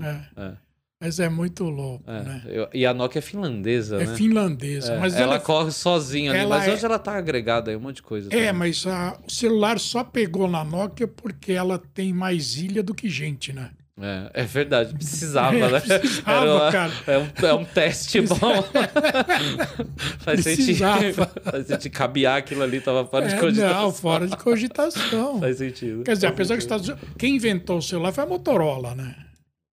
Mas 0.99 1.19
é 1.19 1.29
muito 1.29 1.63
louco, 1.65 2.09
é. 2.09 2.23
né? 2.23 2.41
Eu- 2.47 2.67
e 2.73 2.83
a 2.83 2.91
Nokia 2.91 3.19
é 3.19 3.21
finlandesa, 3.21 4.01
É 4.01 4.05
né? 4.07 4.15
finlandesa, 4.15 4.93
É, 4.93 4.99
mas 4.99 5.13
ela, 5.15 5.35
ela, 5.35 5.39
corre 5.39 5.71
sozinha 5.71 6.31
ali, 6.31 6.39
ela 6.39 6.57
mas 6.57 6.67
é- 6.67 6.73
hoje 6.73 6.85
ela 6.85 6.97
tá 6.97 7.15
agregada 7.15 7.69
aí 7.69 7.77
um 7.77 7.79
monte 7.79 7.97
de 7.97 8.01
coisa. 8.03 8.29
é, 8.29 8.47
também. 8.47 8.53
mas 8.53 8.87
a- 8.87 9.15
o 9.27 9.31
celular 9.31 9.77
só 9.79 10.03
pegou 10.03 10.47
na 10.47 10.63
Nokia 10.63 11.07
porque 11.07 11.51
ela 11.51 11.79
tem 11.93 12.11
mais 12.11 12.55
ilha 12.55 12.81
do 12.81 12.95
que 12.95 13.07
gente, 13.09 13.53
né? 13.53 13.69
É, 13.99 14.41
é 14.41 14.43
verdade, 14.43 14.93
precisava, 14.93 15.55
É, 15.57 15.71
né? 15.71 15.79
precisava, 15.79 16.31
Era 16.45 16.55
uma- 16.55 16.71
cara. 16.71 16.93
É 17.07 17.17
um, 17.19 17.27
é 17.47 17.53
um 17.53 17.65
teste 17.65 18.21
bom. 18.21 18.37
Faz 20.19 20.43
sentido. 20.43 20.65
Precisava. 20.65 21.31
Faz 21.43 21.67
sentido. 21.67 21.91
Cabear 21.91 22.37
aquilo 22.37 22.63
ali 22.63 22.79
tava 22.81 23.05
fora 23.05 23.27
de 23.27 23.35
É, 23.35 23.39
cogitação. 23.39 23.81
não, 23.83 23.91
fora 23.93 24.27
de 24.27 24.37
cogitação. 24.37 25.39
Faz 25.39 25.57
sentido. 25.57 26.03
Quer 26.03 26.13
dizer, 26.13 26.27
apesar 26.27 26.55
que 26.55 26.59
os 26.59 26.63
Estados 26.65 26.87
Unidos. 26.89 27.07
Quem 27.19 27.35
inventou 27.35 27.77
o 27.77 27.81
celular 27.83 28.11
foi 28.11 28.23
a 28.23 28.27
Motorola, 28.27 28.95
né? 28.95 29.15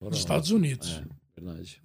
Dos 0.09 0.19
Estados 0.19 0.51
Unidos. 0.51 1.01
É, 1.37 1.41
verdade. 1.41 1.81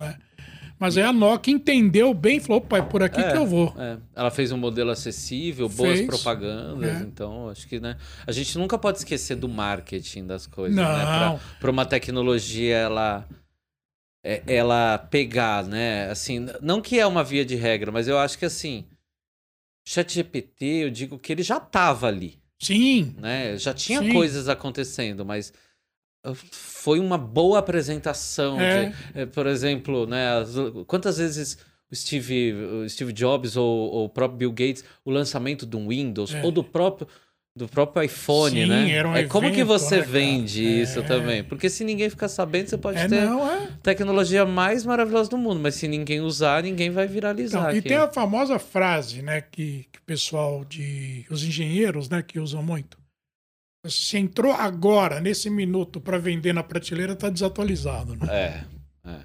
Mas 0.78 0.96
aí 0.98 1.04
a 1.04 1.12
Nokia 1.12 1.54
entendeu 1.54 2.12
bem 2.12 2.36
e 2.36 2.40
falou: 2.40 2.58
opa, 2.58 2.78
é 2.78 2.82
por 2.82 3.02
aqui 3.02 3.20
É, 3.20 3.30
que 3.32 3.36
eu 3.38 3.46
vou. 3.46 3.74
é. 3.78 3.98
Ela 4.14 4.30
fez 4.30 4.52
um 4.52 4.58
modelo 4.58 4.90
acessível, 4.90 5.68
boas 5.68 5.98
Fez. 5.98 6.06
propagandas, 6.06 7.00
É. 7.00 7.04
então 7.04 7.48
acho 7.48 7.66
que, 7.66 7.80
né? 7.80 7.96
A 8.26 8.32
gente 8.32 8.56
nunca 8.58 8.78
pode 8.78 8.98
esquecer 8.98 9.36
do 9.36 9.48
marketing 9.48 10.26
das 10.26 10.46
coisas, 10.46 10.76
Não. 10.76 10.84
né? 11.34 11.40
Para 11.58 11.70
uma 11.70 11.86
tecnologia 11.86 12.76
ela 12.76 13.26
é- 14.24 14.42
ela 14.46 14.98
pegar, 14.98 15.64
né? 15.64 16.10
Assim, 16.10 16.46
não 16.60 16.82
que 16.82 16.98
é 16.98 17.06
uma 17.06 17.24
via 17.24 17.44
de 17.44 17.54
regra, 17.54 17.90
mas 17.90 18.06
eu 18.08 18.18
acho 18.18 18.38
que 18.38 18.44
assim, 18.44 18.84
ChatGPT, 19.86 20.64
eu 20.84 20.90
digo 20.90 21.18
que 21.18 21.32
ele 21.32 21.42
já 21.42 21.58
estava 21.58 22.08
ali, 22.08 22.38
Sim. 22.60 23.14
né? 23.18 23.56
Já 23.56 23.72
tinha 23.72 24.00
Sim. 24.00 24.12
coisas 24.12 24.48
acontecendo, 24.48 25.24
mas 25.24 25.52
foi 26.34 26.98
uma 26.98 27.16
boa 27.18 27.58
apresentação. 27.58 28.60
É. 28.60 28.86
de- 28.86 28.94
eh, 29.14 29.26
por 29.26 29.46
exemplo, 29.46 30.06
né? 30.06 30.28
as- 30.38 30.54
quantas 30.86 31.18
vezes 31.18 31.58
o 31.90 31.94
Steve, 31.94 32.52
o 32.52 32.88
Steve 32.88 33.12
Jobs 33.12 33.56
ou, 33.56 33.64
ou 33.90 34.04
o 34.06 34.08
próprio 34.08 34.38
Bill 34.38 34.50
Gates, 34.52 34.84
o 35.04 35.10
lançamento 35.10 35.64
do 35.64 35.88
Windows 35.88 36.34
É. 36.34 36.42
ou 36.42 36.50
do 36.50 36.62
próprio 36.64 37.06
do 37.58 37.66
próprio 37.66 38.02
iPhone, 38.02 38.50
Sim, 38.64 38.66
né? 38.66 38.90
era 38.90 39.08
um 39.08 39.16
é 39.16 39.24
como 39.24 39.46
que 39.50 39.60
evento, 39.60 39.66
você 39.68 39.94
né, 39.96 40.00
cara? 40.02 40.12
vende 40.12 40.62
isso 40.82 40.98
É. 40.98 41.02
também? 41.02 41.42
Porque 41.42 41.70
se 41.70 41.84
ninguém 41.84 42.10
ficar 42.10 42.28
sabendo, 42.28 42.68
você 42.68 42.76
pode 42.76 42.98
É, 42.98 43.08
ter 43.08 43.22
não, 43.24 43.50
é. 43.50 43.68
tecnologia 43.82 44.44
mais 44.44 44.84
maravilhosa 44.84 45.30
do 45.30 45.38
mundo, 45.38 45.58
mas 45.58 45.74
se 45.74 45.88
ninguém 45.88 46.20
usar, 46.20 46.62
ninguém 46.62 46.90
vai 46.90 47.06
viralizar. 47.06 47.60
Então, 47.60 47.74
e 47.74 47.78
aqui. 47.78 47.88
tem 47.88 47.96
a 47.96 48.08
famosa 48.12 48.58
frase, 48.58 49.22
né, 49.22 49.40
que, 49.40 49.86
que 49.90 49.98
o 49.98 50.02
pessoal 50.04 50.66
de. 50.66 51.24
os 51.30 51.42
engenheiros, 51.42 52.10
né, 52.10 52.22
que 52.22 52.38
usam 52.38 52.62
muito. 52.62 52.98
Se 53.88 54.16
entrou 54.18 54.52
agora, 54.52 55.20
nesse 55.20 55.48
minuto, 55.50 56.00
para 56.00 56.18
vender 56.18 56.52
na 56.52 56.62
prateleira, 56.62 57.14
tá 57.16 57.28
desatualizado, 57.30 58.14
né? 58.16 58.26
É, 58.28 58.64
é, 59.10 59.20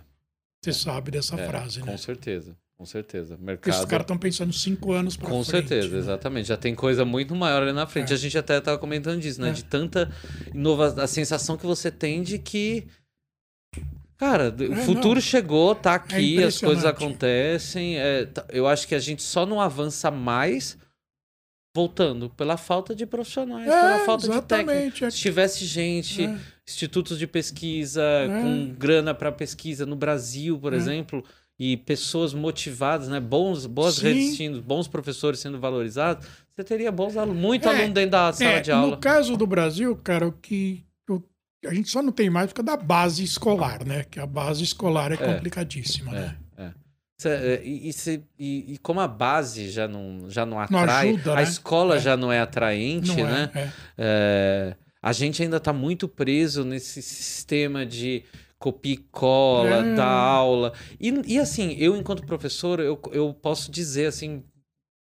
Você 0.61 0.73
sabe 0.73 1.11
dessa 1.11 1.39
é, 1.39 1.47
frase, 1.47 1.79
com 1.79 1.85
né? 1.87 1.97
certeza, 1.97 2.55
com 2.77 2.85
certeza. 2.85 3.35
Porque 3.35 3.43
Mercado. 3.45 3.73
esses 3.73 3.85
caras 3.85 4.03
estão 4.03 4.17
pensando 4.17 4.51
cinco 4.53 4.91
anos 4.93 5.15
para 5.17 5.29
Com 5.29 5.43
frente. 5.43 5.67
certeza, 5.69 5.93
né? 5.93 5.99
exatamente. 5.99 6.47
Já 6.47 6.57
tem 6.57 6.73
coisa 6.75 7.03
muito 7.05 7.35
maior 7.35 7.63
ali 7.63 7.73
na 7.73 7.85
frente. 7.87 8.11
É. 8.11 8.15
A 8.15 8.17
gente 8.17 8.37
até 8.37 8.57
estava 8.57 8.77
comentando 8.77 9.19
disso, 9.19 9.39
né? 9.41 9.49
É. 9.49 9.53
De 9.53 9.63
tanta 9.63 10.11
inovação, 10.53 11.03
a 11.03 11.07
sensação 11.07 11.57
que 11.57 11.65
você 11.65 11.89
tem 11.91 12.21
de 12.23 12.37
que. 12.39 12.87
Cara, 14.17 14.53
o 14.55 14.73
É, 14.73 14.75
futuro 14.85 15.15
não. 15.15 15.21
chegou, 15.21 15.73
tá 15.73 15.95
aqui, 15.95 16.43
as 16.43 16.59
coisas 16.59 16.85
acontecem. 16.85 17.97
é, 17.97 18.25
tá- 18.27 18.45
eu 18.49 18.67
acho 18.67 18.87
que 18.87 18.93
a 18.93 18.99
gente 18.99 19.23
só 19.23 19.45
não 19.47 19.59
avança 19.59 20.11
mais 20.11 20.77
voltando 21.73 22.29
pela 22.29 22.57
falta 22.57 22.93
de 22.93 23.05
profissionais, 23.05 23.65
pela 23.65 24.01
É, 24.01 24.05
falta 24.05 24.23
de 24.27 24.41
técnicos. 24.41 24.73
exatamente. 24.73 25.05
é- 25.05 25.09
Se 25.09 25.17
tivesse 25.17 25.65
gente, 25.65 26.23
é. 26.25 26.37
institutos 26.67 27.17
de 27.17 27.25
pesquisa 27.27 28.01
com 28.41 28.73
grana 28.77 29.13
para 29.13 29.31
pesquisa 29.31 29.85
no 29.85 29.95
Brasil, 29.95 30.59
por 30.59 30.73
É. 30.73 30.75
exemplo, 30.75 31.23
e 31.57 31.77
pessoas 31.77 32.33
motivadas, 32.33 33.07
né, 33.07 33.19
bons, 33.19 33.65
boas 33.65 33.95
Sim. 33.95 34.03
redes 34.07 34.37
sendo, 34.37 34.61
bons 34.61 34.87
professores 34.87 35.39
sendo 35.39 35.59
valorizados, 35.59 36.27
você 36.55 36.63
teria 36.63 36.91
bons 36.91 37.15
alunos, 37.15 37.41
muito 37.41 37.69
É, 37.69 37.75
aluno 37.77 37.93
dentro 37.93 38.11
da 38.11 38.33
sala 38.33 38.51
É, 38.51 38.59
de 38.61 38.71
aula. 38.71 38.95
No 38.95 38.97
caso 38.97 39.37
do 39.37 39.47
Brasil, 39.47 39.95
cara, 40.03 40.27
o 40.27 40.31
que 40.33 40.83
a 41.63 41.73
gente 41.75 41.89
só 41.89 42.01
não 42.01 42.11
tem 42.11 42.27
mais 42.27 42.47
por 42.51 42.55
causa 42.63 42.75
da 42.75 42.83
base 42.83 43.23
escolar, 43.23 43.85
né? 43.85 44.03
Que 44.09 44.19
a 44.19 44.25
base 44.25 44.63
escolar 44.63 45.11
é, 45.11 45.17
complicadíssima, 45.17 46.11
né? 46.11 46.35
É, 46.57 46.63
é. 46.63 46.65
É, 46.65 46.73
E, 47.63 47.89
e 47.89 48.23
e- 48.39 48.73
e 48.73 48.77
como 48.79 48.99
a 48.99 49.07
base 49.07 49.69
já 49.69 49.87
não, 49.87 50.29
já 50.29 50.45
não 50.45 50.59
atrai, 50.59 51.09
ajuda, 51.09 51.33
a 51.33 51.35
né? 51.37 51.43
escola 51.43 51.95
É. 51.95 51.99
já 51.99 52.17
não 52.17 52.31
é 52.31 52.39
atraente, 52.39 53.07
Não 53.15 53.23
né? 53.25 53.49
é, 53.53 53.59
é. 53.59 53.71
É, 53.97 54.75
a 55.01 55.11
gente 55.13 55.41
ainda 55.43 55.57
está 55.57 55.73
muito 55.73 56.07
preso 56.07 56.63
nesse 56.63 57.01
sistema 57.01 57.85
de 57.85 58.23
copia 58.59 58.93
e 58.93 58.97
cola, 58.97 59.77
É. 59.85 59.95
da 59.95 60.05
aula. 60.05 60.73
E, 60.99 61.09
e 61.33 61.39
assim, 61.39 61.75
eu, 61.79 61.95
enquanto 61.97 62.25
professor, 62.25 62.79
eu, 62.79 63.01
eu 63.11 63.33
posso 63.33 63.71
dizer 63.71 64.05
assim, 64.05 64.43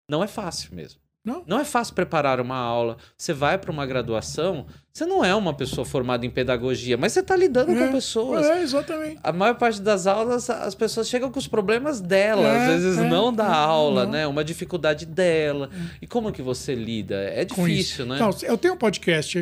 não 0.10 0.24
é 0.24 0.28
fácil 0.28 0.76
mesmo. 0.76 1.00
Não. 1.46 1.60
é 1.60 1.66
fácil 1.66 1.94
preparar 1.94 2.40
uma 2.40 2.56
aula. 2.58 2.98
Você 3.18 3.34
vai 3.34 3.58
para 3.58 3.72
uma 3.72 3.86
graduação, 3.86 4.66
você 4.94 5.06
não 5.06 5.24
é 5.24 5.36
uma 5.36 5.54
pessoa 5.54 5.84
formada 5.86 6.26
em 6.26 6.30
pedagogia, 6.30 6.98
mas 6.98 7.12
você 7.12 7.20
está 7.20 7.36
lidando 7.36 7.72
É, 7.72 7.86
com 7.86 7.92
pessoas. 7.92 8.46
É, 8.46 8.62
exatamente. 8.62 9.20
A 9.22 9.32
maior 9.34 9.56
parte 9.56 9.82
das 9.82 10.08
aulas, 10.08 10.50
as 10.50 10.74
pessoas 10.74 11.10
chegam 11.10 11.30
com 11.32 11.38
os 11.40 11.48
problemas 11.48 12.00
dela, 12.00 12.48
É, 12.48 12.58
às 12.76 12.84
vezes 12.84 12.98
é, 12.98 13.10
não 13.10 13.34
da 13.34 13.46
é, 13.46 13.52
aula, 13.54 14.06
não. 14.06 14.12
né? 14.12 14.28
Uma 14.28 14.44
dificuldade 14.44 15.06
dela. 15.06 15.70
E 16.02 16.08
como 16.08 16.32
que 16.32 16.42
você 16.42 16.74
lida? 16.74 17.16
É 17.16 17.44
difícil, 17.44 18.06
né? 18.06 18.18
Não, 18.20 18.30
eu 18.44 18.58
tenho 18.58 18.74
um 18.74 18.78
podcast 18.78 19.38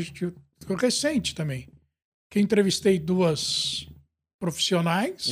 recente 0.80 1.36
também, 1.36 1.68
que 2.32 2.40
entrevistei 2.40 2.98
duas 2.98 3.88
profissionais 4.40 5.30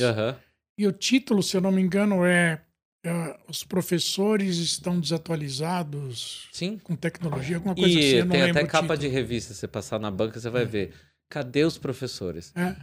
e 0.78 0.86
o 0.86 0.92
título, 0.92 1.42
se 1.42 1.56
eu 1.56 1.60
não 1.60 1.70
me 1.70 1.80
engano, 1.80 2.24
é, 2.24 2.60
é, 3.04 3.36
Os 3.48 3.62
professores 3.62 4.56
estão 4.56 4.98
desatualizados 4.98 6.48
Sim. 6.52 6.78
com 6.82 6.96
tecnologia, 6.96 7.56
alguma 7.56 7.74
coisa 7.74 7.98
assim. 7.98 8.08
E 8.08 8.14
Eu 8.14 8.24
não 8.24 8.32
tem 8.32 8.42
até 8.42 8.64
capa 8.66 8.96
de 8.96 9.08
revista, 9.08 9.54
você 9.54 9.68
passar 9.68 9.98
na 10.00 10.10
banca, 10.10 10.40
você 10.40 10.50
vai 10.50 10.64
ver. 10.64 10.92
Cadê 11.28 11.64
os 11.64 11.78
professores? 11.78 12.52
É, 12.54 12.76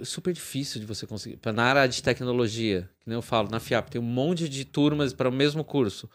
É 0.00 0.04
super 0.04 0.32
difícil 0.32 0.80
de 0.80 0.86
você 0.86 1.06
conseguir. 1.06 1.38
Na 1.54 1.64
área 1.64 1.86
de 1.88 2.02
tecnologia, 2.02 2.88
que 3.00 3.08
nem 3.08 3.14
eu 3.16 3.22
falo, 3.22 3.48
na 3.50 3.58
FIAP, 3.60 3.90
tem 3.90 4.00
um 4.00 4.04
monte 4.04 4.48
de 4.48 4.64
turmas 4.64 5.12
para 5.12 5.28
o 5.28 5.32
mesmo 5.32 5.64
curso. 5.64 6.08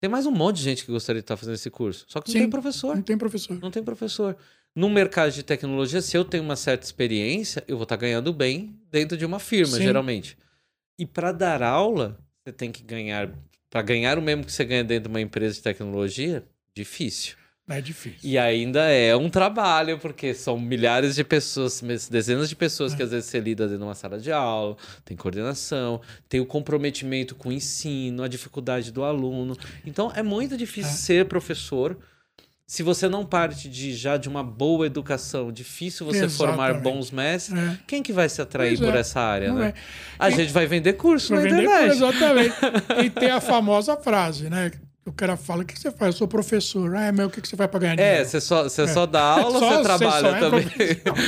Tem 0.00 0.10
mais 0.10 0.26
um 0.26 0.30
monte 0.30 0.56
de 0.56 0.62
gente 0.62 0.84
que 0.84 0.92
gostaria 0.92 1.20
de 1.20 1.24
estar 1.24 1.36
fazendo 1.36 1.54
esse 1.54 1.70
curso. 1.70 2.04
Só 2.08 2.20
que 2.20 2.28
não 2.28 2.32
Sim. 2.32 2.38
tem 2.40 2.50
professor. 2.50 2.94
não 2.94 3.02
tem 3.02 3.18
professor. 3.18 3.58
Não 3.60 3.70
tem 3.70 3.82
professor. 3.82 4.36
No 4.74 4.88
mercado 4.88 5.32
de 5.32 5.42
tecnologia, 5.42 6.00
se 6.00 6.16
eu 6.16 6.24
tenho 6.24 6.44
uma 6.44 6.54
certa 6.56 6.84
experiência, 6.84 7.64
eu 7.66 7.76
vou 7.76 7.82
estar 7.82 7.96
ganhando 7.96 8.32
bem 8.32 8.78
dentro 8.90 9.16
de 9.16 9.24
uma 9.24 9.38
firma, 9.40 9.76
Sim. 9.76 9.82
geralmente. 9.82 10.38
E 10.98 11.04
para 11.04 11.32
dar 11.32 11.62
aula, 11.62 12.18
você 12.48 12.52
tem 12.52 12.72
que 12.72 12.82
ganhar. 12.82 13.30
Para 13.70 13.82
ganhar 13.82 14.18
o 14.18 14.22
mesmo 14.22 14.44
que 14.44 14.52
você 14.52 14.64
ganha 14.64 14.82
dentro 14.82 15.04
de 15.04 15.08
uma 15.10 15.20
empresa 15.20 15.56
de 15.56 15.62
tecnologia, 15.62 16.42
difícil. 16.74 17.36
É 17.68 17.82
difícil. 17.82 18.18
E 18.22 18.38
ainda 18.38 18.84
é 18.90 19.14
um 19.14 19.28
trabalho, 19.28 19.98
porque 19.98 20.32
são 20.32 20.58
milhares 20.58 21.14
de 21.16 21.22
pessoas, 21.22 21.82
dezenas 22.10 22.48
de 22.48 22.56
pessoas 22.56 22.94
que 22.94 23.02
às 23.02 23.10
vezes 23.10 23.28
você 23.28 23.38
lida 23.40 23.64
dentro 23.64 23.80
de 23.80 23.84
uma 23.84 23.94
sala 23.94 24.18
de 24.18 24.32
aula, 24.32 24.74
tem 25.04 25.14
coordenação, 25.14 26.00
tem 26.30 26.40
o 26.40 26.46
comprometimento 26.46 27.34
com 27.34 27.50
o 27.50 27.52
ensino, 27.52 28.22
a 28.22 28.28
dificuldade 28.28 28.90
do 28.90 29.04
aluno. 29.04 29.54
Então 29.84 30.10
é 30.16 30.22
muito 30.22 30.56
difícil 30.56 30.92
É. 30.92 30.94
ser 30.94 31.26
professor. 31.26 31.98
Se 32.70 32.82
você 32.82 33.08
não 33.08 33.24
parte 33.24 33.66
de 33.66 33.94
já 33.94 34.18
de 34.18 34.28
uma 34.28 34.44
boa 34.44 34.84
educação, 34.84 35.50
difícil 35.50 36.04
você 36.04 36.28
formar 36.28 36.68
Exatamente. 36.68 36.82
bons 36.82 37.10
mestres. 37.10 37.58
É. 37.58 37.78
Quem 37.86 38.02
que 38.02 38.12
vai 38.12 38.28
se 38.28 38.42
atrair 38.42 38.76
por 38.78 38.94
é, 38.94 38.98
essa 38.98 39.18
área, 39.18 39.48
não 39.48 39.56
né? 39.60 39.68
é. 39.68 39.74
A 40.18 40.28
E- 40.28 40.34
gente 40.34 40.52
vai 40.52 40.66
vender 40.66 40.92
curso 40.92 41.28
Pra 41.28 41.36
na 41.36 41.42
vender 41.44 41.62
internet. 41.62 41.90
exatamente. 41.96 42.54
E 43.06 43.08
tem 43.08 43.30
a 43.30 43.40
famosa 43.40 43.96
frase, 43.96 44.50
né? 44.50 44.70
O 45.08 45.12
cara 45.12 45.36
fala: 45.36 45.62
o 45.62 45.66
que 45.66 45.78
você 45.78 45.90
faz? 45.90 46.14
Eu 46.14 46.18
sou 46.18 46.28
professor. 46.28 46.94
Ah, 46.94 47.10
mas 47.12 47.26
o 47.26 47.30
que 47.30 47.40
você 47.46 47.56
faz 47.56 47.70
pra 47.70 47.80
ganhar 47.80 47.96
dinheiro? 47.96 48.20
É, 48.20 48.24
você 48.24 48.40
só, 48.40 48.64
você 48.64 48.86
só 48.86 49.06
dá 49.06 49.22
aula 49.22 49.54
ou 49.54 49.58
Só- 49.58 49.68
você 49.68 49.76
você 49.76 49.82
trabalha 49.82 50.30
só 50.30 50.36
é 50.36 50.40
também? 50.40 50.66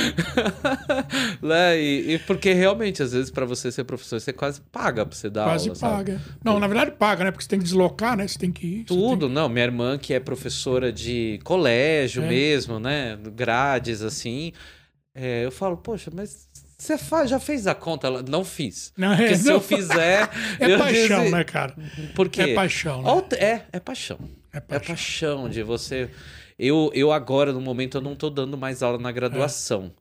né? 1.41 1.79
e, 1.81 2.13
e 2.13 2.19
porque 2.19 2.53
realmente, 2.53 3.01
às 3.01 3.11
vezes, 3.11 3.31
para 3.31 3.45
você 3.45 3.71
ser 3.71 3.83
professor, 3.83 4.19
você 4.19 4.33
quase 4.33 4.61
paga 4.71 5.05
pra 5.05 5.15
você 5.17 5.29
dar 5.29 5.45
Quase 5.45 5.69
aula. 5.69 5.75
sabe? 5.79 5.95
paga. 5.95 6.21
Não, 6.43 6.59
na 6.59 6.67
verdade 6.67 6.91
paga, 6.91 7.23
né? 7.23 7.31
Porque 7.31 7.43
você 7.43 7.49
tem 7.49 7.59
que 7.59 7.65
deslocar, 7.65 8.15
né? 8.17 8.27
Você 8.27 8.37
tem 8.37 8.51
que 8.51 8.65
ir. 8.67 8.79
você 8.81 8.85
Tudo, 8.87 9.25
tem 9.27 9.35
não. 9.35 9.49
Minha 9.49 9.65
irmã, 9.65 9.97
que 9.97 10.13
é 10.13 10.19
professora 10.19 10.91
de 10.91 11.39
colégio 11.43 12.23
É. 12.23 12.27
mesmo, 12.27 12.79
né? 12.79 13.17
Grades, 13.35 14.01
assim. 14.01 14.51
é, 15.13 15.45
eu 15.45 15.51
falo, 15.51 15.77
poxa, 15.77 16.09
mas 16.13 16.47
você 16.81 16.97
faz, 16.97 17.29
já 17.29 17.39
fez 17.39 17.67
a 17.67 17.75
conta? 17.75 18.09
Não 18.23 18.43
fiz. 18.43 18.91
Não, 18.97 19.13
é, 19.13 19.17
Porque 19.17 19.35
se 19.37 19.45
não 19.45 19.53
eu 19.53 19.61
fizer. 19.61 20.29
É 20.59 20.73
eu 20.73 20.79
paixão, 20.79 21.19
disse- 21.21 21.31
né, 21.31 21.43
cara? 21.43 21.75
Por 22.15 22.27
quê? 22.29 22.41
É 22.41 22.53
paixão, 22.55 23.01
né? 23.03 23.09
É, 23.37 23.61
é 23.73 23.79
paixão. 23.79 24.17
É 24.51 24.57
É 24.57 24.59
paixão. 24.59 24.87
paixão 24.95 25.49
de 25.49 25.61
você. 25.63 26.09
Eu, 26.57 26.89
eu 26.93 27.11
agora, 27.11 27.53
no 27.53 27.61
momento, 27.61 27.97
eu 27.97 28.01
não 28.01 28.15
tô 28.15 28.29
dando 28.29 28.57
mais 28.57 28.81
aula 28.83 28.97
na 28.97 29.11
graduação. 29.11 29.91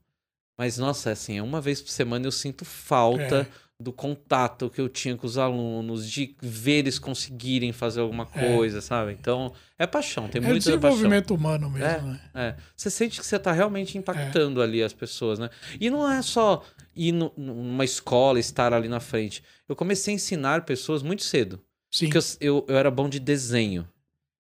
Mas, 0.59 0.77
nossa, 0.79 1.11
assim, 1.11 1.41
uma 1.41 1.61
vez 1.61 1.81
por 1.81 1.91
semana 1.91 2.27
eu 2.27 2.33
sinto 2.33 2.65
falta 2.65 3.47
É. 3.51 3.70
do 3.81 3.93
contato 3.93 4.69
que 4.69 4.79
eu 4.81 4.89
tinha 4.91 5.17
com 5.17 5.27
os 5.27 5.39
alunos, 5.39 6.07
de 6.09 6.37
ver 6.43 6.81
eles 6.81 6.99
conseguirem 6.99 7.73
fazer 7.73 8.01
alguma 8.01 8.29
É. 8.35 8.55
coisa, 8.55 8.81
sabe? 8.83 9.13
Então, 9.19 9.53
é 9.79 9.87
paixão, 9.87 10.29
tem 10.29 10.39
É 10.43 10.45
muita 10.45 10.57
paixão. 10.65 10.79
desenvolvimento 10.79 11.35
humano 11.35 11.71
mesmo, 11.71 12.09
né? 12.09 12.21
É. 12.35 12.55
Você 12.77 12.91
sente 12.91 13.19
que 13.19 13.27
você 13.27 13.39
tá 13.39 13.53
realmente 13.53 13.97
impactando 13.97 14.61
ali 14.61 14.83
as 14.83 14.93
pessoas, 14.93 15.39
né? 15.39 15.49
E 15.81 15.89
não 15.89 16.07
é 16.11 16.21
só 16.21 16.63
ir 16.95 17.13
no- 17.13 17.33
numa 17.37 17.85
escola, 17.85 18.39
estar 18.39 18.75
ali 18.75 18.87
na 18.89 19.01
frente. 19.01 19.43
Eu 19.67 19.75
comecei 19.75 20.13
a 20.13 20.17
ensinar 20.17 20.67
pessoas 20.67 21.03
muito 21.03 21.23
cedo. 21.23 21.59
Sim. 21.91 22.07
Porque 22.11 22.19
eu, 22.19 22.23
eu, 22.41 22.65
eu 22.69 22.77
era 22.77 22.91
bom 22.91 23.09
de 23.09 23.19
desenho. 23.19 23.89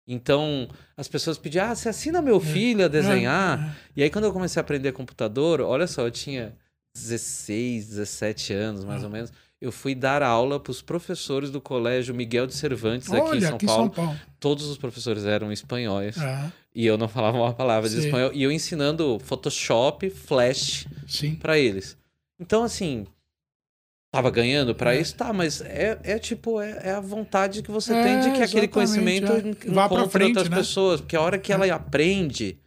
Então, 0.05 0.67
as 0.97 1.07
pessoas 1.07 1.37
pediam, 1.37 1.65
ah, 1.65 1.73
você 1.75 1.87
assina 1.89 2.21
meu 2.21 2.39
filho 2.39 2.83
a 2.85 2.87
desenhar? 2.89 3.59
É, 3.59 3.71
E 3.95 4.03
aí, 4.03 4.09
quando 4.09 4.25
eu 4.25 4.33
comecei 4.33 4.59
a 4.59 4.61
aprender 4.61 4.91
computador, 4.91 5.61
olha 5.61 5.87
só, 5.87 6.01
eu 6.03 6.11
tinha 6.11 6.53
16, 6.93 7.87
17 7.89 8.53
anos, 8.53 8.85
mais 8.85 9.01
Ah. 9.03 9.07
ou 9.07 9.11
menos. 9.11 9.31
Eu 9.59 9.71
fui 9.71 9.95
dar 9.95 10.21
aula 10.21 10.59
para 10.59 10.71
os 10.71 10.81
professores 10.81 11.49
do 11.49 11.61
colégio 11.61 12.13
Miguel 12.13 12.45
de 12.45 12.53
Cervantes, 12.53 13.09
é. 13.11 13.17
aqui 13.17 13.27
Olha, 13.29 13.37
em 13.37 13.41
São 13.41 13.55
aqui 13.55 13.65
Paulo. 13.65 13.81
São 13.83 13.89
Paulo. 14.05 14.19
Todos 14.39 14.65
os 14.67 14.77
professores 14.77 15.23
eram 15.25 15.51
espanhóis. 15.51 16.17
Ah, 16.17 16.51
E 16.75 16.85
eu 16.85 16.97
não 16.97 17.07
falava 17.07 17.37
uma 17.37 17.53
palavra 17.53 17.87
de 17.87 17.95
Sim. 17.95 18.05
espanhol. 18.07 18.31
E 18.33 18.41
eu 18.43 18.51
ensinando 18.51 19.19
Photoshop, 19.23 20.09
Flash 20.09 20.85
para 21.39 21.57
eles. 21.57 21.95
Então, 22.39 22.63
assim, 22.63 23.05
tava 24.11 24.29
ganhando 24.31 24.73
para 24.75 24.95
É. 24.95 24.99
isso? 24.99 25.15
Tá, 25.15 25.31
mas 25.31 25.61
é, 25.61 25.97
é 26.03 26.19
tipo, 26.19 26.59
é, 26.59 26.79
é 26.83 26.91
a 26.91 26.99
vontade 26.99 27.61
que 27.63 27.71
você 27.71 27.93
É, 27.93 28.03
tem 28.03 28.19
de 28.31 28.37
que 28.37 28.43
aquele 28.43 28.67
conhecimento 28.67 29.31
é. 29.31 29.41
Vá 29.71 29.85
encontre 29.85 30.09
frente, 30.09 30.27
outras 30.29 30.49
né? 30.49 30.57
pessoas. 30.57 30.99
Porque 30.99 31.15
a 31.15 31.21
hora 31.21 31.37
que 31.37 31.53
ela 31.53 31.65
aprende, 31.73 32.57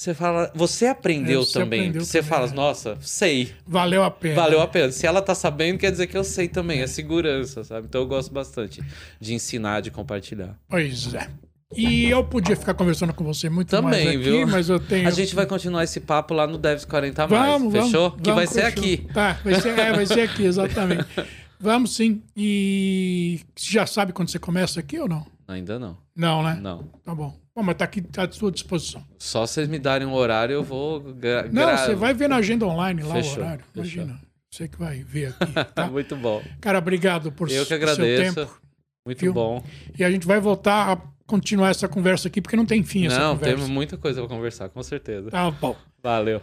você 0.00 0.14
fala, 0.14 0.52
você 0.54 0.86
aprendeu 0.86 1.40
É, 1.40 1.44
você 1.44 1.58
também. 1.58 1.80
aprendeu 1.80 2.04
você 2.04 2.18
também, 2.22 2.28
fala, 2.30 2.46
é. 2.48 2.54
nossa, 2.54 2.96
sei, 3.00 3.52
Valeu 3.66 4.04
a 4.04 4.10
pena. 4.12 4.36
valeu 4.36 4.60
a 4.60 4.68
pena. 4.68 4.92
Se 4.92 5.04
ela 5.08 5.20
tá 5.20 5.34
sabendo, 5.34 5.76
quer 5.76 5.90
dizer 5.90 6.06
que 6.06 6.16
eu 6.16 6.22
sei 6.22 6.46
também. 6.46 6.80
É 6.80 6.86
segurança, 6.86 7.64
sabe? 7.64 7.88
Então 7.88 8.00
eu 8.02 8.06
gosto 8.06 8.32
bastante 8.32 8.80
de 9.20 9.34
ensinar, 9.34 9.80
de 9.80 9.90
compartilhar. 9.90 10.56
Pois 10.68 11.12
é. 11.14 11.28
E 11.76 12.08
eu 12.08 12.22
podia 12.24 12.54
ficar 12.56 12.74
conversando 12.74 13.12
com 13.12 13.24
você 13.24 13.50
muito 13.50 13.68
Também, 13.70 13.90
mais 14.04 14.06
aqui, 14.08 14.16
viu? 14.18 14.46
mas 14.46 14.68
eu 14.68 14.78
tenho. 14.78 15.06
A 15.06 15.10
gente 15.10 15.34
vai 15.34 15.44
continuar 15.46 15.82
esse 15.84 15.98
papo 16.00 16.32
lá 16.32 16.46
no 16.46 16.56
Devs 16.58 16.84
40 16.84 17.26
mais, 17.26 17.52
Vamos, 17.52 17.72
fechou? 17.72 18.08
vamos, 18.10 18.22
que 18.22 18.32
vai 18.32 18.46
vamos, 18.46 18.50
ser 18.50 18.64
aqui. 18.66 18.96
Tá, 19.12 19.38
vai 19.44 19.60
ser, 19.60 19.78
é, 19.78 19.92
vai 19.92 20.06
ser 20.06 20.20
aqui, 20.20 20.44
exatamente. 20.44 21.04
Vamos 21.60 21.96
sim. 21.96 22.22
E 22.36 23.40
você 23.56 23.72
já 23.72 23.84
sabe 23.84 24.12
quando 24.12 24.28
você 24.30 24.38
começa 24.38 24.78
aqui 24.78 24.96
ou 24.96 25.08
não? 25.08 25.26
Ainda 25.48 25.76
não. 25.76 25.98
Não, 26.18 26.42
né? 26.42 26.58
Não. 26.60 26.82
Tá 27.04 27.14
bom. 27.14 27.32
Bom, 27.54 27.62
mas 27.62 27.76
tá 27.76 27.84
aqui 27.84 28.02
tá 28.02 28.24
à 28.24 28.30
sua 28.30 28.50
disposição. 28.52 29.04
Só 29.18 29.46
vocês 29.46 29.68
me 29.68 29.78
darem 29.78 30.06
um 30.06 30.12
horário, 30.14 30.52
eu 30.52 30.62
vou. 30.64 31.00
Gra 31.14 31.48
Não, 31.50 31.76
você 31.76 31.94
vai 31.94 32.12
ver 32.12 32.28
na 32.28 32.36
agenda 32.36 32.66
online 32.66 33.02
lá 33.02 33.14
Fechou, 33.14 33.38
o 33.38 33.40
horário. 33.40 33.64
fechou. 33.72 34.02
Imagina. 34.02 34.20
Você 34.50 34.66
que 34.68 34.78
vai 34.78 35.02
ver 35.04 35.34
aqui. 35.38 35.72
Tá? 35.74 35.86
Muito 35.86 36.16
bom. 36.16 36.42
Cara, 36.60 36.78
obrigado 36.78 37.30
por 37.30 37.48
Eu 37.50 37.62
que 37.62 37.68
seu 37.68 37.76
agradeço. 37.76 38.34
tempo. 38.34 38.60
Muito 39.06 39.20
Viu? 39.20 39.32
bom. 39.32 39.62
E 39.98 40.02
a 40.04 40.10
gente 40.10 40.26
vai 40.26 40.40
voltar 40.40 40.92
a 40.92 41.00
continuar 41.26 41.70
essa 41.70 41.86
conversa 41.86 42.26
aqui, 42.28 42.40
porque 42.40 42.56
não 42.56 42.66
tem 42.66 42.82
fim 42.82 43.06
essa 43.06 43.18
Não, 43.18 43.34
conversa. 43.36 43.54
temos 43.56 43.70
muita 43.70 43.96
coisa 43.96 44.20
pra 44.20 44.28
conversar, 44.28 44.68
com 44.70 44.82
certeza. 44.82 45.30
Tá 45.30 45.50
bom. 45.50 45.76
Valeu. 46.02 46.40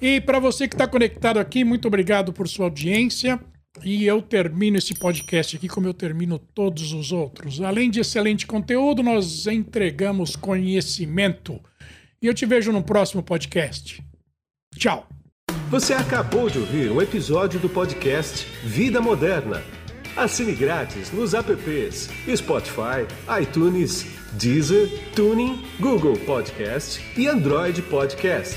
E 0.00 0.20
para 0.20 0.38
você 0.38 0.66
que 0.68 0.74
está 0.74 0.86
conectado 0.86 1.38
aqui, 1.38 1.64
muito 1.64 1.88
obrigado 1.88 2.32
por 2.32 2.48
sua 2.48 2.66
audiência. 2.66 3.38
E 3.84 4.04
eu 4.04 4.20
termino 4.20 4.76
esse 4.78 4.94
podcast 4.94 5.56
aqui 5.56 5.68
como 5.68 5.86
eu 5.86 5.94
termino 5.94 6.38
todos 6.38 6.92
os 6.92 7.12
outros. 7.12 7.60
Além 7.60 7.90
de 7.90 8.00
excelente 8.00 8.46
conteúdo, 8.46 9.02
nós 9.02 9.46
entregamos 9.46 10.36
conhecimento. 10.36 11.60
E 12.20 12.26
eu 12.26 12.34
te 12.34 12.44
vejo 12.46 12.72
no 12.72 12.82
próximo 12.82 13.22
podcast. 13.22 14.02
Tchau. 14.76 15.08
Você 15.70 15.92
acabou 15.92 16.48
de 16.48 16.58
ouvir 16.58 16.90
um 16.90 17.00
episódio 17.02 17.60
do 17.60 17.68
podcast 17.68 18.46
Vida 18.64 19.00
Moderna. 19.00 19.62
Assine 20.16 20.52
grátis 20.52 21.12
nos 21.12 21.34
apps 21.34 22.08
Spotify, 22.34 23.06
iTunes, 23.40 24.06
Deezer, 24.32 24.88
Tuning, 25.14 25.62
Google 25.78 26.16
Podcast 26.16 27.00
e 27.16 27.28
Android 27.28 27.82
Podcast. 27.82 28.56